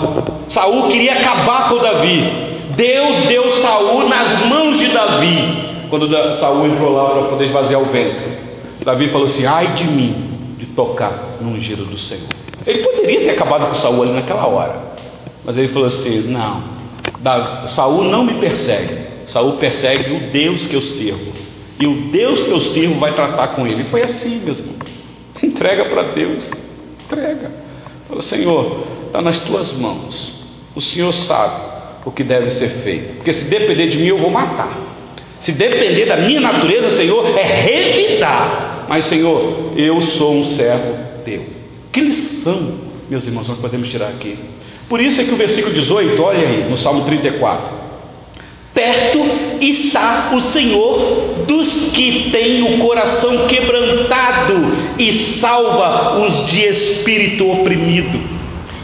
Saul 0.49 0.89
queria 0.89 1.15
acabar 1.15 1.71
com 1.71 1.79
Davi. 1.79 2.31
Deus 2.77 3.17
deu 3.27 3.53
Saul 3.53 4.07
nas 4.07 4.45
mãos 4.45 4.79
de 4.79 4.89
Davi. 4.89 5.87
Quando 5.89 6.35
Saul 6.35 6.67
entrou 6.67 6.93
lá 6.93 7.09
para 7.09 7.23
poder 7.23 7.45
esvaziar 7.45 7.81
o 7.81 7.87
ventre. 7.87 8.37
Davi 8.85 9.09
falou 9.09 9.27
assim: 9.27 9.47
ai 9.47 9.69
de 9.69 9.85
mim 9.85 10.15
de 10.59 10.67
tocar 10.67 11.39
no 11.41 11.53
ungido 11.53 11.87
do 11.87 11.97
Senhor. 11.97 12.29
Ele 12.67 12.83
poderia 12.83 13.21
ter 13.21 13.31
acabado 13.31 13.69
com 13.69 13.75
Saul 13.77 14.03
ali 14.03 14.13
naquela 14.13 14.47
hora. 14.47 14.77
Mas 15.43 15.57
ele 15.57 15.69
falou 15.69 15.89
assim: 15.89 16.31
não, 16.31 16.63
Saul 17.69 18.05
não 18.05 18.25
me 18.25 18.35
persegue. 18.35 18.99
Saul 19.27 19.53
persegue 19.53 20.13
o 20.17 20.21
Deus 20.31 20.67
que 20.67 20.75
eu 20.75 20.83
sirvo. 20.83 21.33
E 21.81 21.87
o 21.87 22.11
Deus 22.11 22.43
que 22.43 22.51
eu 22.51 22.61
sirvo 22.61 23.01
vai 23.01 23.15
tratar 23.15 23.49
com 23.55 23.67
ele. 23.67 23.85
E 23.85 23.87
foi 23.87 24.03
assim, 24.03 24.43
meus 24.45 24.59
irmãos. 24.59 24.81
Entrega 25.43 25.87
para 25.87 26.13
Deus. 26.13 26.70
Fala, 28.21 28.23
Senhor, 28.23 28.87
está 29.07 29.23
nas 29.23 29.41
tuas 29.41 29.73
mãos. 29.73 30.43
O 30.75 30.81
Senhor 30.81 31.13
sabe 31.13 31.63
o 32.05 32.11
que 32.11 32.23
deve 32.23 32.51
ser 32.51 32.69
feito. 32.69 33.17
Porque 33.17 33.33
se 33.33 33.45
depender 33.45 33.89
de 33.89 33.99
mim, 33.99 34.07
eu 34.07 34.19
vou 34.19 34.31
matar. 34.31 34.89
Se 35.41 35.53
depender 35.53 36.05
da 36.05 36.19
minha 36.19 36.41
natureza, 36.41 36.91
Senhor, 36.91 37.27
é 37.39 37.43
revidar. 37.43 38.87
Mas, 38.89 39.07
Senhor, 39.07 39.73
eu 39.77 40.01
sou 40.03 40.35
um 40.35 40.53
servo 40.53 40.99
teu. 41.25 41.45
Que 41.91 42.01
lição, 42.01 42.75
meus 43.09 43.25
irmãos, 43.25 43.49
nós 43.49 43.59
podemos 43.59 43.89
tirar 43.89 44.09
aqui. 44.09 44.39
Por 44.89 45.01
isso 45.01 45.21
é 45.21 45.25
que 45.25 45.33
o 45.33 45.37
versículo 45.37 45.75
18, 45.75 46.23
olha 46.23 46.47
aí, 46.47 46.67
no 46.69 46.77
Salmo 46.77 47.05
34. 47.07 47.80
Perto 48.73 49.19
está 49.61 50.31
o 50.33 50.41
Senhor 50.41 51.45
dos 51.47 51.91
que 51.93 52.31
têm 52.31 52.63
o 52.63 52.79
coração 52.79 53.49
quebrantado 53.49 54.55
e 54.97 55.13
salva 55.41 56.19
os 56.19 56.47
de 56.47 56.69
espírito 56.69 57.51
oprimido. 57.51 58.21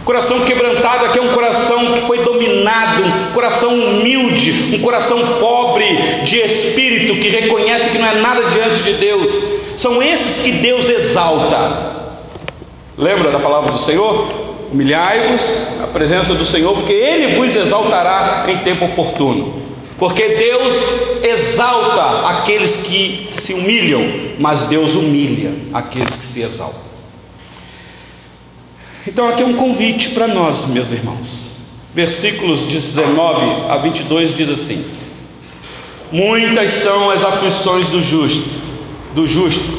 Coração 0.05 0.41
quebrantado 0.41 1.07
aqui 1.07 1.19
é 1.19 1.23
um 1.23 1.35
coração 1.35 1.95
que 1.95 2.01
foi 2.03 2.19
dominado, 2.25 3.03
um 3.03 3.33
coração 3.33 3.75
humilde, 3.75 4.77
um 4.77 4.81
coração 4.81 5.19
pobre 5.41 5.97
de 6.23 6.39
espírito, 6.39 7.17
que 7.17 7.29
reconhece 7.29 7.91
que 7.91 7.99
não 7.99 8.07
é 8.07 8.15
nada 8.15 8.45
diante 8.45 8.85
de 8.85 8.93
Deus. 8.95 9.29
São 9.77 10.01
esses 10.01 10.43
que 10.43 10.53
Deus 10.53 10.89
exalta. 10.89 11.97
Lembra 12.97 13.33
da 13.33 13.41
palavra 13.41 13.73
do 13.73 13.79
Senhor? 13.79 14.47
Humilhai-vos 14.73 15.79
na 15.81 15.89
presença 15.89 16.35
do 16.35 16.45
Senhor, 16.45 16.75
porque 16.75 16.93
Ele 16.93 17.35
vos 17.37 17.55
exaltará 17.55 18.47
em 18.49 18.59
tempo 18.59 18.85
oportuno. 18.85 19.66
Porque 19.99 20.29
Deus 20.29 20.75
exalta 21.23 22.29
aqueles 22.29 22.71
que 22.87 23.29
se 23.41 23.55
humilham, 23.55 24.03
mas 24.39 24.67
Deus 24.67 24.95
humilha 24.95 25.55
aqueles 25.73 26.15
que 26.15 26.27
se 26.27 26.43
exaltam. 26.43 26.87
Então 29.07 29.29
aqui 29.29 29.43
é 29.43 29.47
um 29.47 29.55
convite 29.55 30.11
para 30.11 30.27
nós, 30.27 30.67
meus 30.67 30.91
irmãos. 30.93 31.51
Versículos 31.95 32.65
19 32.65 33.71
a 33.71 33.77
22 33.79 34.37
diz 34.37 34.51
assim: 34.51 34.85
Muitas 36.13 36.71
são 36.83 37.11
as 37.11 37.25
aflições 37.25 37.89
do 37.89 38.03
justo, 38.03 38.51
do 39.15 39.27
justo, 39.27 39.79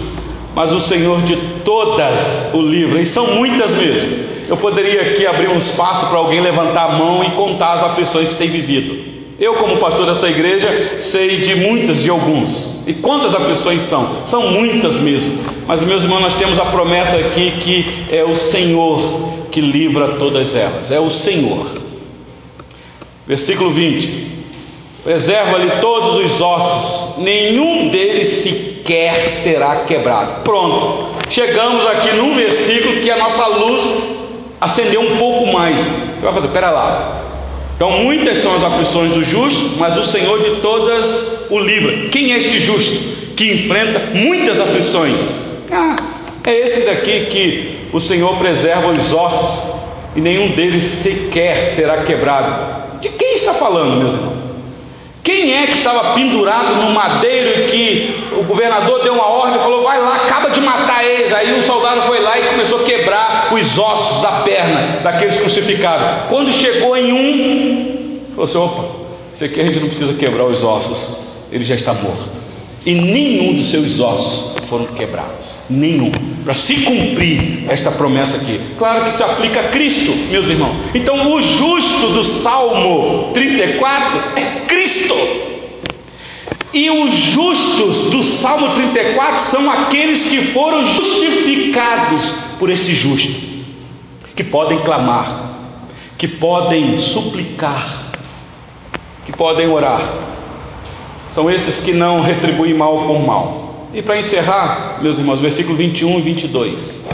mas 0.56 0.72
o 0.72 0.80
Senhor 0.80 1.22
de 1.22 1.36
todas 1.64 2.56
o 2.56 2.62
livra, 2.62 3.00
e 3.02 3.06
são 3.06 3.36
muitas 3.36 3.76
mesmo. 3.76 4.26
Eu 4.48 4.58
poderia 4.58 5.12
aqui 5.12 5.28
abrir 5.28 5.50
um 5.50 5.58
espaço 5.58 6.08
para 6.08 6.18
alguém 6.18 6.42
levantar 6.42 6.86
a 6.86 6.98
mão 6.98 7.24
e 7.24 7.32
contar 7.32 7.74
as 7.74 7.84
aflições 7.84 8.30
que 8.30 8.36
tem 8.36 8.50
vivido. 8.50 9.17
Eu, 9.40 9.54
como 9.56 9.78
pastor 9.78 10.08
desta 10.08 10.28
igreja, 10.28 10.98
sei 11.02 11.38
de 11.38 11.56
muitas, 11.56 12.02
de 12.02 12.10
alguns. 12.10 12.82
E 12.88 12.94
quantas 12.96 13.36
aflições 13.36 13.82
são? 13.82 14.26
São 14.26 14.52
muitas 14.52 15.00
mesmo. 15.00 15.44
Mas, 15.68 15.84
meus 15.84 16.04
irmãos, 16.04 16.22
nós 16.22 16.34
temos 16.36 16.60
a 16.60 16.66
promessa 16.66 17.18
aqui 17.18 17.52
que 17.60 17.86
é 18.10 18.24
o 18.24 18.34
Senhor 18.34 19.38
que 19.52 19.62
livra 19.62 20.16
todas 20.16 20.56
elas, 20.56 20.92
é 20.92 21.00
o 21.00 21.10
Senhor. 21.10 21.68
Versículo 23.28 23.70
20: 23.72 24.28
Preserva-lhe 25.04 25.82
todos 25.82 26.26
os 26.26 26.42
ossos, 26.42 27.18
nenhum 27.20 27.90
deles 27.90 28.44
sequer 28.44 29.42
será 29.44 29.84
quebrado. 29.86 30.44
Pronto, 30.44 31.10
chegamos 31.30 31.86
aqui 31.86 32.12
num 32.14 32.36
versículo 32.36 33.02
que 33.02 33.12
a 33.12 33.18
nossa 33.18 33.46
luz 33.48 33.88
acendeu 34.60 35.02
um 35.02 35.18
pouco 35.18 35.46
mais. 35.48 35.80
Você 35.80 36.22
vai 36.24 36.34
fazer, 36.34 36.48
pera 36.48 36.72
lá. 36.72 37.27
Então, 37.78 37.92
muitas 37.92 38.40
são 38.40 38.56
as 38.56 38.64
aflições 38.64 39.12
do 39.14 39.24
justo, 39.24 39.78
mas 39.78 39.96
o 39.96 40.04
Senhor 40.06 40.42
de 40.42 40.62
todas 40.62 41.48
o 41.52 41.60
livra. 41.60 42.10
Quem 42.10 42.34
é 42.34 42.38
este 42.38 42.58
justo 42.58 43.36
que 43.36 43.54
enfrenta 43.54 44.16
muitas 44.16 44.60
aflições? 44.60 45.16
Ah, 45.72 45.96
é 46.44 46.60
esse 46.60 46.82
daqui 46.82 47.28
que 47.28 47.78
o 47.94 48.00
Senhor 48.00 48.36
preserva 48.40 48.88
os 48.88 49.14
ossos 49.14 49.78
e 50.16 50.22
nenhum 50.22 50.50
deles 50.50 50.82
sequer 51.04 51.76
será 51.76 52.04
quebrado. 52.04 53.00
De 53.00 53.10
quem 53.10 53.36
está 53.36 53.54
falando, 53.54 54.00
meus 54.00 54.14
irmãos? 54.14 54.48
Quem 55.24 55.56
é 55.56 55.68
que 55.68 55.74
estava 55.74 56.16
pendurado 56.16 56.76
no 56.78 56.90
madeiro 56.92 57.60
e 57.60 57.66
que 57.66 58.16
o 58.40 58.44
governador 58.44 59.04
deu 59.04 59.14
uma 59.14 59.28
ordem 59.28 59.58
e 59.58 59.60
falou: 59.60 59.84
vai 59.84 60.02
lá, 60.02 60.16
acaba 60.16 60.50
de 60.50 60.62
matar 60.62 61.06
eles. 61.28 61.34
Aí 61.34 61.60
o 61.60 61.64
soldado 61.64 62.04
foi 62.04 62.20
lá 62.20 62.40
e 62.40 62.48
começou 62.48 62.82
a 62.82 62.84
quebrar 62.84 63.54
os 63.54 63.78
ossos 63.78 64.22
da 64.22 64.32
perna 64.42 65.00
daqueles 65.04 65.38
crucificados. 65.38 66.30
Quando 66.30 66.52
chegou 66.54 66.96
em 66.96 67.14
um, 67.14 68.20
falou 68.32 68.44
assim: 68.44 68.58
opa, 68.58 68.86
esse 69.34 69.46
aqui 69.46 69.62
a 69.62 69.64
gente 69.64 69.80
não 69.80 69.88
precisa 69.88 70.14
quebrar 70.14 70.46
os 70.46 70.64
ossos, 70.64 71.48
ele 71.52 71.64
já 71.64 71.76
está 71.76 71.94
morto 71.94 72.38
e 72.88 72.94
nenhum 72.94 73.56
dos 73.56 73.70
seus 73.70 74.00
ossos 74.00 74.56
foram 74.70 74.86
quebrados. 74.86 75.60
Nenhum. 75.70 76.10
Para 76.46 76.54
se 76.54 76.74
cumprir 76.84 77.66
esta 77.68 77.92
promessa 77.92 78.38
aqui. 78.38 78.62
Claro 78.78 79.04
que 79.04 79.18
se 79.18 79.24
aplica 79.24 79.60
a 79.60 79.64
Cristo, 79.66 80.14
meus 80.32 80.48
irmãos. 80.48 80.74
Então, 80.96 81.34
o 81.34 81.42
justo 81.42 82.08
do 82.08 82.24
Salmo 82.42 83.32
34 83.34 84.40
é 84.40 84.42
Cristo. 84.68 85.16
E 86.78 86.90
os 86.92 87.12
justos 87.16 88.12
do 88.12 88.24
Salmo 88.36 88.76
34 88.76 89.52
são 89.52 89.70
aqueles 89.70 90.30
que 90.30 90.54
foram 90.54 90.84
justificados 90.84 92.24
por 92.60 92.70
este 92.70 92.94
justo, 92.94 93.32
que 94.36 94.44
podem 94.44 94.80
clamar, 94.80 95.56
que 96.18 96.28
podem 96.28 96.98
suplicar, 96.98 98.12
que 99.26 99.32
podem 99.32 99.68
orar 99.68 100.28
são 101.38 101.52
esses 101.52 101.80
que 101.82 101.94
não 101.94 102.22
retribuem 102.22 102.74
mal 102.74 103.06
com 103.06 103.20
mal. 103.20 103.90
E 103.94 104.02
para 104.02 104.18
encerrar, 104.18 104.98
meus 105.04 105.20
irmãos, 105.20 105.40
versículo 105.40 105.78
21 105.78 106.18
e 106.18 106.22
22. 106.24 107.06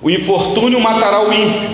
O 0.00 0.08
infortúnio 0.08 0.78
matará 0.78 1.28
o 1.28 1.32
ímpio, 1.32 1.70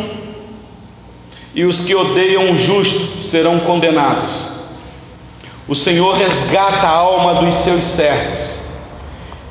e 1.55 1.63
os 1.67 1.79
que 1.83 1.95
odeiam 1.95 2.53
o 2.53 2.57
justo 2.57 3.29
serão 3.31 3.61
condenados. 3.61 4.58
O 5.69 5.75
Senhor 5.75 6.15
resgata 6.15 6.87
a 6.87 6.91
alma 6.91 7.45
dos 7.45 7.55
seus 7.57 7.85
servos, 7.85 8.41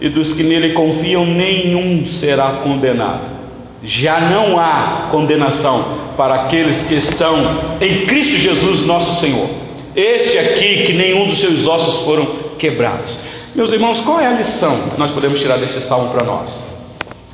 e 0.01 0.09
dos 0.09 0.33
que 0.33 0.41
nele 0.41 0.73
confiam, 0.73 1.23
nenhum 1.25 2.07
será 2.07 2.53
condenado. 2.63 3.37
Já 3.83 4.19
não 4.19 4.59
há 4.59 5.09
condenação 5.11 5.85
para 6.17 6.33
aqueles 6.33 6.81
que 6.87 6.95
estão 6.95 7.35
em 7.79 8.07
Cristo 8.07 8.35
Jesus, 8.37 8.85
nosso 8.87 9.19
Senhor. 9.19 9.47
Este 9.95 10.39
aqui, 10.39 10.83
que 10.83 10.93
nenhum 10.93 11.27
dos 11.27 11.39
seus 11.39 11.67
ossos 11.67 12.03
foram 12.03 12.25
quebrados. 12.57 13.15
Meus 13.53 13.71
irmãos, 13.71 13.99
qual 14.01 14.19
é 14.19 14.25
a 14.25 14.31
lição 14.31 14.89
que 14.93 14.99
nós 14.99 15.11
podemos 15.11 15.39
tirar 15.39 15.57
desse 15.57 15.81
salmo 15.81 16.09
para 16.09 16.23
nós? 16.23 16.65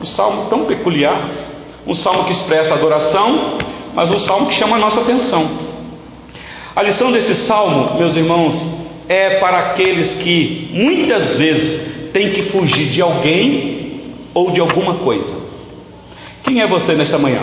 Um 0.01 0.05
salmo 0.05 0.47
tão 0.49 0.65
peculiar, 0.65 1.29
um 1.87 1.93
salmo 1.93 2.25
que 2.25 2.33
expressa 2.33 2.73
adoração, 2.73 3.57
mas 3.93 4.11
um 4.11 4.19
salmo 4.19 4.47
que 4.47 4.55
chama 4.55 4.75
a 4.75 4.79
nossa 4.79 4.99
atenção. 4.99 5.49
A 6.75 6.81
lição 6.81 7.11
desse 7.11 7.35
salmo, 7.35 7.99
meus 7.99 8.15
irmãos, 8.15 8.55
é 9.07 9.39
para 9.39 9.57
aqueles 9.57 10.13
que 10.15 10.69
muitas 10.73 11.37
vezes 11.37 12.11
têm 12.11 12.31
que 12.31 12.43
fugir 12.43 12.89
de 12.89 13.01
alguém 13.01 14.01
ou 14.33 14.51
de 14.51 14.61
alguma 14.61 14.95
coisa. 14.95 15.33
Quem 16.43 16.61
é 16.61 16.67
você 16.67 16.93
nesta 16.93 17.17
manhã? 17.17 17.41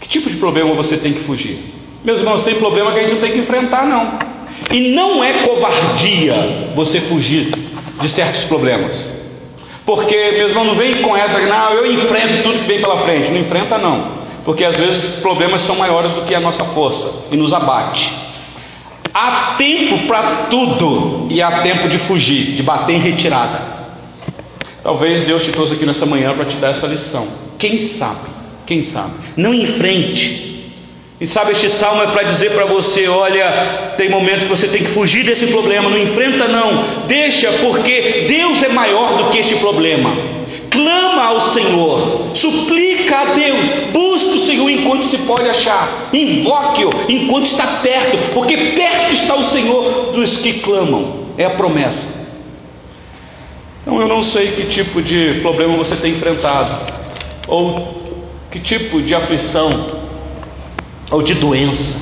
Que 0.00 0.08
tipo 0.08 0.28
de 0.28 0.36
problema 0.36 0.74
você 0.74 0.96
tem 0.96 1.12
que 1.12 1.20
fugir? 1.20 1.58
Meus 2.04 2.18
irmãos, 2.18 2.42
tem 2.42 2.56
problema 2.56 2.92
que 2.92 2.98
a 2.98 3.02
gente 3.02 3.14
não 3.14 3.20
tem 3.20 3.32
que 3.32 3.38
enfrentar, 3.38 3.86
não. 3.86 4.18
E 4.70 4.90
não 4.90 5.22
é 5.22 5.44
covardia 5.44 6.34
você 6.74 7.00
fugir 7.02 7.52
de 8.00 8.08
certos 8.08 8.44
problemas. 8.44 9.12
Porque, 9.86 10.16
meus 10.32 10.50
irmãos, 10.50 10.66
não 10.66 10.74
vem 10.74 11.02
com 11.02 11.16
essa, 11.16 11.38
não, 11.40 11.72
eu 11.72 11.92
enfrento 11.92 12.42
tudo 12.42 12.58
que 12.60 12.66
vem 12.66 12.80
pela 12.80 12.98
frente. 12.98 13.30
Não 13.30 13.40
enfrenta, 13.40 13.78
não. 13.78 14.22
Porque 14.44 14.64
às 14.64 14.76
vezes 14.76 15.20
problemas 15.20 15.60
são 15.62 15.76
maiores 15.76 16.12
do 16.12 16.22
que 16.22 16.34
a 16.34 16.40
nossa 16.40 16.64
força 16.64 17.26
e 17.30 17.36
nos 17.36 17.52
abate. 17.52 18.12
Há 19.14 19.54
tempo 19.58 20.06
para 20.06 20.46
tudo 20.46 21.26
e 21.30 21.42
há 21.42 21.60
tempo 21.62 21.88
de 21.88 21.98
fugir, 21.98 22.52
de 22.54 22.62
bater 22.62 22.94
em 22.94 23.00
retirada. 23.00 23.60
Talvez 24.82 25.22
Deus 25.24 25.44
te 25.44 25.52
trouxe 25.52 25.74
aqui 25.74 25.86
nessa 25.86 26.06
manhã 26.06 26.34
para 26.34 26.46
te 26.46 26.56
dar 26.56 26.70
essa 26.70 26.86
lição. 26.86 27.28
Quem 27.58 27.86
sabe? 27.86 28.30
Quem 28.66 28.84
sabe? 28.84 29.12
Não 29.36 29.52
enfrente 29.52 30.52
e 31.22 31.26
sabe, 31.28 31.52
este 31.52 31.68
salmo 31.68 32.02
é 32.02 32.08
para 32.08 32.24
dizer 32.24 32.50
para 32.50 32.64
você: 32.64 33.06
olha, 33.06 33.92
tem 33.96 34.10
momentos 34.10 34.42
que 34.42 34.48
você 34.48 34.66
tem 34.66 34.82
que 34.82 34.90
fugir 34.90 35.24
desse 35.24 35.46
problema, 35.46 35.88
não 35.88 35.96
enfrenta, 35.96 36.48
não, 36.48 36.82
deixa, 37.06 37.48
porque 37.60 38.24
Deus 38.26 38.60
é 38.60 38.68
maior 38.68 39.18
do 39.18 39.30
que 39.30 39.38
este 39.38 39.54
problema. 39.54 40.41
Clama 40.72 41.22
ao 41.24 41.40
Senhor, 41.52 42.30
suplica 42.34 43.18
a 43.18 43.24
Deus, 43.34 43.68
busca 43.92 44.36
o 44.36 44.40
Senhor 44.40 44.70
enquanto 44.70 45.04
se 45.04 45.18
pode 45.18 45.46
achar, 45.46 46.08
invoque-o 46.14 46.90
enquanto 47.10 47.44
está 47.44 47.66
perto, 47.82 48.32
porque 48.32 48.56
perto 48.56 49.12
está 49.12 49.34
o 49.34 49.44
Senhor 49.44 50.12
dos 50.14 50.38
que 50.38 50.60
clamam, 50.60 51.26
é 51.36 51.44
a 51.44 51.50
promessa. 51.50 52.08
Então 53.82 54.00
eu 54.00 54.08
não 54.08 54.22
sei 54.22 54.52
que 54.52 54.64
tipo 54.68 55.02
de 55.02 55.40
problema 55.42 55.76
você 55.76 55.94
tem 55.94 56.12
enfrentado, 56.12 56.90
ou 57.46 58.00
que 58.50 58.58
tipo 58.58 59.02
de 59.02 59.14
aflição 59.14 60.00
ou 61.10 61.20
de 61.20 61.34
doença. 61.34 62.00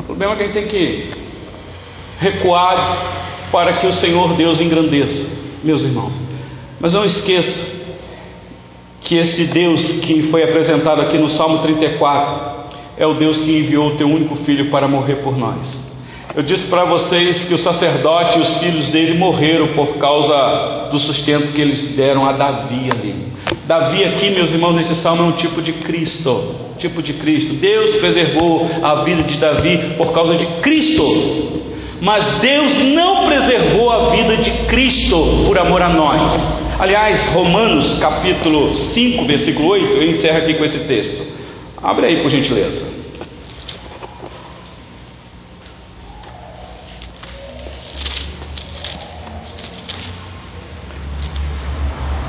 O 0.00 0.02
problema 0.02 0.32
é 0.32 0.36
que 0.36 0.42
a 0.42 0.46
gente 0.46 0.54
tem 0.54 0.66
que 0.66 1.10
recuar 2.18 3.46
para 3.52 3.74
que 3.74 3.86
o 3.86 3.92
Senhor 3.92 4.34
Deus 4.34 4.60
engrandeça, 4.60 5.28
meus 5.62 5.84
irmãos. 5.84 6.33
Mas 6.84 6.92
não 6.92 7.02
esqueça 7.02 7.64
que 9.00 9.16
esse 9.16 9.46
Deus 9.46 9.80
que 10.02 10.24
foi 10.24 10.44
apresentado 10.44 11.00
aqui 11.00 11.16
no 11.16 11.30
Salmo 11.30 11.60
34 11.60 12.74
é 12.98 13.06
o 13.06 13.14
Deus 13.14 13.40
que 13.40 13.58
enviou 13.58 13.86
o 13.86 13.96
teu 13.96 14.06
único 14.06 14.36
filho 14.36 14.66
para 14.66 14.86
morrer 14.86 15.22
por 15.22 15.34
nós. 15.34 15.82
Eu 16.36 16.42
disse 16.42 16.66
para 16.66 16.84
vocês 16.84 17.42
que 17.44 17.54
o 17.54 17.58
sacerdote 17.58 18.36
e 18.36 18.42
os 18.42 18.58
filhos 18.58 18.90
dele 18.90 19.16
morreram 19.16 19.68
por 19.68 19.96
causa 19.96 20.90
do 20.92 20.98
sustento 20.98 21.52
que 21.52 21.60
eles 21.62 21.96
deram 21.96 22.26
a 22.26 22.32
Davi 22.32 22.90
ali. 22.90 23.32
Davi 23.66 24.04
aqui, 24.04 24.28
meus 24.28 24.52
irmãos, 24.52 24.74
nesse 24.74 24.94
salmo 24.96 25.22
é 25.22 25.26
um 25.28 25.32
tipo 25.32 25.62
de 25.62 25.72
Cristo, 25.72 26.54
tipo 26.76 27.02
de 27.02 27.14
Cristo. 27.14 27.54
Deus 27.54 27.94
preservou 27.94 28.68
a 28.82 28.96
vida 28.96 29.22
de 29.22 29.38
Davi 29.38 29.94
por 29.96 30.12
causa 30.12 30.36
de 30.36 30.44
Cristo. 30.60 31.64
Mas 32.00 32.24
Deus 32.38 32.78
não 32.78 33.24
preservou 33.24 33.90
a 33.90 34.10
vida 34.10 34.36
de 34.36 34.50
Cristo 34.66 35.44
por 35.46 35.58
amor 35.58 35.82
a 35.82 35.88
nós. 35.88 36.32
Aliás, 36.78 37.26
Romanos 37.28 37.98
capítulo 37.98 38.74
5, 38.74 39.24
versículo 39.24 39.68
8, 39.68 39.86
eu 39.96 40.10
encerro 40.10 40.38
aqui 40.38 40.54
com 40.54 40.64
esse 40.64 40.78
texto. 40.80 41.24
Abre 41.82 42.06
aí 42.06 42.22
por 42.22 42.30
gentileza. 42.30 42.84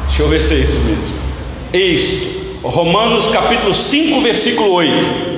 Deixa 0.06 0.24
eu 0.24 0.30
ver 0.30 0.40
se 0.42 0.54
é 0.54 0.58
isso 0.60 0.80
mesmo. 0.80 1.16
Isto, 1.74 2.68
Romanos 2.68 3.28
capítulo 3.30 3.74
5, 3.74 4.22
versículo 4.22 4.72
8. 4.72 5.36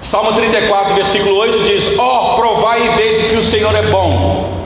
Salmo 0.00 0.32
34, 0.32 0.94
versículo 1.18 1.36
8 1.36 1.58
diz: 1.64 1.98
Ó, 1.98 2.32
oh, 2.32 2.36
provai 2.36 2.86
e 2.86 2.96
vede 2.96 3.28
que 3.28 3.36
o 3.36 3.42
Senhor 3.42 3.74
é 3.74 3.82
bom. 3.90 4.56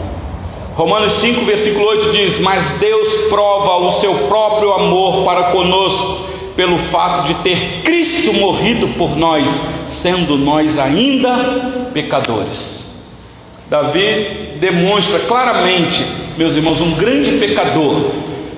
Romanos 0.75 1.13
5, 1.15 1.45
versículo 1.45 1.87
8 1.87 2.13
diz: 2.13 2.41
Mas 2.41 2.65
Deus 2.79 3.09
prova 3.29 3.87
o 3.87 3.93
seu 3.93 4.15
próprio 4.29 4.73
amor 4.73 5.25
para 5.25 5.45
conosco, 5.53 6.27
pelo 6.55 6.79
fato 6.79 7.29
de 7.29 7.35
ter 7.43 7.83
Cristo 7.83 8.33
morrido 8.35 8.89
por 8.89 9.17
nós, 9.17 9.49
sendo 10.03 10.37
nós 10.37 10.79
ainda 10.79 11.91
pecadores. 11.93 12.81
Davi 13.69 14.57
demonstra 14.61 15.21
claramente, 15.21 16.05
meus 16.37 16.55
irmãos, 16.55 16.81
um 16.81 16.93
grande 16.93 17.33
pecador, 17.33 18.11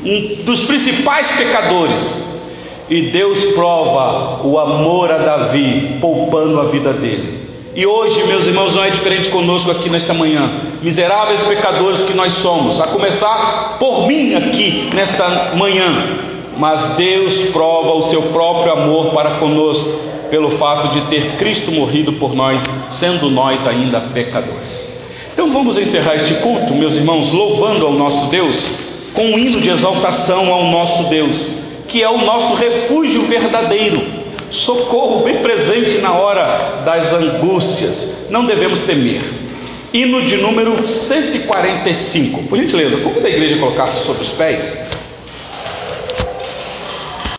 um 0.04 0.42
dos 0.44 0.64
principais 0.64 1.30
pecadores. 1.36 2.24
E 2.90 3.02
Deus 3.02 3.42
prova 3.54 4.46
o 4.46 4.58
amor 4.58 5.10
a 5.10 5.16
Davi, 5.16 5.96
poupando 6.00 6.60
a 6.60 6.64
vida 6.64 6.92
dele. 6.92 7.44
E 7.76 7.84
hoje, 7.84 8.22
meus 8.28 8.46
irmãos, 8.46 8.72
não 8.72 8.84
é 8.84 8.90
diferente 8.90 9.30
conosco 9.30 9.68
aqui 9.68 9.90
nesta 9.90 10.14
manhã. 10.14 10.48
Miseráveis 10.80 11.42
pecadores 11.42 12.04
que 12.04 12.14
nós 12.14 12.32
somos, 12.34 12.80
a 12.80 12.86
começar 12.86 13.78
por 13.80 14.06
mim 14.06 14.32
aqui 14.32 14.90
nesta 14.94 15.56
manhã. 15.56 16.06
Mas 16.56 16.94
Deus 16.94 17.50
prova 17.50 17.94
o 17.94 18.02
seu 18.02 18.22
próprio 18.22 18.72
amor 18.72 19.06
para 19.06 19.38
conosco 19.38 19.90
pelo 20.30 20.50
fato 20.52 20.94
de 20.94 21.00
ter 21.08 21.32
Cristo 21.36 21.72
morrido 21.72 22.12
por 22.12 22.32
nós, 22.32 22.62
sendo 22.90 23.28
nós 23.28 23.66
ainda 23.66 24.00
pecadores. 24.00 24.94
Então 25.32 25.52
vamos 25.52 25.76
encerrar 25.76 26.14
este 26.14 26.34
culto, 26.34 26.74
meus 26.74 26.94
irmãos, 26.94 27.32
louvando 27.32 27.86
ao 27.86 27.92
nosso 27.92 28.26
Deus, 28.26 28.70
com 29.14 29.24
um 29.24 29.38
hino 29.38 29.60
de 29.60 29.70
exaltação 29.70 30.54
ao 30.54 30.66
nosso 30.66 31.04
Deus, 31.04 31.50
que 31.88 32.00
é 32.00 32.08
o 32.08 32.24
nosso 32.24 32.54
refúgio 32.54 33.22
verdadeiro 33.22 34.23
socorro 34.54 35.22
bem 35.24 35.42
presente 35.42 35.98
na 35.98 36.14
hora 36.14 36.82
das 36.84 37.12
angústias. 37.12 38.08
Não 38.30 38.46
devemos 38.46 38.80
temer. 38.80 39.22
Hino 39.92 40.22
de 40.22 40.36
número 40.38 40.86
145. 40.86 42.44
Por 42.44 42.58
gentileza, 42.58 42.96
como 42.98 43.20
da 43.20 43.28
igreja 43.28 43.58
colocasse 43.58 44.04
sobre 44.06 44.22
os 44.22 44.30
pés? 44.30 44.76